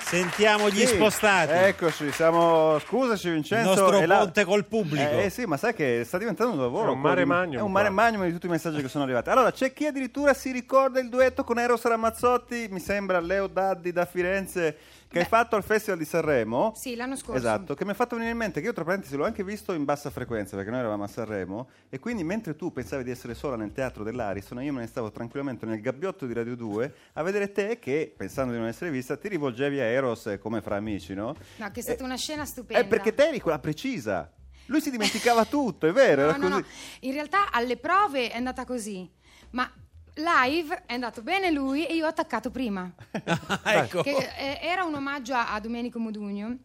sentiamo 0.00 0.68
gli 0.68 0.80
Sì, 0.80 0.86
spostati. 0.88 1.52
Eccoci, 1.52 2.10
siamo. 2.10 2.76
Scusaci, 2.80 3.30
Vincenzo. 3.30 3.70
Il 3.72 3.78
nostro 3.78 4.04
la- 4.04 4.18
ponte 4.18 4.44
col 4.44 4.64
pubblico. 4.64 5.10
Eh, 5.20 5.30
sì, 5.30 5.44
ma 5.44 5.56
sai 5.56 5.72
che 5.74 6.02
sta 6.04 6.18
diventando 6.18 6.54
un 6.54 6.58
lavoro. 6.60 6.88
È 6.88 6.92
un 6.94 7.00
mare 7.00 7.24
magnum 7.24 7.58
È 7.58 7.62
un 7.62 7.70
mare 7.70 7.88
magnum 7.88 8.24
di 8.26 8.32
tutti 8.32 8.46
i 8.46 8.48
messaggi 8.48 8.82
che 8.82 8.88
sono 8.88 9.04
arrivati. 9.04 9.30
Allora, 9.30 9.52
c'è 9.52 9.72
chi 9.72 9.86
addirittura 9.86 10.34
si 10.34 10.50
ricorda 10.50 10.98
il 10.98 11.08
duetto 11.08 11.44
con 11.44 11.60
Eros 11.60 11.84
Ramazzotti, 11.84 12.66
mi 12.68 12.80
sembra 12.80 13.20
Leo 13.20 13.46
Daddi 13.46 13.92
da 13.92 14.06
Firenze, 14.06 14.76
che 15.12 15.18
hai 15.18 15.24
fatto 15.26 15.56
al 15.56 15.62
Festival 15.62 15.98
di 15.98 16.06
Sanremo. 16.06 16.72
Sì, 16.74 16.94
l'anno 16.96 17.16
scorso. 17.16 17.38
Esatto, 17.38 17.74
che 17.74 17.84
mi 17.84 17.90
ha 17.90 17.94
fatto 17.94 18.14
venire 18.14 18.32
in 18.32 18.38
mente 18.38 18.60
che 18.60 18.66
io 18.66 18.72
tra 18.72 18.82
parentesi 18.82 19.14
l'ho 19.14 19.26
anche 19.26 19.44
visto 19.44 19.74
in 19.74 19.84
bassa 19.84 20.08
frequenza 20.08 20.56
perché 20.56 20.70
noi 20.70 20.80
eravamo 20.80 21.04
a 21.04 21.06
Sanremo 21.06 21.68
e 21.90 21.98
quindi 21.98 22.24
mentre 22.24 22.56
tu 22.56 22.72
pensavi 22.72 23.04
di 23.04 23.10
essere 23.10 23.34
sola 23.34 23.56
nel 23.56 23.72
teatro 23.72 24.04
dell'Ariston 24.04 24.62
io 24.62 24.72
me 24.72 24.80
ne 24.80 24.86
stavo 24.86 25.10
tranquillamente 25.10 25.66
nel 25.66 25.82
gabbiotto 25.82 26.24
di 26.24 26.32
Radio 26.32 26.56
2 26.56 26.94
a 27.12 27.22
vedere 27.22 27.52
te 27.52 27.78
che 27.78 28.12
pensando 28.16 28.52
di 28.52 28.58
non 28.58 28.68
essere 28.68 28.90
vista 28.90 29.16
ti 29.18 29.28
rivolgevi 29.28 29.80
a 29.80 29.84
Eros 29.84 30.26
eh, 30.28 30.38
come 30.38 30.62
fra 30.62 30.76
amici, 30.76 31.12
no? 31.12 31.36
No, 31.56 31.70
che 31.70 31.80
è 31.80 31.82
stata 31.82 32.02
una 32.04 32.16
scena 32.16 32.46
stupenda. 32.46 32.82
Eh, 32.82 32.88
perché 32.88 33.14
te 33.14 33.28
eri 33.28 33.40
quella 33.40 33.58
precisa. 33.58 34.32
Lui 34.66 34.80
si 34.80 34.90
dimenticava 34.90 35.44
tutto, 35.46 35.86
è 35.86 35.92
vero, 35.92 36.30
No, 36.30 36.36
no, 36.38 36.48
no. 36.48 36.64
In 37.00 37.12
realtà 37.12 37.50
alle 37.50 37.76
prove 37.76 38.30
è 38.30 38.36
andata 38.36 38.64
così, 38.64 39.10
ma 39.50 39.70
live 40.14 40.84
è 40.86 40.94
andato 40.94 41.22
bene 41.22 41.50
lui 41.50 41.86
e 41.86 41.94
io 41.94 42.04
ho 42.04 42.08
attaccato 42.08 42.50
prima. 42.50 42.92
ecco. 43.64 44.02
Che, 44.02 44.10
eh, 44.10 44.58
era 44.60 44.84
un 44.84 44.94
omaggio 44.94 45.34
a, 45.34 45.52
a 45.52 45.60
Domenico 45.60 45.98
Modugno. 45.98 46.58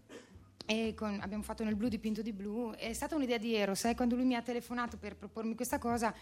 E 0.65 0.93
con- 0.95 1.19
abbiamo 1.21 1.43
fatto 1.43 1.63
nel 1.63 1.75
blu 1.75 1.87
dipinto 1.87 2.21
di 2.21 2.33
blu. 2.33 2.73
È 2.73 2.91
stata 2.91 3.15
un'idea 3.15 3.37
di 3.37 3.55
Eros. 3.55 3.85
eh, 3.85 3.95
Quando 3.95 4.15
lui 4.15 4.25
mi 4.25 4.35
ha 4.35 4.41
telefonato 4.41 4.97
per 4.97 5.15
propormi 5.15 5.55
questa 5.55 5.77
cosa, 5.79 6.13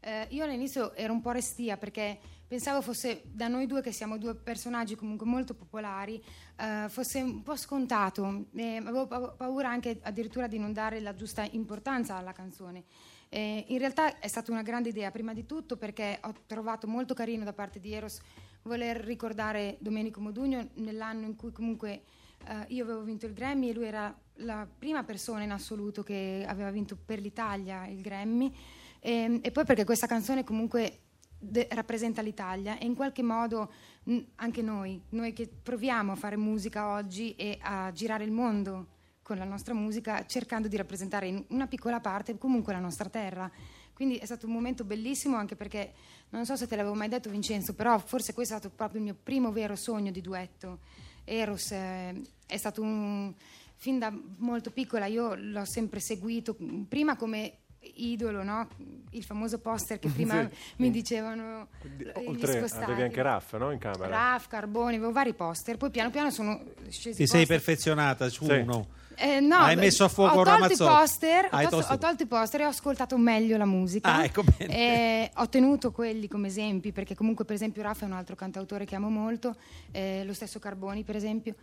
eh, 0.00 0.26
io 0.30 0.44
all'inizio 0.44 0.94
ero 0.94 1.12
un 1.12 1.20
po' 1.20 1.32
restia 1.32 1.76
perché 1.76 2.18
pensavo 2.48 2.80
fosse 2.80 3.20
da 3.26 3.48
noi 3.48 3.66
due, 3.66 3.82
che 3.82 3.92
siamo 3.92 4.16
due 4.16 4.34
personaggi 4.34 4.96
comunque 4.96 5.26
molto 5.26 5.52
popolari, 5.54 6.22
eh, 6.56 6.86
fosse 6.88 7.20
un 7.20 7.42
po' 7.42 7.56
scontato. 7.56 8.46
Avevo 8.54 9.06
pa- 9.06 9.32
paura 9.32 9.68
anche 9.68 9.98
addirittura 10.02 10.46
di 10.46 10.58
non 10.58 10.72
dare 10.72 11.00
la 11.00 11.14
giusta 11.14 11.46
importanza 11.50 12.16
alla 12.16 12.32
canzone. 12.32 12.84
Eh, 13.32 13.64
in 13.68 13.78
realtà 13.78 14.18
è 14.18 14.26
stata 14.26 14.50
una 14.50 14.62
grande 14.62 14.88
idea, 14.88 15.12
prima 15.12 15.32
di 15.32 15.46
tutto 15.46 15.76
perché 15.76 16.18
ho 16.22 16.34
trovato 16.46 16.88
molto 16.88 17.14
carino 17.14 17.44
da 17.44 17.52
parte 17.52 17.78
di 17.78 17.92
Eros 17.92 18.20
voler 18.62 18.96
ricordare 18.96 19.76
Domenico 19.78 20.20
Modugno 20.20 20.70
nell'anno 20.74 21.26
in 21.26 21.36
cui 21.36 21.52
comunque 21.52 22.02
eh, 22.44 22.64
io 22.68 22.82
avevo 22.82 23.02
vinto 23.02 23.26
il 23.26 23.32
Grammy 23.32 23.68
e 23.68 23.72
lui 23.72 23.86
era 23.86 24.12
la 24.38 24.66
prima 24.66 25.04
persona 25.04 25.44
in 25.44 25.52
assoluto 25.52 26.02
che 26.02 26.44
aveva 26.46 26.72
vinto 26.72 26.96
per 26.96 27.20
l'Italia 27.20 27.86
il 27.86 28.00
Grammy. 28.00 28.52
E, 28.98 29.38
e 29.40 29.50
poi 29.52 29.64
perché 29.64 29.84
questa 29.84 30.08
canzone 30.08 30.42
comunque 30.42 31.02
de- 31.38 31.68
rappresenta 31.70 32.22
l'Italia 32.22 32.78
e 32.78 32.84
in 32.84 32.96
qualche 32.96 33.22
modo 33.22 33.72
mh, 34.02 34.18
anche 34.36 34.60
noi, 34.60 35.00
noi 35.10 35.32
che 35.32 35.48
proviamo 35.48 36.10
a 36.10 36.16
fare 36.16 36.36
musica 36.36 36.88
oggi 36.88 37.36
e 37.36 37.58
a 37.60 37.92
girare 37.92 38.24
il 38.24 38.32
mondo 38.32 38.98
con 39.30 39.38
la 39.38 39.44
nostra 39.44 39.74
musica 39.74 40.26
cercando 40.26 40.66
di 40.66 40.76
rappresentare 40.76 41.28
in 41.28 41.44
una 41.50 41.68
piccola 41.68 42.00
parte 42.00 42.36
comunque 42.36 42.72
la 42.72 42.80
nostra 42.80 43.08
terra. 43.08 43.48
Quindi 43.92 44.16
è 44.16 44.24
stato 44.24 44.46
un 44.46 44.52
momento 44.52 44.82
bellissimo 44.82 45.36
anche 45.36 45.54
perché 45.54 45.92
non 46.30 46.44
so 46.44 46.56
se 46.56 46.66
te 46.66 46.74
l'avevo 46.74 46.96
mai 46.96 47.06
detto 47.06 47.30
Vincenzo, 47.30 47.74
però 47.74 47.96
forse 48.00 48.34
questo 48.34 48.54
è 48.54 48.58
stato 48.58 48.74
proprio 48.74 48.98
il 48.98 49.04
mio 49.04 49.16
primo 49.22 49.52
vero 49.52 49.76
sogno 49.76 50.10
di 50.10 50.20
duetto. 50.20 50.80
Eros 51.22 51.70
eh, 51.70 52.20
è 52.44 52.56
stato 52.56 52.82
un 52.82 53.32
fin 53.76 54.00
da 54.00 54.12
molto 54.38 54.72
piccola, 54.72 55.06
io 55.06 55.36
l'ho 55.36 55.64
sempre 55.64 56.00
seguito 56.00 56.56
prima 56.88 57.14
come 57.14 57.58
idolo, 57.94 58.42
no? 58.42 58.68
il 59.12 59.24
famoso 59.24 59.58
poster 59.58 59.98
che 59.98 60.08
prima 60.14 60.48
mi 60.76 60.90
dicevano 60.90 61.68
Di- 61.82 62.04
eh, 62.04 62.22
gli 62.22 62.26
Oltre 62.28 62.58
avevi 62.80 63.02
anche 63.02 63.22
Raff, 63.22 63.56
no? 63.56 63.70
In 63.72 63.78
camera. 63.78 64.08
Raf, 64.08 64.46
Carboni, 64.46 64.96
avevo 64.96 65.12
vari 65.12 65.34
poster, 65.34 65.76
poi 65.76 65.90
piano 65.90 66.10
piano 66.10 66.30
sono 66.30 66.60
scesi 66.88 67.16
Ti 67.16 67.26
sei 67.26 67.46
perfezionata 67.46 68.28
su 68.28 68.44
Sì. 68.44 68.52
uno. 68.52 68.98
Eh, 69.16 69.40
no, 69.40 69.56
Hai 69.56 69.76
messo 69.76 70.04
a 70.04 70.08
fuoco 70.08 70.40
ho 70.40 70.44
tolto 70.44 70.86
poster, 70.86 71.48
hai 71.50 71.66
ho, 71.66 71.68
tolto, 71.68 71.86
tolto- 71.88 71.92
ho 71.92 72.08
tolto 72.08 72.22
i 72.22 72.26
poster 72.26 72.60
e 72.62 72.64
ho 72.64 72.68
ascoltato 72.68 73.18
meglio 73.18 73.58
la 73.58 73.66
musica. 73.66 74.14
Ah, 74.14 74.24
ecco 74.24 74.42
bene. 74.42 74.74
Eh, 74.74 75.30
ho 75.34 75.48
tenuto 75.50 75.90
quelli 75.92 76.26
come 76.26 76.46
esempi, 76.48 76.90
perché 76.90 77.14
comunque 77.14 77.44
per 77.44 77.54
esempio 77.54 77.82
Raffa 77.82 78.04
è 78.06 78.08
un 78.08 78.14
altro 78.14 78.34
cantautore 78.34 78.86
che 78.86 78.94
amo 78.94 79.10
molto, 79.10 79.56
eh, 79.90 80.24
lo 80.24 80.32
stesso 80.32 80.58
Carboni 80.58 81.02
per 81.04 81.16
esempio, 81.16 81.54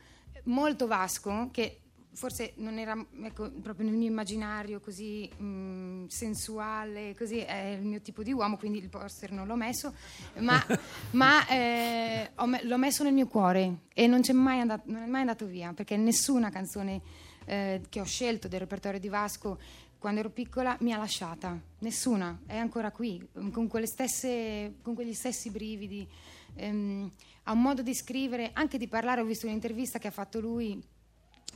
molto 0.44 0.86
Vasco, 0.86 1.50
che 1.52 1.80
forse 2.18 2.54
non 2.56 2.80
era 2.80 2.98
ecco, 3.22 3.52
proprio 3.62 3.86
nel 3.86 3.96
mio 3.96 4.08
immaginario 4.08 4.80
così 4.80 5.30
mh, 5.38 6.08
sensuale, 6.08 7.14
così 7.16 7.38
è 7.38 7.78
il 7.80 7.86
mio 7.86 8.02
tipo 8.02 8.24
di 8.24 8.34
uomo, 8.34 8.58
quindi 8.58 8.80
il 8.80 8.90
poster 8.90 9.32
non 9.32 9.46
l'ho 9.46 9.56
messo, 9.56 9.94
ma, 10.40 10.60
ma, 11.12 11.48
eh, 11.48 12.32
me- 12.46 12.64
l'ho 12.64 12.78
messo 12.78 13.04
nel 13.04 13.14
mio 13.14 13.28
cuore 13.28 13.82
e 13.94 14.08
non, 14.08 14.22
c'è 14.22 14.34
mai 14.34 14.60
andat- 14.60 14.88
non 14.88 15.04
è 15.04 15.06
mai 15.06 15.22
andato 15.22 15.46
via, 15.46 15.74
perché 15.74 15.96
nessuna 15.96 16.50
canzone 16.50 17.02
eh, 17.46 17.82
che 17.88 18.00
ho 18.00 18.06
scelto 18.06 18.48
del 18.48 18.62
repertorio 18.62 19.00
di 19.00 19.10
Vasco 19.10 19.60
quando 20.00 20.20
ero 20.20 20.32
piccola 20.32 20.76
mi 20.80 20.94
ha 20.94 20.98
lasciata, 20.98 21.56
nessuna, 21.80 22.42
è 22.48 22.58
ancora 22.58 22.90
qui, 22.90 23.24
con, 23.52 23.68
quelle 23.68 23.86
stesse, 23.86 24.78
con 24.82 24.96
quegli 24.96 25.14
stessi 25.14 25.52
brividi. 25.52 26.08
Ehm, 26.56 27.12
ha 27.44 27.52
un 27.52 27.62
modo 27.62 27.84
di 27.84 27.94
scrivere, 27.94 28.50
anche 28.54 28.80
di 28.80 28.88
parlare, 28.88 29.22
ho 29.22 29.26
visto 29.26 29.46
un'intervista 29.46 30.00
che 30.00 30.08
ha 30.08 30.12
fatto 30.12 30.40
lui 30.40 30.84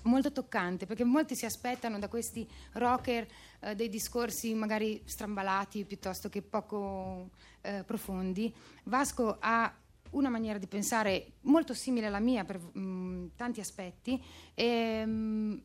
molto 0.04 0.32
toccante 0.32 0.86
perché 0.86 1.04
molti 1.04 1.36
si 1.36 1.46
aspettano 1.46 2.00
da 2.00 2.08
questi 2.08 2.48
rocker 2.74 3.28
eh, 3.60 3.76
dei 3.76 3.90
discorsi 3.90 4.54
magari 4.54 5.02
strambalati 5.06 5.86
piuttosto 5.86 6.30
che 6.30 6.42
poco 6.42 7.30
eh, 7.62 7.84
profondi. 7.86 8.54
Vasco 8.84 9.38
ha 9.40 9.74
una 10.12 10.30
maniera 10.30 10.60
di 10.60 10.68
pensare 10.68 11.34
molto 11.42 11.74
simile 11.74 12.08
alla 12.08 12.20
mia 12.20 12.44
per 12.44 12.60
mm, 12.78 13.28
tanti 13.36 13.60
aspetti 13.60 14.22
e 14.54 15.04
mm, 15.06 15.58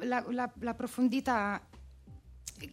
la, 0.00 0.24
la- 0.28 0.52
la 0.60 0.74
profondità 0.74 1.66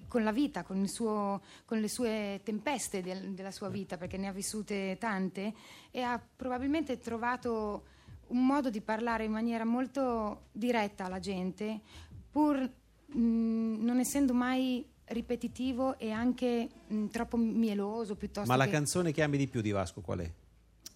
con 0.07 0.23
la 0.23 0.31
vita, 0.31 0.63
con, 0.63 0.85
suo- 0.87 1.41
con 1.65 1.79
le 1.79 1.87
sue 1.87 2.41
tempeste 2.43 3.01
del- 3.01 3.33
della 3.33 3.49
sua 3.51 3.69
vita, 3.69 3.97
perché 3.97 4.17
ne 4.17 4.27
ha 4.27 4.31
vissute 4.31 4.97
tante, 4.99 5.53
e 5.89 6.01
ha 6.01 6.21
probabilmente 6.35 6.99
trovato 6.99 7.85
un 8.29 8.45
modo 8.45 8.69
di 8.69 8.81
parlare 8.81 9.23
in 9.23 9.31
maniera 9.31 9.65
molto 9.65 10.47
diretta 10.51 11.05
alla 11.05 11.19
gente, 11.19 11.79
pur 12.31 12.57
mh, 12.57 13.83
non 13.83 13.99
essendo 13.99 14.33
mai 14.33 14.85
ripetitivo 15.05 15.97
e 15.97 16.11
anche 16.11 16.69
mh, 16.87 17.05
troppo 17.07 17.37
mieloso 17.37 18.15
piuttosto 18.15 18.49
Ma 18.49 18.55
la 18.55 18.65
che... 18.65 18.71
canzone 18.71 19.11
che 19.11 19.23
ami 19.23 19.37
di 19.37 19.47
più 19.47 19.61
di 19.61 19.71
Vasco 19.71 20.01
qual 20.01 20.19
è? 20.19 20.31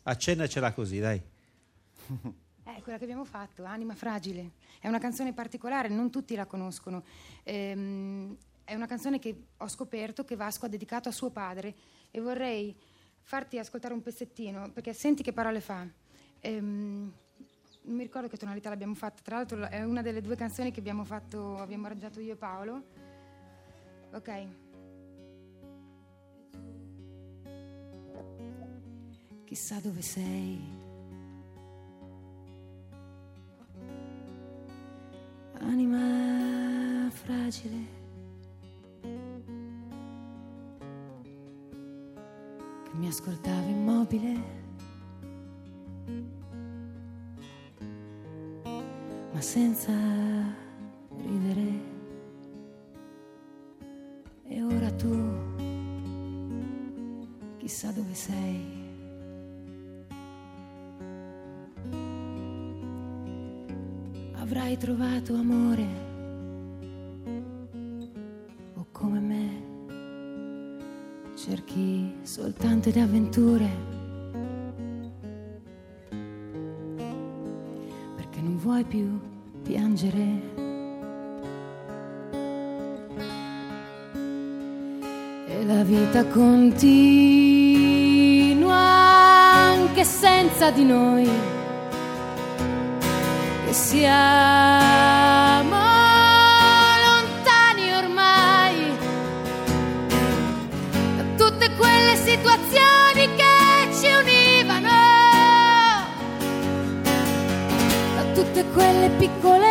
Accennacela 0.03 0.73
così, 0.73 0.99
dai. 0.99 1.21
Eh, 2.65 2.81
quella 2.81 2.97
che 2.97 3.03
abbiamo 3.03 3.25
fatto, 3.25 3.65
Anima 3.65 3.93
Fragile. 3.93 4.51
È 4.79 4.87
una 4.87 4.97
canzone 4.97 5.33
particolare, 5.33 5.89
non 5.89 6.09
tutti 6.09 6.33
la 6.33 6.45
conoscono. 6.45 7.03
Ehm, 7.43 8.37
è 8.63 8.73
una 8.73 8.85
canzone 8.85 9.19
che 9.19 9.47
ho 9.57 9.67
scoperto 9.67 10.23
che 10.23 10.37
Vasco 10.37 10.65
ha 10.65 10.69
dedicato 10.69 11.09
a 11.09 11.11
suo 11.11 11.29
padre 11.29 11.75
e 12.09 12.21
vorrei 12.21 12.73
farti 13.21 13.59
ascoltare 13.59 13.93
un 13.93 14.01
pezzettino, 14.01 14.71
perché 14.71 14.93
senti 14.93 15.23
che 15.23 15.33
parole 15.33 15.59
fa. 15.59 15.85
Ehm, 16.39 17.11
non 17.83 17.95
mi 17.95 18.03
ricordo 18.03 18.27
che 18.27 18.37
tonalità 18.37 18.69
l'abbiamo 18.69 18.93
fatta, 18.93 19.21
tra 19.21 19.37
l'altro 19.37 19.67
è 19.67 19.83
una 19.83 20.01
delle 20.01 20.21
due 20.21 20.35
canzoni 20.35 20.71
che 20.71 20.79
abbiamo 20.79 21.03
fatto, 21.03 21.57
abbiamo 21.57 21.85
arrangiato 21.85 22.19
io 22.19 22.33
e 22.33 22.35
Paolo. 22.35 22.83
Ok. 24.13 24.47
Chissà 29.43 29.79
dove 29.79 30.01
sei. 30.01 30.81
Anima 35.59 37.09
fragile. 37.11 38.01
Che 42.83 42.91
mi 42.93 43.07
ascoltava 43.07 43.65
immobile. 43.67 44.62
Senza 49.43 49.91
ridere. 51.17 51.91
E 54.47 54.63
ora 54.63 54.89
tu, 54.91 55.13
chissà 57.57 57.91
dove 57.91 58.13
sei. 58.13 58.81
Avrai 64.35 64.77
trovato 64.77 65.35
amore 65.35 65.87
o 68.75 68.85
come 68.91 69.19
me 69.19 69.71
cerchi 71.35 72.13
soltanto 72.21 72.89
le 72.93 73.01
avventure 73.01 73.72
vita 86.13 86.25
continua 86.25 87.63
anche 88.75 90.03
senza 90.03 90.69
di 90.69 90.85
noi. 90.85 91.27
Che 93.65 93.73
siamo 93.73 94.21
lontani 97.07 97.93
ormai 97.95 98.91
da 101.17 101.23
tutte 101.35 101.71
quelle 101.75 102.15
situazioni 102.15 103.27
che 103.35 103.91
ci 103.99 104.13
univano, 104.13 104.91
da 108.15 108.23
tutte 108.35 108.63
quelle 108.71 109.09
piccole 109.17 109.62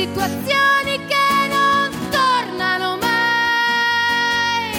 situazioni 0.00 0.98
che 1.06 1.48
non 1.50 1.90
tornano 2.08 2.96
mai. 2.96 4.72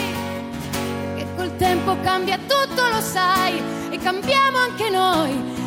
Che 1.15 1.26
col 1.36 1.55
tempo 1.57 1.95
cambia 2.01 2.38
tutto, 2.38 2.88
lo 2.89 3.01
sai, 3.01 3.61
e 3.91 3.99
cambiamo 3.99 4.57
anche 4.57 4.89
noi, 4.89 5.61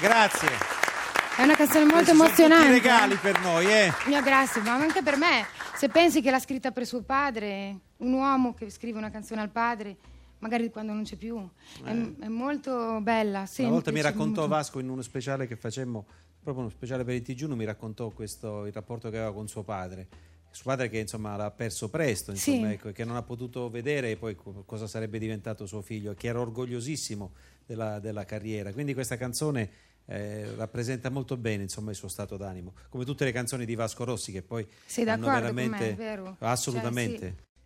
Grazie. 0.00 0.48
È 1.36 1.42
una 1.42 1.54
canzone 1.56 1.84
molto 1.84 2.12
Questi 2.14 2.16
sono 2.16 2.24
emozionante. 2.54 2.66
tutti 2.66 2.78
regali 2.80 3.14
per 3.16 3.40
noi, 3.40 3.66
eh. 3.66 3.92
Mio 4.06 4.22
grazie, 4.22 4.60
ma 4.62 4.74
anche 4.74 5.02
per 5.02 5.16
me. 5.16 5.46
Se 5.76 5.88
pensi 5.88 6.20
che 6.20 6.30
l'ha 6.30 6.38
scritta 6.38 6.70
per 6.70 6.86
suo 6.86 7.02
padre, 7.02 7.78
un 7.98 8.12
uomo 8.12 8.54
che 8.54 8.68
scrive 8.70 8.98
una 8.98 9.10
canzone 9.10 9.40
al 9.40 9.48
padre, 9.50 9.96
magari 10.38 10.70
quando 10.70 10.92
non 10.92 11.04
c'è 11.04 11.16
più, 11.16 11.36
è, 11.84 11.90
è 12.20 12.28
molto 12.28 13.00
bella. 13.00 13.44
Eh. 13.44 13.62
Una 13.62 13.70
volta 13.72 13.90
mi 13.90 13.96
semplice, 13.98 14.02
raccontò 14.02 14.40
molto- 14.40 14.54
Vasco 14.54 14.78
in 14.80 14.88
uno 14.88 15.02
speciale 15.02 15.46
che 15.46 15.56
facemmo, 15.56 16.04
proprio 16.42 16.64
uno 16.64 16.72
speciale 16.72 17.04
per 17.04 17.14
il 17.14 17.22
TG1, 17.22 17.54
mi 17.54 17.64
raccontò 17.64 18.08
questo, 18.10 18.66
il 18.66 18.72
rapporto 18.72 19.08
che 19.10 19.16
aveva 19.16 19.32
con 19.32 19.48
suo 19.48 19.62
padre. 19.62 20.08
Suo 20.50 20.64
padre 20.64 20.88
che 20.88 20.98
insomma 20.98 21.36
l'ha 21.36 21.50
perso 21.52 21.88
presto, 21.88 22.32
insomma, 22.32 22.66
Sì. 22.68 22.72
ecco, 22.74 22.90
che 22.92 23.04
non 23.04 23.14
ha 23.16 23.22
potuto 23.22 23.70
vedere 23.70 24.16
poi 24.16 24.34
co- 24.34 24.64
cosa 24.66 24.86
sarebbe 24.88 25.18
diventato 25.18 25.64
suo 25.64 25.80
figlio, 25.80 26.12
che 26.14 26.26
era 26.26 26.40
orgogliosissimo 26.40 27.30
della, 27.64 28.00
della 28.00 28.24
carriera. 28.24 28.72
Quindi 28.72 28.92
questa 28.92 29.16
canzone 29.16 29.70
eh, 30.06 30.54
rappresenta 30.56 31.10
molto 31.10 31.36
bene 31.36 31.62
insomma, 31.62 31.90
il 31.90 31.96
suo 31.96 32.08
stato 32.08 32.36
d'animo, 32.36 32.74
come 32.88 33.04
tutte 33.04 33.24
le 33.24 33.32
canzoni 33.32 33.64
di 33.64 33.74
Vasco 33.74 34.04
Rossi 34.04 34.32
che 34.32 34.42
poi 34.42 34.66
Sei 34.84 35.08
hanno 35.08 35.26
veramente... 35.26 35.94
me? 35.96 36.36
Assolutamente. 36.40 37.18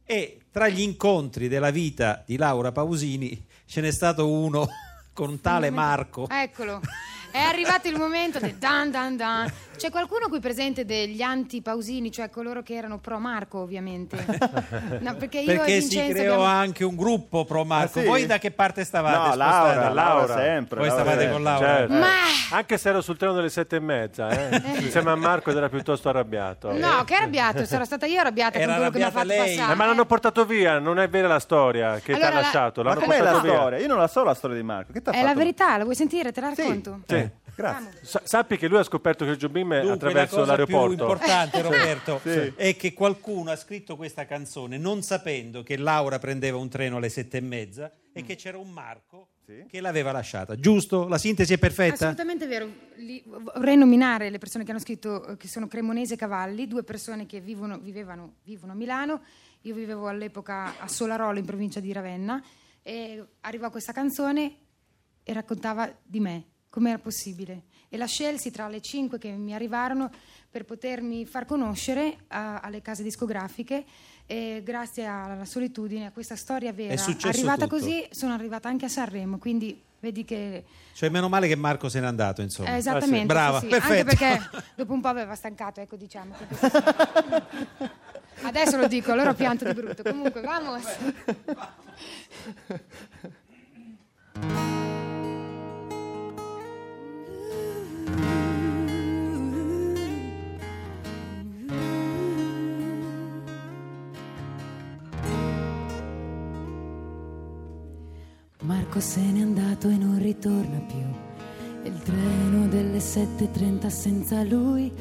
Cioè, 0.04 0.16
E 0.16 0.40
tra 0.50 0.68
gli 0.68 0.80
incontri 0.80 1.48
della 1.48 1.70
vita 1.70 2.22
di 2.26 2.36
Laura 2.36 2.72
Pausini 2.72 3.46
ce 3.64 3.80
n'è 3.80 3.90
stato 3.90 4.30
uno 4.30 4.66
con 5.14 5.40
tale 5.40 5.70
Marco. 5.70 6.28
Eccolo. 6.28 6.80
È 7.34 7.40
arrivato 7.40 7.88
il 7.88 7.98
momento 7.98 8.38
del 8.38 8.54
dan 8.54 8.92
dan 8.92 9.16
dan. 9.16 9.52
C'è 9.76 9.90
qualcuno 9.90 10.28
qui 10.28 10.38
presente 10.38 10.84
degli 10.84 11.20
anti-pausini, 11.20 12.12
cioè 12.12 12.30
coloro 12.30 12.62
che 12.62 12.74
erano 12.74 12.98
pro 13.00 13.18
Marco, 13.18 13.58
ovviamente? 13.58 14.16
No, 15.00 15.16
perché 15.16 15.40
io 15.40 15.46
Perché 15.56 15.76
e 15.78 15.80
si 15.80 15.88
Vincenzo 15.88 16.12
creò 16.12 16.34
abbiamo- 16.34 16.44
anche 16.44 16.84
un 16.84 16.94
gruppo 16.94 17.44
pro 17.44 17.64
Marco. 17.64 17.98
Ah, 17.98 18.02
sì? 18.02 18.06
Voi 18.08 18.26
da 18.26 18.38
che 18.38 18.52
parte 18.52 18.84
stavate? 18.84 19.16
No, 19.16 19.22
Scusate. 19.32 19.36
Laura, 19.38 19.74
Laura 19.92 19.92
Laura. 20.26 20.36
sempre. 20.36 20.78
Voi 20.78 20.86
Laura 20.88 21.02
stavate 21.02 21.22
sempre. 21.22 21.32
con 21.34 21.42
Laura. 21.42 21.66
Certo. 21.66 21.92
Ma 21.94 22.12
Anche 22.50 22.78
se 22.78 22.88
ero 22.88 23.00
sul 23.00 23.16
treno 23.16 23.32
delle 23.34 23.48
sette 23.48 23.76
e 23.76 23.80
mezza, 23.80 24.28
eh. 24.28 24.60
insieme 24.78 25.10
a 25.10 25.16
Marco 25.16 25.50
ed 25.50 25.56
era 25.56 25.68
piuttosto 25.68 26.08
arrabbiato. 26.08 26.72
no, 26.78 27.02
che 27.04 27.14
arrabbiato, 27.16 27.64
sarò 27.64 27.84
stata 27.84 28.06
io 28.06 28.20
arrabbiata 28.20 28.58
Era 28.58 28.66
con 28.66 28.74
quello 28.76 28.90
che 28.90 28.98
mi 28.98 29.02
ha 29.02 29.06
fatto 29.06 29.18
arrabbiata 29.18 29.44
lei. 29.44 29.56
passare. 29.56 29.72
Eh, 29.72 29.76
ma 29.76 29.86
l'hanno 29.86 30.06
portato 30.06 30.44
via, 30.44 30.78
non 30.78 31.00
è 31.00 31.08
vera 31.08 31.26
la 31.26 31.40
storia 31.40 31.94
che 31.96 32.00
ti 32.00 32.12
Allora, 32.12 32.28
ha 32.28 32.30
la- 32.34 32.40
lasciato. 32.42 32.82
Ma 32.82 32.90
L'hanno 32.90 33.00
com'è 33.00 33.16
la 33.18 33.22
portato 33.24 33.42
via. 33.48 33.54
storia? 33.58 33.78
Io 33.80 33.86
non 33.88 33.98
la 33.98 34.06
so 34.06 34.22
la 34.22 34.34
storia 34.34 34.56
di 34.56 34.62
Marco. 34.62 34.92
Che 34.92 35.02
t'ha 35.02 35.10
È 35.10 35.14
fatto? 35.14 35.26
la 35.26 35.34
verità, 35.34 35.76
la 35.78 35.82
vuoi 35.82 35.96
sentire? 35.96 36.30
Te 36.30 36.40
la 36.40 36.52
Sì. 36.54 36.60
racconto? 36.62 37.00
Sì. 37.08 37.23
Grazie. 37.54 37.98
Sa- 38.02 38.22
sappi 38.24 38.56
che 38.56 38.68
lui 38.68 38.78
ha 38.78 38.82
scoperto 38.82 39.24
che 39.24 39.32
il 39.32 39.36
Jobim 39.36 39.72
è 39.72 39.78
Dunque, 39.80 39.92
attraverso 39.94 40.36
la 40.36 40.40
cosa 40.42 40.50
l'aeroporto. 40.56 40.94
più 40.94 41.02
importante, 41.04 41.62
Roberto, 41.62 42.20
Sì. 42.22 42.52
è 42.56 42.76
che 42.76 42.92
qualcuno 42.92 43.50
ha 43.50 43.56
scritto 43.56 43.96
questa 43.96 44.26
canzone 44.26 44.76
non 44.78 45.02
sapendo 45.02 45.62
che 45.62 45.76
Laura 45.76 46.18
prendeva 46.18 46.58
un 46.58 46.68
treno 46.68 46.96
alle 46.96 47.08
sette 47.08 47.38
e 47.38 47.40
mezza 47.40 47.90
e 48.12 48.22
che 48.22 48.36
c'era 48.36 48.58
un 48.58 48.70
Marco 48.70 49.28
Sì. 49.44 49.64
che 49.68 49.80
l'aveva 49.80 50.10
lasciata. 50.12 50.56
Giusto? 50.56 51.06
La 51.08 51.18
sintesi 51.18 51.52
è 51.54 51.58
perfetta? 51.58 51.94
Assolutamente 52.04 52.46
vero. 52.46 52.68
Li- 52.96 53.22
vorrei 53.26 53.76
nominare 53.76 54.30
le 54.30 54.38
persone 54.38 54.64
che 54.64 54.70
hanno 54.70 54.80
scritto, 54.80 55.26
eh, 55.26 55.36
che 55.36 55.48
sono 55.48 55.66
Cremonese 55.68 56.14
e 56.14 56.16
Cavalli, 56.16 56.66
due 56.66 56.82
persone 56.82 57.26
che 57.26 57.40
vivono, 57.40 57.78
vivevano, 57.78 58.36
vivono 58.44 58.72
a 58.72 58.74
Milano. 58.74 59.20
Io 59.62 59.74
vivevo 59.74 60.08
all'epoca 60.08 60.78
a 60.78 60.88
Solarolo, 60.88 61.38
in 61.38 61.44
provincia 61.46 61.80
di 61.80 61.92
Ravenna, 61.92 62.42
e 62.82 63.24
arrivò 63.40 63.70
questa 63.70 63.92
canzone 63.92 64.56
e 65.22 65.32
raccontava 65.32 65.90
di 66.02 66.20
me, 66.20 66.44
come 66.74 66.90
era 66.90 66.98
possibile. 66.98 67.62
E 67.88 67.96
la 67.96 68.06
scelsi 68.06 68.50
tra 68.50 68.66
le 68.66 68.80
cinque 68.80 69.18
che 69.18 69.30
mi 69.30 69.54
arrivarono 69.54 70.10
per 70.50 70.64
potermi 70.64 71.24
far 71.24 71.46
conoscere 71.46 72.16
a- 72.28 72.58
alle 72.58 72.82
case 72.82 73.04
discografiche 73.04 73.84
e 74.26 74.60
grazie 74.64 75.04
alla 75.06 75.44
solitudine, 75.44 76.06
a 76.06 76.10
questa 76.10 76.34
storia 76.34 76.72
vera, 76.72 76.94
È 76.94 76.96
successo 76.96 77.28
arrivata 77.28 77.66
tutto. 77.68 77.78
così, 77.78 78.04
sono 78.10 78.32
arrivata 78.34 78.68
anche 78.68 78.86
a 78.86 78.88
Sanremo, 78.88 79.38
quindi 79.38 79.80
vedi 80.00 80.24
che 80.24 80.64
Cioè, 80.94 81.10
meno 81.10 81.28
male 81.28 81.46
che 81.46 81.54
Marco 81.54 81.88
se 81.88 82.00
n'è 82.00 82.06
andato, 82.06 82.42
insomma. 82.42 82.70
eh, 82.70 82.78
esattamente, 82.78 83.26
Brava, 83.26 83.60
sì, 83.60 83.66
sì. 83.66 83.70
perfetto. 83.70 84.10
anche 84.10 84.16
perché 84.16 84.64
dopo 84.74 84.92
un 84.94 85.00
po' 85.00 85.08
aveva 85.08 85.36
stancato, 85.36 85.80
ecco 85.80 85.94
diciamo. 85.94 86.34
Adesso 88.42 88.76
lo 88.78 88.88
dico, 88.88 89.12
allora 89.12 89.32
pianto 89.32 89.64
di 89.64 89.74
brutto. 89.74 90.02
Comunque, 90.02 90.40
vamos. 90.40 90.82
Marco 108.94 109.10
se 109.10 109.20
n'è 109.20 109.42
andato 109.42 109.88
e 109.88 109.96
non 109.96 110.20
ritorna 110.20 110.78
più. 110.78 111.02
Il 111.82 111.98
treno 112.00 112.68
delle 112.68 112.98
7.30 112.98 113.88
senza 113.88 114.44
lui 114.44 114.92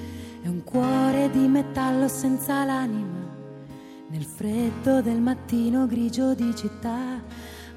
è 0.42 0.48
un 0.48 0.64
cuore 0.64 1.30
di 1.30 1.48
metallo 1.48 2.08
senza 2.08 2.66
l'anima. 2.66 3.30
Nel 4.10 4.24
freddo 4.24 5.04
del 5.04 5.22
mattino 5.22 5.86
grigio 5.86 6.34
di 6.34 6.56
città, 6.56 7.22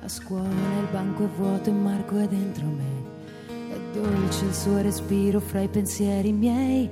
a 0.01 0.09
scuola 0.09 0.79
il 0.81 0.89
banco 0.91 1.25
è 1.25 1.29
vuoto 1.37 1.69
e 1.69 1.75
Marco 1.75 2.17
è 2.17 2.27
dentro 2.27 2.65
me. 2.65 3.45
È 3.49 3.99
dolce 3.99 4.47
il 4.47 4.55
suo 4.55 4.81
respiro 4.81 5.39
fra 5.39 5.61
i 5.61 5.69
pensieri 5.69 6.33
miei. 6.33 6.89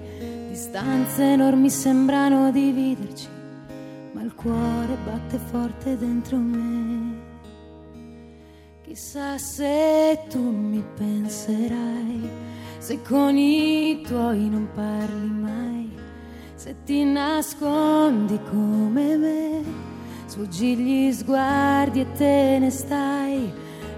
Distanze 0.51 1.23
enormi 1.23 1.71
sembrano 1.71 2.51
dividerci, 2.51 3.29
ma 4.13 4.21
il 4.21 4.35
cuore 4.35 4.99
batte 5.03 5.39
forte 5.39 5.97
dentro 5.97 6.37
me. 6.37 7.14
Chissà 8.95 9.39
se 9.39 10.21
tu 10.31 10.39
mi 10.39 10.81
penserai, 10.97 12.31
se 12.79 13.03
con 13.03 13.37
i 13.37 14.01
tuoi 14.07 14.49
non 14.49 14.69
parli 14.73 15.31
mai, 15.31 15.91
se 16.55 16.77
ti 16.85 17.03
nascondi 17.03 18.39
come 18.49 19.17
me, 19.17 19.65
sfuggi 20.27 20.77
gli 20.77 21.13
sguardi 21.13 22.03
e 22.03 22.13
te 22.13 22.59
ne 22.61 22.71
stai, 22.71 23.53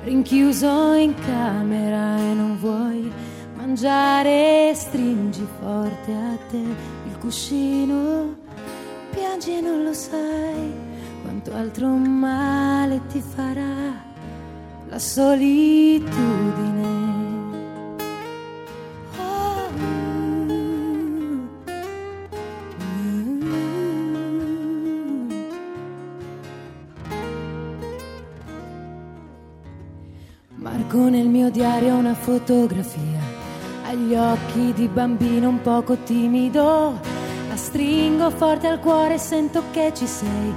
rinchiuso 0.04 0.94
in 0.94 1.12
camera 1.14 2.16
e 2.16 2.32
non 2.32 2.56
vuoi 2.58 3.12
mangiare, 3.54 4.72
stringi 4.74 5.46
forte 5.60 6.10
a 6.10 6.38
te 6.48 6.56
il 6.56 7.18
cuscino, 7.18 8.34
piangi 9.10 9.58
e 9.58 9.60
non 9.60 9.84
lo 9.84 9.92
sai 9.92 10.72
quanto 11.20 11.52
altro 11.52 11.86
male 11.88 13.02
ti 13.08 13.20
farà 13.20 14.05
la 14.88 14.98
solitudine. 14.98 16.84
Marco 30.54 31.08
nel 31.08 31.28
mio 31.28 31.50
diario 31.50 31.94
una 31.96 32.14
fotografia, 32.14 33.20
agli 33.84 34.14
occhi 34.14 34.72
di 34.72 34.88
bambino 34.88 35.48
un 35.48 35.60
poco 35.62 35.96
timido, 35.98 37.00
la 37.48 37.56
stringo 37.56 38.30
forte 38.30 38.66
al 38.68 38.80
cuore 38.80 39.14
e 39.14 39.18
sento 39.18 39.62
che 39.70 39.92
ci 39.94 40.06
sei, 40.06 40.52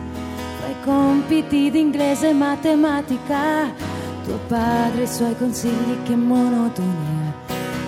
fai 0.62 0.76
compiti 0.84 1.70
di 1.70 1.80
inglese 1.80 2.30
e 2.30 2.34
matematica, 2.34 3.89
tuo 4.30 4.40
padre 4.46 5.02
e 5.02 5.04
i 5.06 5.08
suoi 5.08 5.36
consigli 5.36 6.04
che 6.04 6.16
monotonia, 6.16 7.34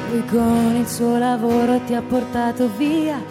lui 0.10 0.26
con 0.26 0.76
il 0.76 0.88
suo 0.88 1.20
lavoro 1.20 1.80
ti 1.86 1.94
ha 1.94 2.02
portato 2.02 2.68
via, 2.78 3.24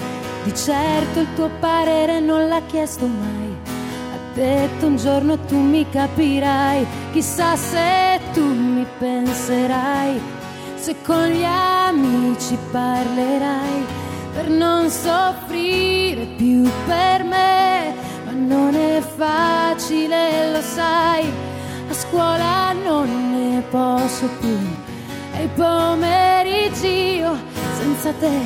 di 0.44 0.54
certo 0.54 1.18
il 1.18 1.26
tuo 1.34 1.50
parere 1.58 2.20
non 2.20 2.46
l'ha 2.46 2.62
chiesto 2.66 3.08
mai. 3.08 3.56
Ha 3.66 4.34
detto 4.34 4.86
un 4.86 4.96
giorno 4.96 5.36
tu 5.38 5.56
mi 5.56 5.84
capirai, 5.90 6.86
chissà 7.11 7.56
se 7.56 8.20
tu 8.32 8.44
mi 8.44 8.86
penserai, 9.00 10.20
se 10.76 10.94
con 11.04 11.26
gli 11.26 11.44
amici 11.44 12.56
parlerai, 12.70 13.84
per 14.34 14.48
non 14.50 14.88
soffrire 14.88 16.26
più 16.36 16.62
per 16.86 17.24
me, 17.24 17.92
ma 18.24 18.30
non 18.30 18.72
è 18.76 19.00
facile, 19.00 20.52
lo 20.52 20.61
sai, 20.61 21.49
scuola 22.11 22.72
non 22.72 23.08
ne 23.30 23.62
posso 23.70 24.28
più, 24.40 24.58
e 25.36 25.44
i 25.44 25.48
pomeriggi 25.54 27.22
senza 27.78 28.12
te, 28.18 28.40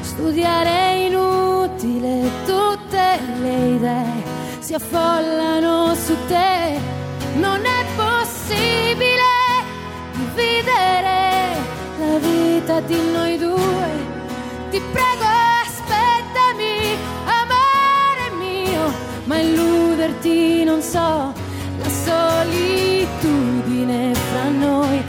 studiare 0.00 0.70
è 0.70 0.92
inutile, 1.08 2.30
tutte 2.46 3.18
le 3.42 3.68
idee 3.74 4.22
si 4.60 4.72
affollano 4.72 5.94
su 5.94 6.16
te. 6.26 6.80
Non 7.34 7.60
è 7.64 7.84
possibile 7.96 9.30
dividere 10.12 11.56
la 11.98 12.18
vita 12.18 12.80
di 12.80 12.98
noi 13.12 13.38
due. 13.38 13.90
Ti 14.70 14.80
prego, 14.90 15.24
aspettami, 15.64 16.96
amore 17.24 18.30
mio, 18.38 18.92
ma 19.24 19.38
illuderti 19.38 20.64
non 20.64 20.80
so. 20.80 21.32
La 21.78 21.88
solitudine 21.88 22.71
fra 24.32 24.48
noi, 24.48 25.02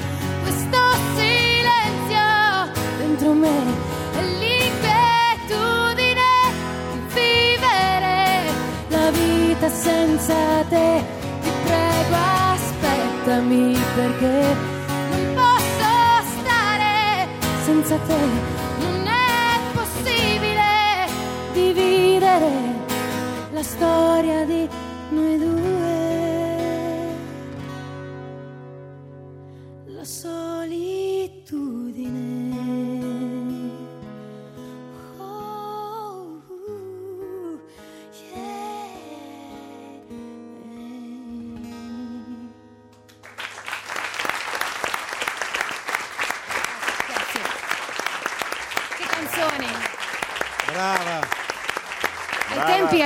questo 0.43 0.78
silenzio 1.16 2.72
dentro 2.99 3.34
me. 3.34 3.57
è 4.14 4.22
l'inquietudine 4.39 6.32
di 6.91 6.99
vivere 7.16 8.18
la 8.89 9.09
vita 9.09 9.70
senza 9.70 10.64
te. 10.70 11.03
Ti 11.41 11.49
prego, 11.66 12.16
aspettami 12.53 13.78
perché 13.95 14.55
non 15.09 15.34
posso 15.34 15.91
stare 16.38 17.28
senza 17.66 17.95
te. 17.97 18.24
Non 18.80 19.07
è 19.07 19.59
possibile 19.74 21.07
dividere 21.53 22.51
la 23.53 23.64
storia 23.64 24.45
di 24.45 24.70
noi 25.09 25.38
due. 25.39 26.23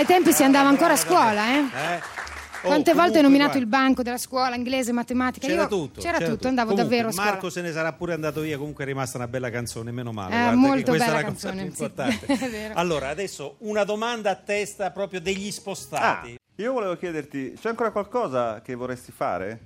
Tempi, 0.08 0.34
si 0.34 0.44
andava 0.44 0.68
ancora 0.70 0.94
a 0.94 0.98
scuola, 0.98 1.54
eh? 1.54 1.58
Eh? 1.60 2.26
Oh, 2.64 2.70
Quante 2.70 2.94
volte 2.96 3.18
hai 3.18 3.24
nominato 3.24 3.52
guarda, 3.52 3.64
il 3.64 3.68
banco 3.70 4.02
della 4.02 4.18
scuola, 4.18 4.56
inglese, 4.56 4.92
matematica? 4.92 5.46
C'era 5.46 5.62
Io- 5.62 5.68
tutto. 5.68 6.02
C'era 6.02 6.18
c'era 6.18 6.30
tutto, 6.32 6.48
andavo 6.48 6.70
Comunque, 6.72 6.90
davvero 6.96 7.10
a 7.10 7.12
scuola. 7.14 7.30
Marco 7.32 7.50
se 7.52 7.62
ne 7.62 7.72
sarà 7.72 7.94
pure 7.94 8.14
andato 8.14 8.42
via, 8.42 8.58
comunque 8.58 8.84
è 8.84 8.88
rimasta 8.88 9.18
una 9.18 9.28
bella 9.28 9.52
canzone, 9.52 9.92
meno 9.92 10.12
male. 10.12 10.34
Eh, 10.34 10.38
guarda, 10.38 10.50
che 10.50 10.56
molto 10.58 10.90
questa 10.92 11.06
bella 11.06 11.20
è 11.20 11.22
la 11.22 11.28
cosa 11.30 11.48
canzone, 11.50 11.66
più 11.68 11.76
sì, 11.76 11.84
importante. 11.84 12.26
è 12.46 12.50
vero. 12.50 12.74
Allora, 12.76 13.10
adesso 13.10 13.56
una 13.60 13.84
domanda 13.84 14.32
a 14.32 14.36
testa 14.36 14.90
proprio 14.92 15.22
degli 15.22 15.48
Ah, 15.48 15.52
spostati. 15.52 16.38
io 16.56 16.74
volevo 16.74 16.98
chiederti, 16.98 17.54
c'è 17.62 17.70
ancora 17.70 17.92
qualcosa 17.92 18.62
che 18.62 18.74
vorresti 18.74 19.12
fare? 19.12 19.60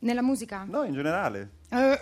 Nella 0.00 0.22
musica? 0.22 0.66
No, 0.68 0.82
in 0.82 0.92
generale. 0.92 1.50
Eh, 1.70 1.98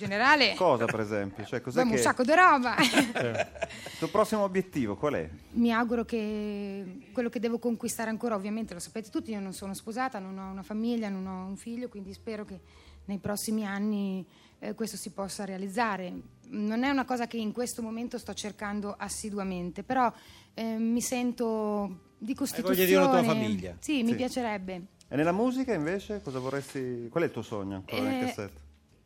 generale? 0.00 0.54
Cosa, 0.54 0.86
per 0.86 1.00
esempio? 1.00 1.44
Cioè, 1.44 1.60
cos'è 1.60 1.80
Abbiamo 1.80 1.96
che... 1.96 2.02
un 2.02 2.06
sacco 2.06 2.24
di 2.24 2.32
roba. 2.34 2.74
Il 2.80 3.98
tuo 3.98 4.08
prossimo 4.08 4.42
obiettivo 4.42 4.96
qual 4.96 5.14
è? 5.14 5.28
Mi 5.52 5.72
auguro 5.72 6.04
che 6.04 7.08
quello 7.12 7.28
che 7.28 7.38
devo 7.38 7.58
conquistare 7.58 8.10
ancora, 8.10 8.34
ovviamente 8.34 8.74
lo 8.74 8.80
sapete 8.80 9.10
tutti, 9.10 9.30
io 9.30 9.40
non 9.40 9.52
sono 9.52 9.74
sposata, 9.74 10.18
non 10.18 10.36
ho 10.38 10.50
una 10.50 10.62
famiglia, 10.62 11.08
non 11.08 11.26
ho 11.26 11.46
un 11.46 11.56
figlio, 11.56 11.88
quindi 11.88 12.12
spero 12.12 12.44
che 12.44 12.60
nei 13.04 13.18
prossimi 13.18 13.66
anni 13.66 14.26
eh, 14.58 14.74
questo 14.74 14.96
si 14.96 15.10
possa 15.10 15.44
realizzare. 15.44 16.12
Non 16.52 16.82
è 16.82 16.90
una 16.90 17.04
cosa 17.04 17.26
che 17.26 17.36
in 17.36 17.52
questo 17.52 17.82
momento 17.82 18.18
sto 18.18 18.34
cercando 18.34 18.94
assiduamente, 18.98 19.82
però 19.84 20.12
eh, 20.54 20.62
mi 20.78 21.00
sento 21.00 22.08
di 22.18 22.34
costituzione. 22.34 22.74
voglia 22.76 22.86
di 22.88 22.94
una 22.94 23.08
tua 23.20 23.22
famiglia? 23.22 23.76
Sì, 23.78 24.02
mi 24.02 24.10
Sì. 24.10 24.14
piacerebbe. 24.16 24.82
E 25.12 25.16
nella 25.16 25.32
musica 25.32 25.72
invece 25.74 26.20
cosa 26.22 26.38
vorresti... 26.38 27.08
Qual 27.10 27.22
è 27.24 27.26
il 27.26 27.32
tuo 27.32 27.42
sogno 27.42 27.76
ancora 27.76 28.02
nel 28.02 28.22
Eh, 28.22 28.26
cassetto? 28.26 28.60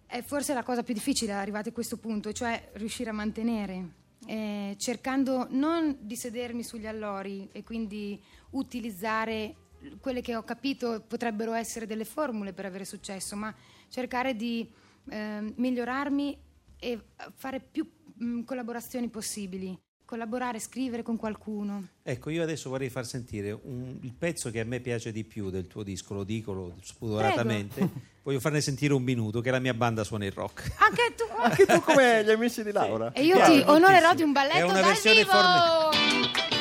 È 0.07 0.23
forse 0.23 0.55
la 0.55 0.63
cosa 0.63 0.83
più 0.83 0.95
difficile 0.95 1.33
arrivati 1.33 1.71
a 1.71 1.73
questo 1.73 1.97
punto, 1.97 2.33
cioè 2.33 2.71
riuscire 2.75 3.11
a 3.11 3.13
mantenere, 3.13 3.89
eh, 4.27 4.77
cercando 4.79 5.47
non 5.51 5.97
di 6.01 6.17
sedermi 6.17 6.63
sugli 6.63 6.87
allori 6.87 7.49
e 7.53 7.63
quindi 7.65 8.23
utilizzare 8.51 9.57
quelle 10.01 10.21
che 10.21 10.37
ho 10.37 10.43
capito 10.43 11.05
potrebbero 11.07 11.53
essere 11.53 11.87
delle 11.87 12.05
formule 12.05 12.53
per 12.53 12.65
avere 12.65 12.85
successo, 12.85 13.37
ma 13.37 13.55
cercare 13.89 14.35
di 14.35 14.71
eh, 15.11 15.53
migliorarmi 15.57 16.39
e 16.79 17.01
fare 17.35 17.61
più 17.61 17.89
mh, 18.17 18.43
collaborazioni 18.43 19.09
possibili, 19.09 19.79
collaborare, 20.05 20.59
scrivere 20.61 21.03
con 21.03 21.17
qualcuno. 21.17 21.89
Ecco, 22.03 22.31
io 22.31 22.43
adesso 22.43 22.69
vorrei 22.71 22.91
far 22.91 23.07
sentire 23.07 23.51
un- 23.53 23.99
il 24.03 24.13
pezzo 24.13 24.51
che 24.51 24.61
a 24.61 24.65
me 24.65 24.81
piace 24.81 25.13
di 25.13 25.25
più 25.25 25.51
del 25.51 25.67
tuo 25.67 25.83
disco, 25.83 26.15
lo 26.15 26.25
dico 26.25 26.53
lo- 26.53 26.75
spudoratamente. 26.83 28.13
Voglio 28.25 28.41
farne 28.41 28.61
sentire 28.63 28.95
un 28.95 29.03
minuto, 29.03 29.41
che 29.41 29.51
la 29.51 29.59
mia 29.59 29.75
banda 29.75 30.03
suona 30.05 30.25
il 30.25 30.33
rock. 30.33 30.73
Anche 30.79 31.15
tu! 31.17 31.25
Anche 31.37 31.67
tu 31.67 31.81
come 31.81 32.23
gli 32.25 32.31
amici 32.31 32.63
di 32.63 32.73
Laura. 32.73 33.13
E 33.13 33.23
io 33.25 33.39
ti 33.45 33.63
onorerò 33.67 34.15
di 34.15 34.23
un 34.23 34.31
È 34.31 34.33
balletto 34.33 34.65
una 34.65 34.75
dal 34.75 34.85
versione 34.85 35.17
vivo! 35.17 35.31
forme- 35.31 36.54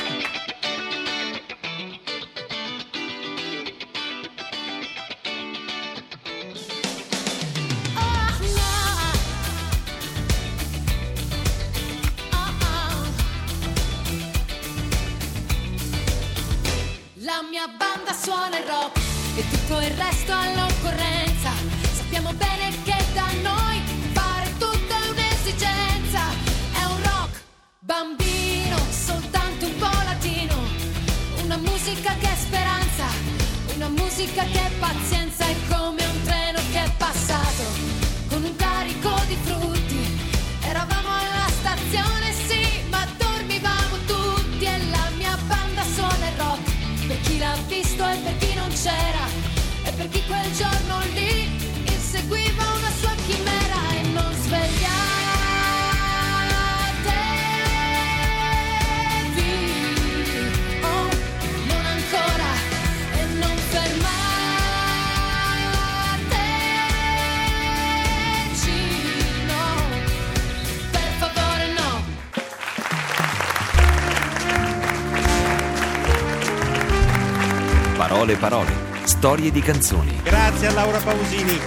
storie 79.23 79.51
di 79.51 79.61
canzoni. 79.61 80.19
Grazie 80.21 80.67
a 80.67 80.73
Laura 80.73 80.99
Pausini. 80.99 81.57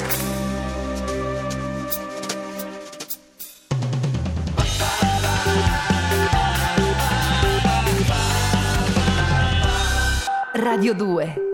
Radio 10.53 10.93
2 10.93 11.46